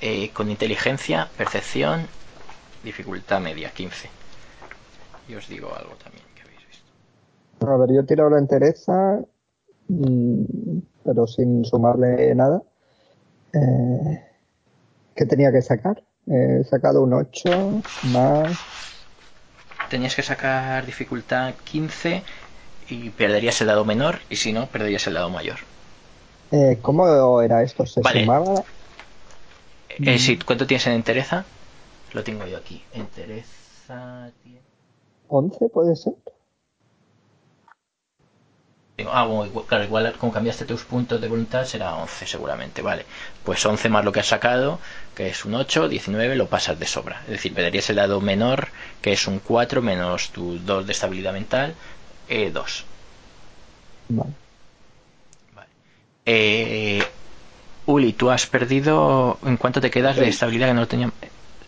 [0.00, 2.06] eh, con inteligencia, percepción,
[2.82, 4.08] dificultad media, 15.
[5.28, 7.72] Y os digo algo también que habéis visto.
[7.72, 9.20] A ver, yo he tirado la entereza,
[9.88, 12.62] mm, pero sin sumarle nada.
[13.52, 14.22] Eh,
[15.14, 16.02] ¿Qué tenía que sacar?
[16.26, 17.82] He sacado un 8
[18.12, 18.58] más.
[19.88, 22.22] Tenías que sacar dificultad 15
[22.88, 25.56] y perderías el dado menor y si no, perderías el dado mayor.
[26.50, 27.86] Eh, ¿Cómo era esto?
[27.86, 28.20] ¿Se Vale.
[28.20, 28.62] sumaba?
[29.88, 31.44] Eh, si, ¿Cuánto tienes en entereza?
[32.12, 32.82] Lo tengo yo aquí.
[32.92, 34.30] Entereza...
[35.28, 36.14] tiene- 11 puede ser?
[38.96, 42.80] Digo, Ah, bueno, igual- claro, igual como cambiaste tus puntos de voluntad será 11 seguramente,
[42.80, 43.04] vale.
[43.44, 44.78] Pues 11 más lo que has sacado,
[45.14, 47.20] que es un 8, 19, lo pasas de sobra.
[47.24, 48.68] Es decir, perderías el dado menor,
[49.02, 51.74] que es un 4 menos tu 2 de estabilidad mental,
[52.28, 52.86] eh, 2.
[54.08, 54.32] Vale.
[55.54, 55.68] Vale.
[56.24, 57.02] Eh,
[57.84, 59.38] Uli, tú has perdido...
[59.44, 61.12] ¿En cuánto te quedas de estabilidad que no lo tenía?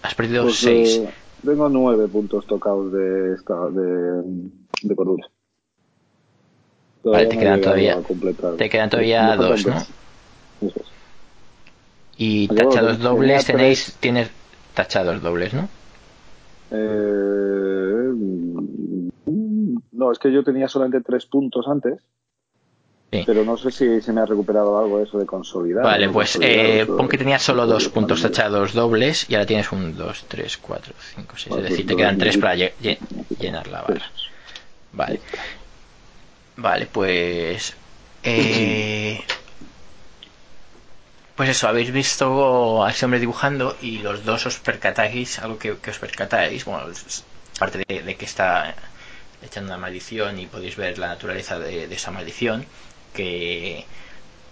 [0.01, 0.97] Has perdido Pues, 6.
[1.05, 1.11] eh,
[1.45, 4.23] tengo 9 puntos tocados de, esta, de,
[4.83, 5.27] de cordura.
[7.05, 8.03] Vale, te no quedan todavía-
[8.57, 9.77] te quedan todavía dos, ¿no?
[10.61, 10.75] Es.
[12.17, 13.57] Y tachados dobles tres.
[13.57, 13.97] tenéis...
[14.01, 14.31] Tienes
[14.75, 15.69] tachados dobles, ¿no?
[16.71, 18.13] Eh,
[19.27, 22.03] mm, no, es que yo tenía solamente 3 puntos antes.
[23.11, 23.23] Sí.
[23.25, 25.83] Pero no sé si se me ha recuperado algo de eso de consolidar.
[25.83, 29.97] Vale, pues eh, pon que tenías solo dos puntos tachados dobles y ahora tienes un
[29.97, 31.57] 2, 3, 4, 5, 6.
[31.57, 32.99] Es decir, pues te quedan tres y- para lle- lle-
[33.41, 34.11] llenar la barra.
[34.93, 35.21] Vale.
[36.57, 37.75] Vale, pues.
[38.25, 39.23] eh,
[41.35, 45.77] pues eso, habéis visto a ese hombre dibujando y los dos os percatáis, algo que,
[45.79, 46.83] que os percatáis, bueno,
[47.57, 48.75] aparte de, de que está
[49.41, 52.67] echando una maldición y podéis ver la naturaleza de, de esa maldición,
[53.19, 53.85] que,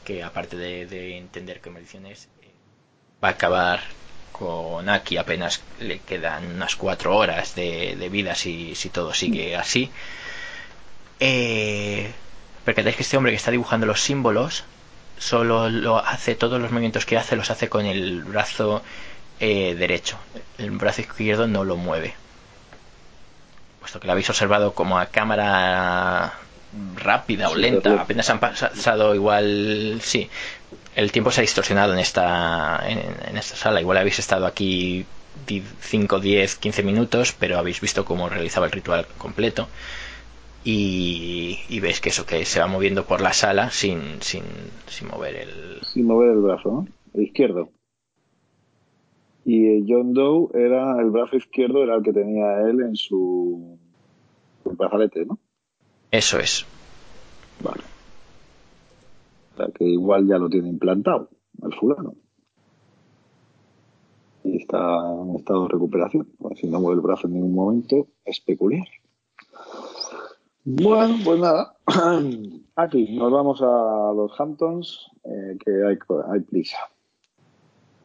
[0.05, 2.51] que aparte de, de entender qué maldición es, eh,
[3.23, 3.81] va a acabar
[4.33, 9.55] con Aki apenas le quedan unas cuatro horas de, de vida si, si todo sigue
[9.57, 9.93] así.
[11.21, 12.11] Eh,
[12.65, 14.65] percatáis que este hombre que está dibujando los símbolos
[15.17, 18.83] solo lo hace, todos los movimientos que hace los hace con el brazo
[19.39, 20.19] eh, derecho.
[20.59, 22.15] El brazo izquierdo no lo mueve.
[23.79, 26.35] Puesto que lo habéis observado como a cámara
[26.97, 30.29] rápida o lenta, apenas han pasado igual, sí,
[30.95, 32.99] el tiempo se ha distorsionado en esta, en,
[33.29, 33.81] en esta sala.
[33.81, 35.05] Igual habéis estado aquí
[35.47, 39.69] 5, 10, 15 minutos, pero habéis visto cómo realizaba el ritual completo.
[40.65, 44.43] Y, y veis que eso, que se va moviendo por la sala sin, sin,
[44.89, 45.81] sin mover el...
[45.83, 46.89] Sin mover el brazo, ¿no?
[47.15, 47.71] El izquierdo.
[49.45, 53.79] Y eh, John Doe era el brazo izquierdo, era el que tenía él en su,
[54.65, 55.39] su brazalete, ¿no?
[56.17, 56.65] Eso es.
[57.63, 57.83] Vale.
[59.53, 61.29] O sea que igual ya lo tiene implantado
[61.61, 62.15] al fulano.
[64.43, 66.27] Y está en estado de recuperación.
[66.39, 68.87] Pues si no mueve el brazo en ningún momento, es peculiar.
[70.65, 71.77] Bueno, pues nada.
[72.77, 75.99] Aquí nos vamos a los Hamptons, eh, que hay,
[76.33, 76.79] hay prisa.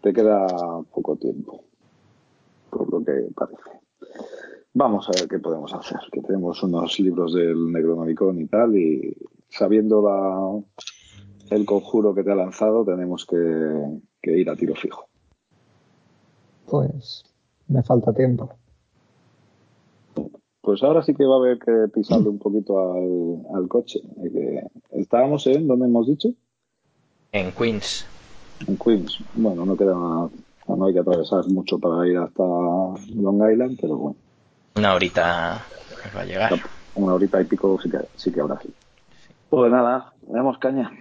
[0.01, 0.47] Te queda
[0.91, 1.63] poco tiempo,
[2.69, 3.80] por lo que parece.
[4.73, 9.17] Vamos a ver qué podemos hacer, que tenemos unos libros del Necronomicon y tal, y
[9.49, 15.07] sabiendo la, el conjuro que te ha lanzado, tenemos que, que ir a tiro fijo.
[16.67, 17.23] Pues
[17.67, 18.49] me falta tiempo.
[20.61, 23.99] Pues ahora sí que va a haber que pisarle un poquito al, al coche.
[24.91, 26.29] Estábamos en, ¿dónde hemos dicho?
[27.33, 28.05] En Queens.
[28.67, 29.17] En Queens.
[29.35, 34.17] Bueno, no queda no hay que atravesar mucho para ir hasta Long Island, pero bueno,
[34.75, 35.67] Una horita
[36.03, 36.53] nos va a llegar.
[36.93, 38.73] una horita y pico sí que, sí que habrá aquí.
[39.49, 40.91] Pues nada, le damos caña.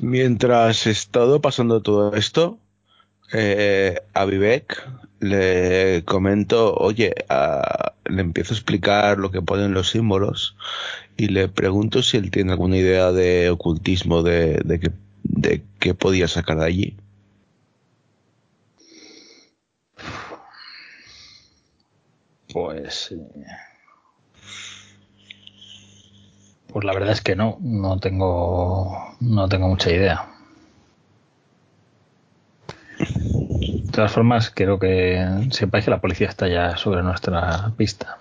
[0.00, 2.58] Mientras estado pasando todo esto,
[3.32, 4.88] eh, a Vivek
[5.20, 10.56] le comento, oye, a- le empiezo a explicar lo que ponen los símbolos
[11.16, 14.90] y le pregunto si él tiene alguna idea de ocultismo, de, de, que,
[15.22, 16.96] de qué podía sacar de allí.
[22.56, 23.12] Pues.
[23.12, 23.18] eh,
[26.72, 30.26] Pues la verdad es que no, no tengo, no tengo mucha idea.
[33.84, 38.16] De todas formas, creo que sepáis que la policía está ya sobre nuestra pista.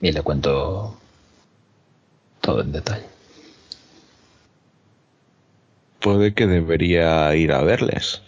[0.00, 0.96] Y le cuento
[2.40, 3.06] todo en detalle.
[5.98, 8.22] Puede que debería ir a verles.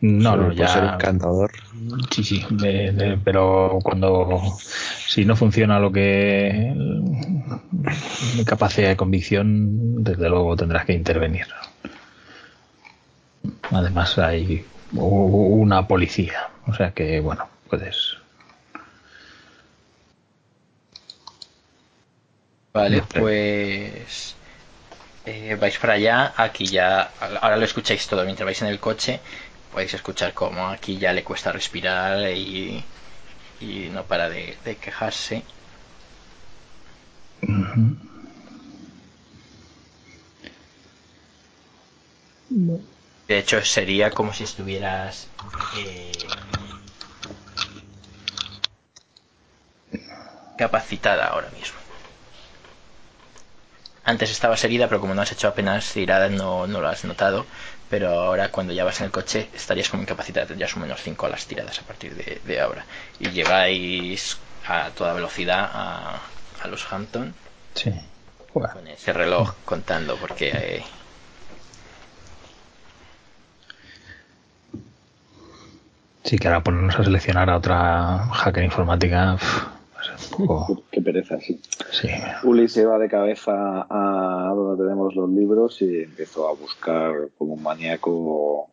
[0.00, 0.94] No, no, ser ya.
[0.94, 1.50] encantador.
[2.10, 4.40] Sí, sí, de- de- pero cuando
[5.06, 6.72] si no funciona lo que
[8.36, 11.46] mi capacidad de convicción, desde luego tendrás que intervenir.
[13.70, 18.16] Además hay una policía, o sea que bueno, puedes.
[22.72, 24.36] Vale, pues
[25.26, 27.10] eh, vais para allá, aquí ya,
[27.40, 29.20] ahora lo escucháis todo mientras vais en el coche,
[29.72, 32.84] podéis escuchar cómo aquí ya le cuesta respirar y,
[33.60, 35.42] y no para de, de quejarse.
[43.28, 45.28] De hecho, sería como si estuvieras
[45.76, 46.12] eh,
[50.56, 51.78] capacitada ahora mismo.
[54.04, 57.44] Antes estabas herida, pero como no has hecho apenas tiradas, no, no lo has notado.
[57.88, 60.46] Pero ahora, cuando ya vas en el coche, estarías como incapacitada.
[60.46, 62.84] Tendrías un menos 5 a las tiradas a partir de, de ahora.
[63.18, 66.20] Y llegáis a toda velocidad a,
[66.60, 67.34] a los Hampton
[67.74, 67.92] Sí.
[68.52, 70.84] Con ese reloj contando, porque eh,
[76.24, 79.36] sí que ahora ponernos a seleccionar a otra hacker informática.
[80.36, 81.60] Poco- Qué pereza, sí.
[81.90, 82.08] sí.
[82.44, 87.54] Uli se va de cabeza a donde tenemos los libros y empezó a buscar como
[87.54, 88.68] un maníaco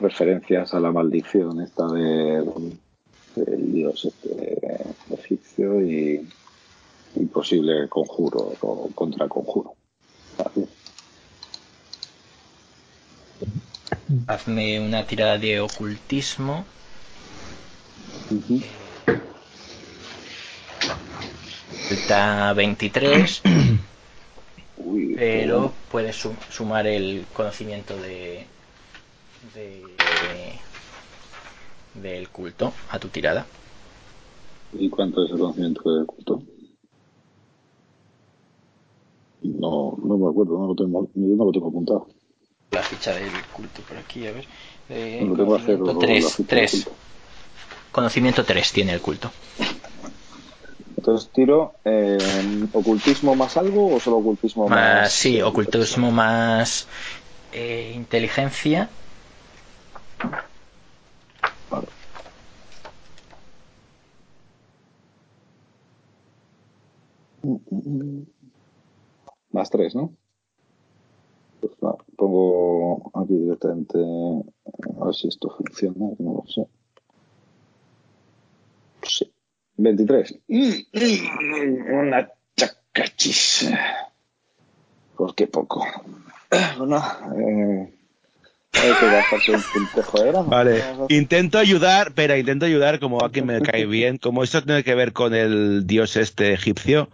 [0.00, 2.44] referencias a la maldición esta de-
[3.36, 4.68] del dios este
[5.14, 6.28] egipcio y,
[7.16, 9.74] y posible conjuro o contraconjuro.
[10.38, 10.64] Así.
[14.26, 16.64] hazme una tirada de ocultismo.
[21.90, 23.42] Falta 23,
[24.76, 28.46] Uy, pero puedes sum- sumar el conocimiento de,
[29.56, 29.82] de
[31.94, 33.44] del culto a tu tirada.
[34.72, 36.42] ¿Y cuánto es el conocimiento del culto?
[39.42, 42.06] No, no me acuerdo, no lo tengo, yo no lo tengo apuntado.
[42.70, 44.44] La ficha del culto por aquí, a ver.
[44.90, 46.70] Eh, No lo tengo a hacer conocimiento la 3, ficha del 3.
[46.84, 46.92] culto.
[47.90, 49.32] Conocimiento 3 tiene el culto.
[51.00, 52.18] Entonces tiro eh,
[52.74, 55.00] ocultismo más algo o solo ocultismo más.
[55.00, 56.86] Más, sí, ocultismo más
[57.52, 58.90] eh, inteligencia.
[61.70, 61.86] Vale.
[69.52, 70.12] Más tres, ¿no?
[71.62, 73.98] Pues nada, pongo aquí directamente
[75.00, 76.66] a ver si esto funciona, no lo sé.
[79.02, 79.39] Sí.
[79.82, 80.34] 23.
[80.48, 83.70] Una chacachis.
[85.16, 85.86] Pues qué poco.
[86.78, 87.00] Bueno,
[87.36, 87.92] eh,
[88.72, 90.48] hay que gastarse un puntejo de grama.
[90.48, 94.18] Vale, intento ayudar, espera, intento ayudar como a quien me cae bien.
[94.18, 97.08] Como esto tiene que ver con el dios este egipcio,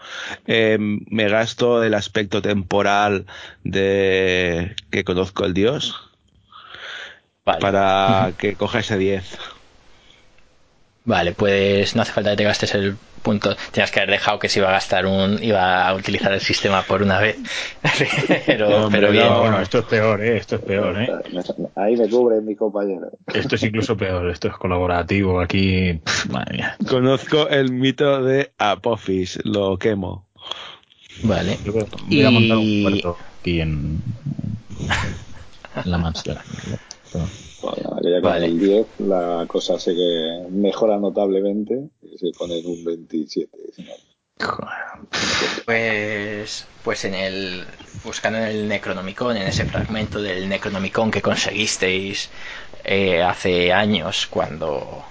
[0.46, 3.26] eh, me gasto el aspecto temporal
[3.62, 5.94] de que conozco el dios
[7.44, 7.60] Vale.
[7.60, 9.55] para que coja ese 10.
[11.06, 13.56] Vale, pues no hace falta que te gastes el punto.
[13.70, 15.40] Tienes que haber dejado que se iba a gastar un.
[15.42, 17.36] iba a utilizar el sistema por una vez.
[18.46, 19.24] pero, Hombre, pero bien.
[19.28, 20.36] no, bueno, esto es peor, ¿eh?
[20.36, 21.08] Esto es peor, ¿eh?
[21.76, 23.06] Ahí me cubre mi compañero.
[23.32, 26.00] Esto es incluso peor, esto es colaborativo aquí.
[26.28, 26.76] madre mía.
[26.88, 30.26] Conozco el mito de Apophis, lo quemo.
[31.22, 31.58] Vale.
[31.64, 34.02] Yo voy a montar un Y- puerto aquí en,
[35.84, 36.36] en la mansión.
[37.12, 37.28] Bueno,
[37.62, 38.46] con Vale.
[38.46, 43.50] el 10 la cosa se que mejora notablemente y se pone en un 27.
[43.74, 43.92] si no.
[45.64, 47.64] Pues, pues en el
[48.04, 52.28] buscando en el Necronomicon, en ese fragmento del Necronomicon que conseguisteis
[52.84, 55.04] eh, hace años cuando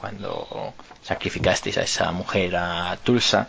[0.00, 3.48] cuando sacrificasteis a esa mujer a Tulsa,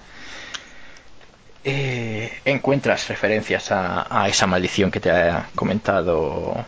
[1.64, 6.66] eh, encuentras referencias a, a esa maldición que te ha comentado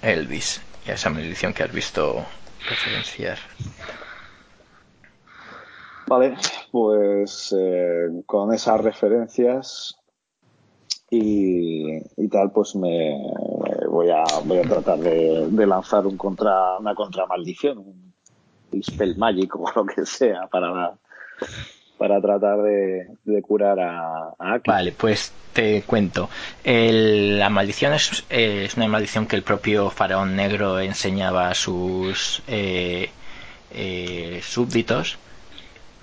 [0.00, 0.62] Elvis
[0.94, 2.24] esa maldición que has visto
[2.68, 3.38] referenciar.
[6.06, 6.36] Vale,
[6.72, 9.96] pues eh, con esas referencias
[11.10, 13.20] y, y tal, pues me,
[13.88, 19.54] voy a voy a tratar de, de lanzar un contra una contramaldición, un spell magic
[19.56, 20.94] o lo que sea para
[21.98, 24.60] para tratar de, curar a.
[24.66, 26.30] Vale, pues te cuento.
[26.64, 33.10] La maldición es, una maldición que el propio faraón negro enseñaba a sus eh,
[33.72, 35.18] eh, súbditos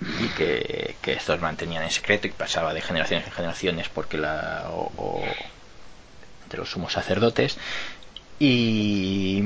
[0.00, 4.66] y que, que estos mantenían en secreto y pasaba de generaciones en generaciones porque la
[4.70, 5.22] o
[6.50, 7.58] de los sumos sacerdotes
[8.38, 9.42] y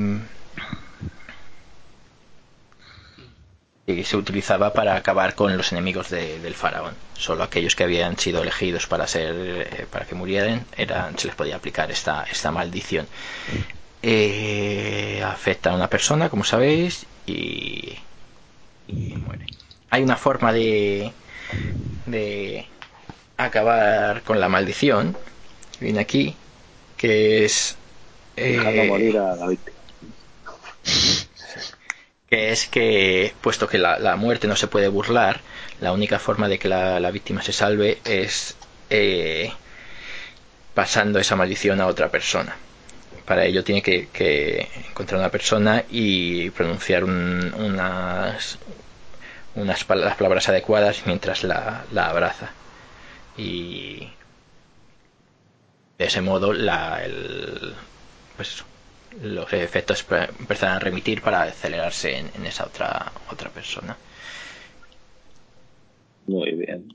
[3.87, 6.93] y se utilizaba para acabar con los enemigos de- del faraón.
[7.17, 11.35] Solo aquellos que habían sido elegidos para ser eh, para que murieran eran se les
[11.35, 13.07] podía aplicar esta esta maldición.
[14.03, 17.97] Eh, afecta a una persona, como sabéis, y,
[18.87, 19.45] y muere.
[19.89, 21.11] Hay una forma de
[22.05, 22.65] de
[23.37, 25.15] acabar con la maldición.
[25.79, 26.35] Viene aquí
[26.97, 27.75] que es
[28.35, 29.77] Dejando eh, morir a la víctima.
[32.31, 35.41] Que es que, puesto que la, la muerte no se puede burlar,
[35.81, 38.55] la única forma de que la, la víctima se salve es
[38.89, 39.51] eh,
[40.73, 42.55] pasando esa maldición a otra persona.
[43.25, 48.57] Para ello tiene que, que encontrar una persona y pronunciar un- unas,
[49.55, 52.51] unas palabras adecuadas mientras la, la abraza.
[53.37, 54.09] Y
[55.97, 57.73] de ese modo la, el,
[58.35, 58.65] pues eso,
[59.21, 60.05] los efectos
[60.39, 63.97] empiezan a remitir para acelerarse en, en esa otra otra persona.
[66.27, 66.87] Muy bien.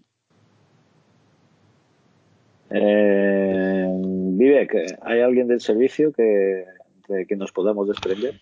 [2.70, 6.64] Eh, Vivek, ¿hay alguien del servicio que,
[7.08, 8.40] de que nos podamos desprender?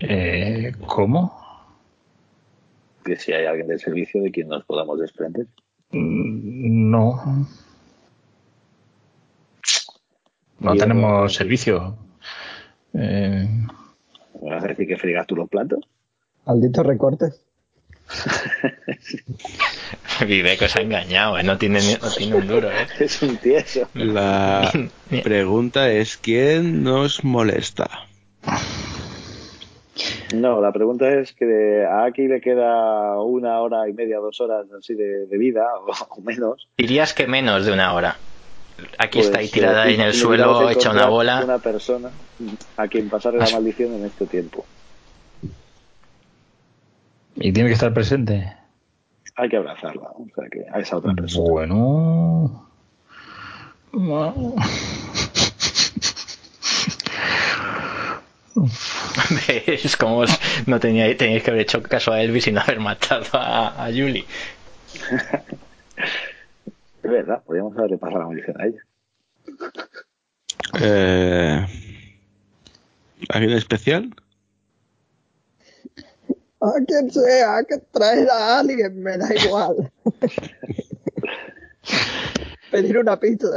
[0.00, 1.38] Eh, ¿Cómo?
[3.04, 5.46] Que si hay alguien del servicio de quien nos podamos desprender.
[5.90, 7.46] Mm, No.
[10.60, 11.96] No tenemos servicio.
[12.94, 13.46] Eh,
[14.42, 15.80] ¿Me vas a decir que fregas tú los platos?
[16.46, 17.40] Malditos recortes.
[20.26, 21.42] Viveco se ha engañado, ¿eh?
[21.42, 22.70] no, tiene, ni- no tiene un duro.
[22.70, 22.86] ¿eh?
[23.00, 23.88] Es un tieso.
[23.94, 24.70] La
[25.22, 27.88] pregunta es ¿quién nos molesta?
[30.34, 34.66] No, la pregunta es que a Aki le queda una hora y media, dos horas
[34.78, 36.68] así de, de vida o, o menos.
[36.78, 38.16] Dirías que menos de una hora.
[38.98, 41.42] Aquí Pues, está ahí tirada eh, en el suelo, hecha una bola.
[41.44, 42.10] Una persona
[42.76, 44.64] a quien pasarle la maldición en este tiempo.
[47.36, 48.52] y tiene que estar presente.
[49.36, 51.48] Hay que abrazarla, o sea que a esa otra persona.
[51.50, 52.68] Bueno.
[53.92, 54.54] Bueno.
[59.56, 62.80] Es como os- no tenía, teníais que haber hecho caso a Elvis y no haber
[62.80, 64.24] matado a, a Julie.
[67.02, 68.82] Es verdad, podríamos haberle pasado la maldición a ella.
[70.80, 71.66] Eh,
[73.30, 74.14] ¿Alguien especial?
[76.60, 79.90] A quien sea, que traer a alguien, me da igual.
[82.70, 83.48] Pedir una pizza.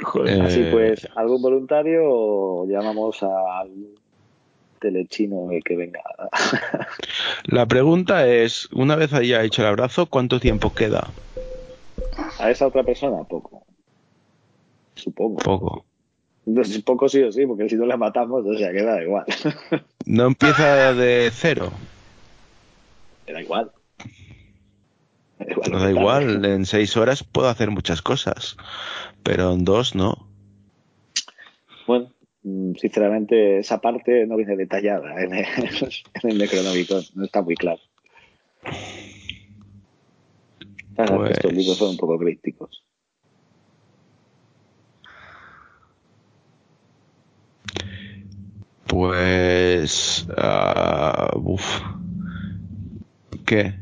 [0.00, 0.42] Joder.
[0.42, 3.94] Así Eh, pues, ¿algún voluntario o llamamos al
[4.82, 6.02] telechino el que venga?
[7.44, 11.08] La pregunta es, una vez haya hecho el abrazo, ¿cuánto tiempo queda?
[12.38, 13.22] ¿A esa otra persona?
[13.24, 13.64] Poco.
[14.96, 15.36] Supongo.
[15.36, 15.84] Poco.
[16.44, 19.24] No, Poco sí o sí, porque si no la matamos, o sea, que da igual.
[20.04, 21.70] No empieza de cero.
[23.28, 23.70] Da igual.
[25.38, 25.70] Da igual.
[25.70, 28.56] Lo da igual, en seis horas puedo hacer muchas cosas.
[29.22, 30.26] Pero en dos no.
[31.86, 32.10] Bueno,
[32.42, 35.44] sinceramente, esa parte no viene detallada en el,
[36.22, 37.02] en el Necronomicon.
[37.14, 37.80] No está muy claro.
[40.94, 42.84] Pues- Estos libros son un poco crípticos.
[48.86, 50.26] Pues...
[50.36, 51.80] ah, uf.
[53.46, 53.74] ¿Qué?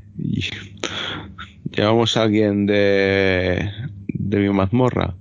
[1.71, 3.71] Llevamos a alguien de,
[4.07, 5.15] de mi mazmorra.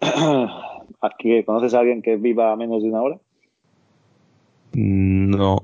[1.04, 3.20] Aquí, ¿Conoces a alguien que viva a menos de una hora?
[4.72, 5.62] No.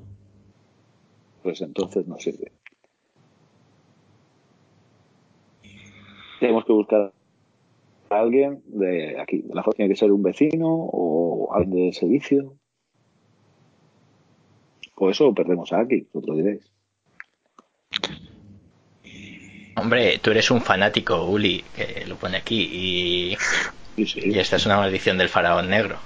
[1.42, 2.52] Pues entonces no sirve.
[6.40, 7.12] Tenemos que buscar
[8.10, 9.42] a alguien de aquí.
[9.54, 12.52] La zona tiene que ser un vecino o alguien de servicio.
[14.96, 16.70] O eso lo perdemos aquí, vosotros diréis.
[19.76, 23.36] Hombre, tú eres un fanático, Uli, que lo pone aquí, y,
[24.06, 24.30] Sí, sí.
[24.30, 25.96] y esta es una maldición del faraón negro.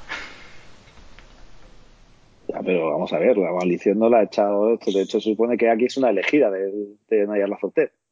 [2.49, 4.91] Ya, pero vamos a ver, la maldición no la ha echado esto.
[4.91, 6.71] De hecho, se supone que aquí es una elegida de,
[7.09, 7.51] de Nayar.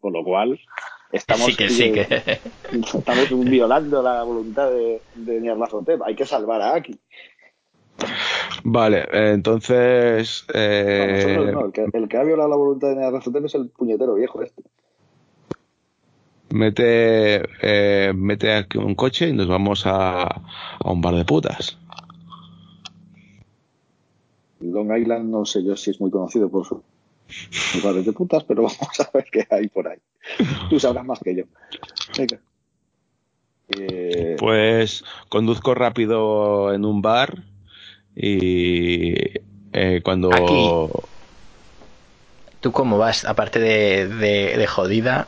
[0.01, 0.59] Con lo cual,
[1.13, 2.07] estamos, sí que sí, que...
[2.73, 5.59] estamos violando la voluntad de, de Nayar.
[6.05, 6.99] Hay que salvar a Aki.
[8.65, 10.47] Vale, eh, entonces.
[10.49, 11.67] No, eh, nosotros no.
[11.67, 13.15] El que, el que ha violado la voluntad de Nayar
[13.45, 14.63] es el puñetero viejo este.
[16.53, 21.79] Mete, eh, mete aquí un coche y nos vamos a, a un bar de putas.
[24.61, 26.79] Long Island no sé yo si es muy conocido por sus
[27.51, 29.99] sus bares de putas, pero vamos a ver qué hay por ahí.
[30.71, 31.45] Tú sabrás más que yo.
[32.17, 32.39] Venga.
[33.79, 37.43] Eh, Pues conduzco rápido en un bar
[38.15, 39.15] y
[39.73, 40.31] eh, cuando.
[40.33, 41.09] Aquí.
[42.61, 43.25] ¿Tú cómo vas?
[43.25, 45.27] Aparte de, de, de jodida.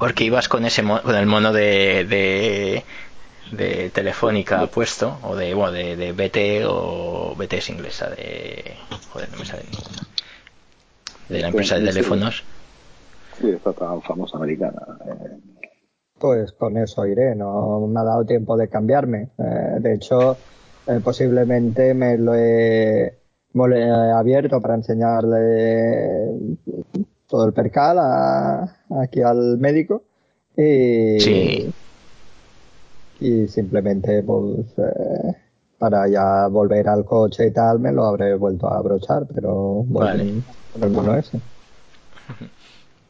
[0.00, 2.84] Porque ibas con ese mo- con el mono de, de,
[3.52, 8.76] de telefónica puesto, o de, bueno, de, de BT o BT es inglesa, de.
[9.12, 10.02] Joder, no me sale ninguna.
[11.28, 12.44] De la empresa de teléfonos.
[13.32, 14.80] sí, esta tan famosa americana.
[15.06, 15.38] Eh,
[16.18, 19.30] Pues con eso iré, no me ha dado tiempo de cambiarme.
[19.38, 20.44] Eh, de hecho,
[20.86, 23.18] eh, posiblemente me lo he,
[23.54, 26.30] me lo he abierto para enseñarle
[27.30, 30.02] todo el percal a- aquí al médico
[30.56, 31.74] y, Sí.
[33.20, 35.36] y simplemente pues eh,
[35.78, 40.18] para ya volver al coche y tal me lo habré vuelto a abrochar, pero bueno,
[40.18, 40.42] Vale.
[40.72, 41.40] con el ese.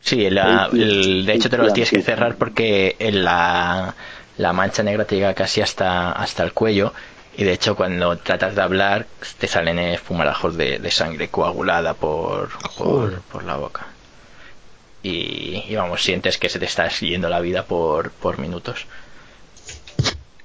[0.01, 3.94] Sí, la- El- de hecho te los tienes que cerrar porque en la,
[4.38, 6.92] la mancha negra te llega casi hasta, hasta el cuello
[7.36, 9.06] y de hecho cuando tratas de hablar
[9.38, 13.86] te salen espumarajos de, de sangre coagulada por, por, por la boca.
[15.02, 18.86] Y, y vamos, sientes que se te está yendo la vida por, por minutos.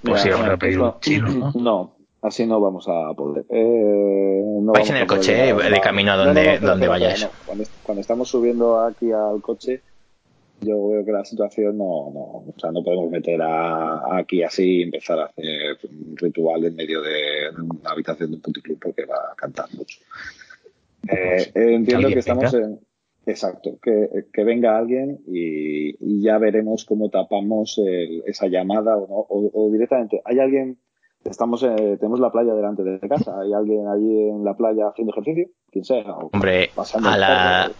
[0.01, 1.51] Pues sí, mira, vamos a pedir un no, chino, ¿no?
[1.55, 3.45] No, así no vamos a poder.
[3.49, 6.87] Eh, no Vais en el a coche, llegar eh, de camino a donde- no, donde
[6.87, 7.27] vayáis.
[7.45, 9.81] Cuando, cuando estamos subiendo aquí al coche,
[10.61, 14.41] yo veo que la situación no, no, o sea, no podemos meter a, a aquí
[14.41, 18.79] así y empezar a hacer un ritual en medio de una habitación de un puticlub
[18.79, 19.99] porque va a cantar mucho.
[21.09, 22.79] Eh, eh, entiendo que estamos en.
[23.27, 29.07] Exacto, que, que venga alguien y, y ya veremos cómo tapamos el- esa llamada o,
[29.07, 30.21] no, o, o directamente.
[30.25, 30.77] ¿Hay alguien?
[31.23, 33.39] Estamos, eh, tenemos la playa delante de casa.
[33.41, 35.47] ¿Hay alguien allí en la playa haciendo ejercicio?
[35.71, 36.03] Quien sea.
[36.11, 37.71] o Hombre, a la,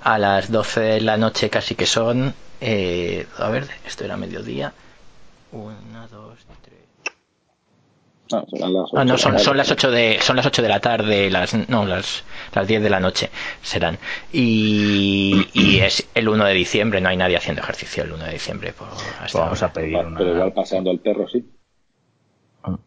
[0.00, 2.32] a las 12 de la noche casi que son.
[2.60, 4.72] eh, a ver, esto era mediodía.
[5.50, 6.63] Una, dos, tres.
[8.34, 9.56] No, serán las Ah, no, ocho son, de la son tarde.
[9.58, 12.24] las 8 de, son las 8 de la tarde, las, no, las,
[12.54, 13.30] las 10 de la noche
[13.62, 13.98] serán.
[14.32, 18.32] Y, y es el 1 de diciembre, no hay nadie haciendo ejercicio el 1 de
[18.32, 18.72] diciembre.
[18.72, 18.88] Por,
[19.20, 20.18] hasta Vamos a pedir una.
[20.18, 21.44] Pero igual paseando el perro, sí.
[22.62, 22.78] Ah.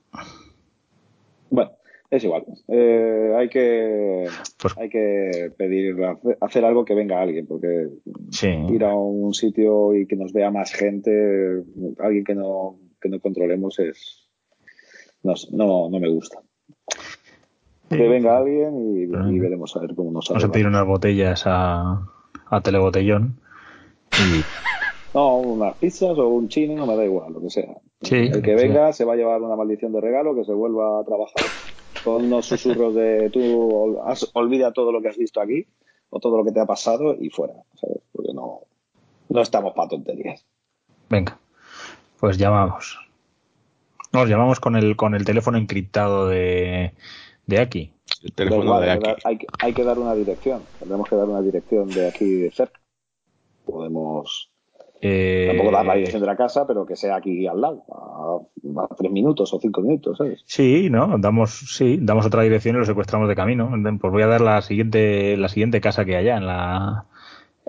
[1.49, 1.71] Bueno,
[2.09, 2.43] es igual.
[2.67, 4.27] Eh, hay que
[4.59, 5.95] Pues- hay que pedir
[6.41, 7.87] hacer algo que venga alguien, porque
[8.31, 8.47] Sí.
[8.69, 11.63] ir a un sitio y que nos vea más gente,
[11.99, 14.26] alguien que no que no controlemos es
[15.23, 16.39] no, no, no me gusta.
[17.89, 19.03] Que venga alguien y,
[19.35, 20.53] y veremos a ver cómo nos Vamos a sale.
[20.53, 22.05] pedir unas botellas a,
[22.47, 23.39] a Telebotellón.
[24.19, 24.43] Y
[25.13, 27.75] No, unas pizzas o un chino, me da igual, lo que sea.
[28.01, 28.67] Sí, el que sí.
[28.67, 31.43] venga se va a llevar una maldición de regalo, que se vuelva a trabajar
[32.03, 35.65] con unos susurros de tú has- olvida todo lo que has visto aquí
[36.09, 37.99] o todo lo que te ha pasado y fuera, ¿sabes?
[38.11, 38.61] Porque no,
[39.29, 40.45] no estamos para tonterías.
[41.09, 41.37] venga,
[42.19, 42.99] pues llamamos.
[44.13, 46.93] Nos llamamos con el, con el teléfono encriptado de,
[47.45, 47.91] de aquí.
[48.23, 49.21] El teléfono igual, de hay, que aquí.
[49.25, 50.63] hay que- hay que dar una dirección.
[50.79, 52.79] Tendremos que dar una dirección de aquí de cerca.
[53.65, 54.49] Podemos
[55.01, 58.83] Eh, tampoco dar la dirección de la casa, pero que sea aquí al lado, a,
[58.83, 60.41] a tres minutos o cinco minutos, ¿sabes?
[60.47, 61.17] Sí, ¿no?
[61.19, 63.69] Damos, sí, damos otra dirección y lo secuestramos de camino.
[64.01, 67.05] Pues voy a dar la siguiente, la siguiente casa que haya en la,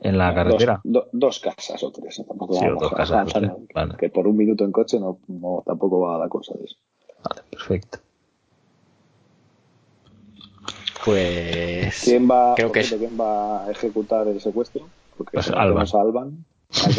[0.02, 0.80] en la carretera.
[0.84, 2.22] Dos, do- dos casas o tres.
[2.26, 3.94] Tampoco Sí, vamos dos a- casas o vamos a- tres, vale.
[3.98, 6.76] Que por un minuto en coche no, no tampoco va a dar cosa de eso.
[7.24, 7.98] Vale, perfecto.
[11.04, 12.02] Pues.
[12.04, 14.88] ¿Quién va, creo que ¿quién va a ejecutar el secuestro?
[15.16, 16.44] Porque Pues tenemos a Alban.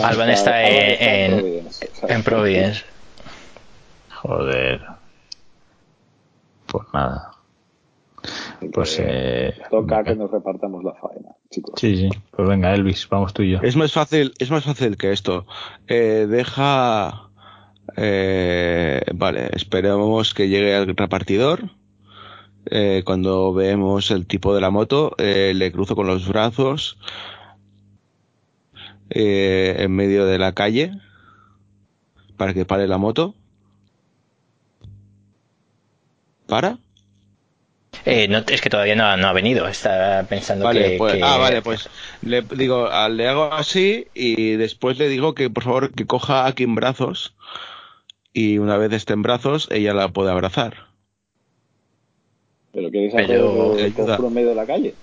[0.03, 1.87] Alban está en- en- Providence.
[1.93, 2.83] Sea, En Providence.
[4.21, 4.81] Joder.
[6.67, 7.28] Pues nada.
[8.73, 11.79] Pues eh, Toca que nos repartamos la faena, chicos.
[11.79, 12.09] Sí, sí.
[12.31, 13.59] Pues venga, Elvis, vamos tú y yo.
[13.61, 15.45] Es más fácil, es más fácil que esto.
[15.87, 17.29] Eh, deja.
[17.97, 21.71] eh, vale, esperemos que llegue el repartidor.
[22.65, 26.99] Eh, cuando vemos el tipo de la moto, eh, le cruzo con los brazos
[29.09, 30.91] eh, en medio de la calle
[32.37, 33.33] para que pare la moto.
[36.47, 36.77] ¿Para?
[38.05, 39.67] Eh, no, es que todavía no, ha- no ha venido.
[39.67, 41.89] Está pensando Vale, que, pues, que- ah, vale, pues
[42.21, 46.45] le digo, ah, le hago así y después le digo que por favor que coja
[46.45, 47.33] aquí en brazos
[48.33, 50.87] y una vez esté en brazos ella la puede abrazar.
[52.73, 54.93] Pero queréis Pero- hacer el conjuro en medio de la calle.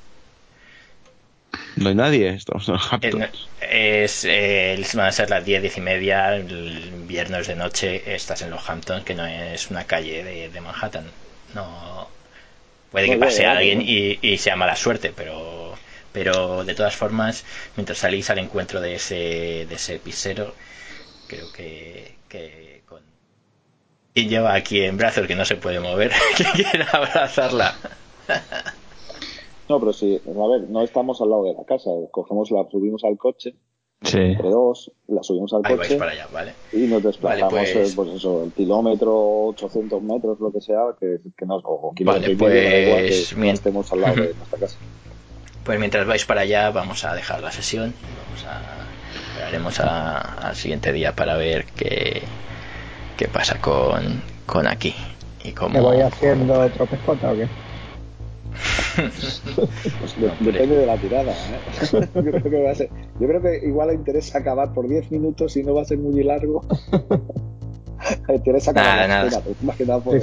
[1.77, 3.27] No hay nadie, estamos en Eh, no-
[3.61, 8.41] es, eh, van a ser las 10, 10 y media, el viernes de noche, estás
[8.41, 11.05] en los Hamptons, que no es una calle de, de Manhattan.
[11.55, 12.09] No
[12.97, 15.75] puede que pase ya, alguien y, y sea mala suerte, pero
[16.13, 17.45] pero de todas formas,
[17.77, 20.55] mientras salís al encuentro de ese de ese pisero,
[21.27, 23.03] creo que, que con
[24.15, 27.75] lleva aquí en brazos que no se puede mover, que quiera abrazarla.
[29.69, 31.91] No, pero sí, a ver, no estamos al lado de la casa.
[32.11, 33.57] Cogemos la, subimos al coche,
[34.03, 34.19] Sí.
[34.19, 36.53] entre dos, la subimos al Ahí vais coche para allá, ¿vale?
[36.73, 39.15] y nos desplazamos, Vale, pues- eh, pues eso, el kilómetro,
[39.49, 43.07] 800 metros, lo que sea, que, que nos, o kilómetro Vale, y medio, da igual,
[43.07, 43.55] pues, que bien.
[43.55, 44.77] estemos al lado de nuestra casa.
[45.65, 47.93] Pues mientras vais para allá, vamos a dejar la sesión.
[48.29, 48.61] Vamos a
[49.33, 52.23] esperaremos a- al siguiente día para ver qué,
[53.17, 54.95] qué pasa con, con aquí.
[55.43, 55.83] Y ¿Me cómo...
[55.83, 57.49] voy haciendo otro pescota o qué?
[60.01, 61.33] Pues de- depende de la tirada.
[61.33, 61.61] ¿eh?
[62.15, 65.11] yo, creo que va a ser- yo creo que igual le interesa acabar por 10
[65.11, 66.63] minutos y no va a ser muy largo.
[68.29, 69.41] le interesa acabar Nada, la nada.
[69.43, 70.17] pues, más que nada por-.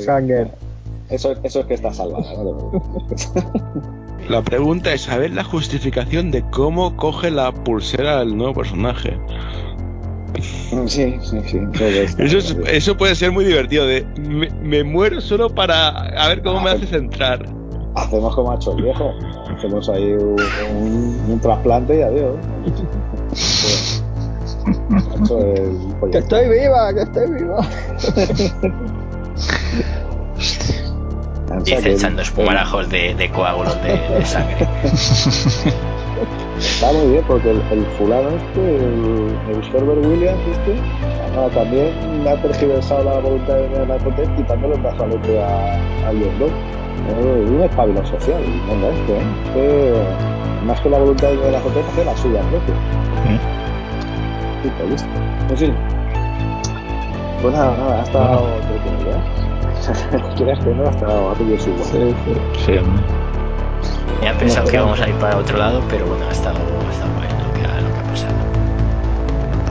[1.09, 2.33] Eso, eso es que está salvada.
[2.43, 2.71] ¿no?
[4.29, 9.17] La pregunta es saber la justificación de cómo coge la pulsera el nuevo personaje.
[10.87, 11.59] sí, sí, sí.
[11.73, 13.85] Eso, es- Eso, es- eso puede ser muy divertido.
[13.85, 17.45] De, me, me muero solo para a ver cómo me haces entrar.
[17.95, 19.11] Hacemos como ha hecho el viejo.
[19.55, 20.35] Hacemos ahí un,
[20.75, 22.35] un- un trasplante y adiós.
[26.03, 26.93] El ¡Que estoy viva!
[26.93, 27.67] ¡Que estoy viva!
[31.63, 34.67] Dice echando espumarajos de, de coágulos de, de sangre.
[36.63, 40.75] Está muy bien porque el, el fulano este, el, el Herbert Williams este,
[41.37, 41.93] ah, también
[42.25, 45.75] ha tergiversado la voluntad de Narcotec quitándole el brazalete a,
[46.07, 46.51] a John Doe.
[47.09, 49.23] Es un espabilón social, venga este, ¿eh?
[49.45, 52.75] Este, más que la voluntad de Narcotec hace la suya propia.
[54.63, 55.09] Listo, listo.
[55.49, 55.73] Pues sí.
[57.41, 60.33] Pues nada, nada, ha estado entretenido, ¿eh?
[60.37, 61.85] Quieras que no, ha estado a pillo su igual.
[61.85, 62.33] Sí, sí.
[62.65, 63.22] Sí.
[64.21, 66.91] Ya he pensado que íbamos a ir para otro lado, pero bueno, ha estado, ha
[66.91, 68.35] estado bueno lo que ha, lo que ha pasado.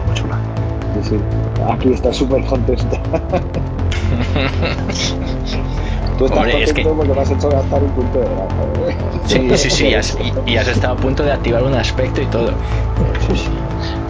[0.06, 0.38] Muy chula.
[0.94, 1.16] Sí, sí.
[1.70, 2.98] Aquí está súper contenta.
[6.18, 8.62] Tú estás Hombre, es contento que- porque me has hecho gastar un punto de granja.
[8.88, 8.96] ¿eh?
[9.26, 12.20] Sí, sí, sí, y has, y- y has estado a punto de activar un aspecto
[12.20, 12.48] y todo.
[13.26, 13.48] Sí, sí.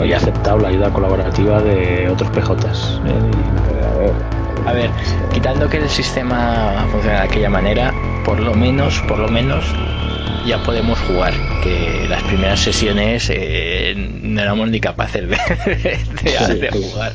[0.01, 3.01] Hoy he aceptado la ayuda colaborativa de otros PJs.
[3.07, 4.13] ¿eh?
[4.67, 4.91] A ver,
[5.33, 7.93] quitando que el sistema funciona de aquella manera,
[8.25, 9.65] por lo menos, por lo menos,
[10.47, 11.33] ya podemos jugar.
[11.63, 15.37] Que las primeras sesiones eh, no éramos ni capaces de,
[16.61, 17.13] de- jugar.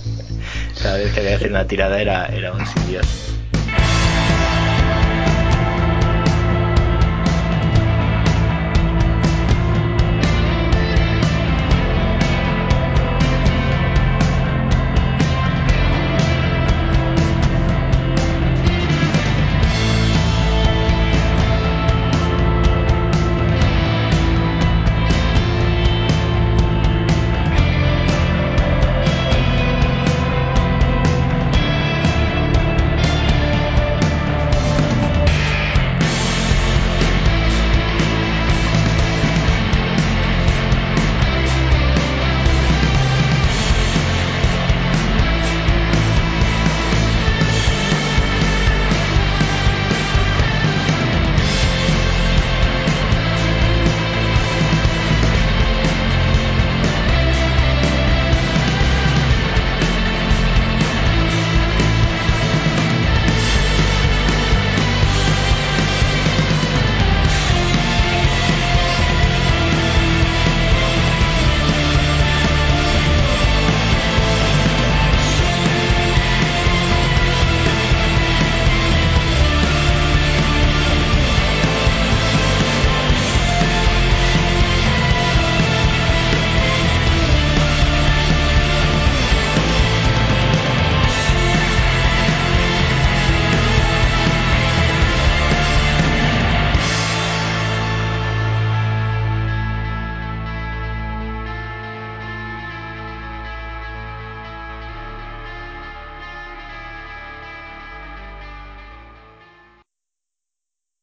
[0.81, 3.05] Cada vez que había que hacer una tirada era, era un sin Dios.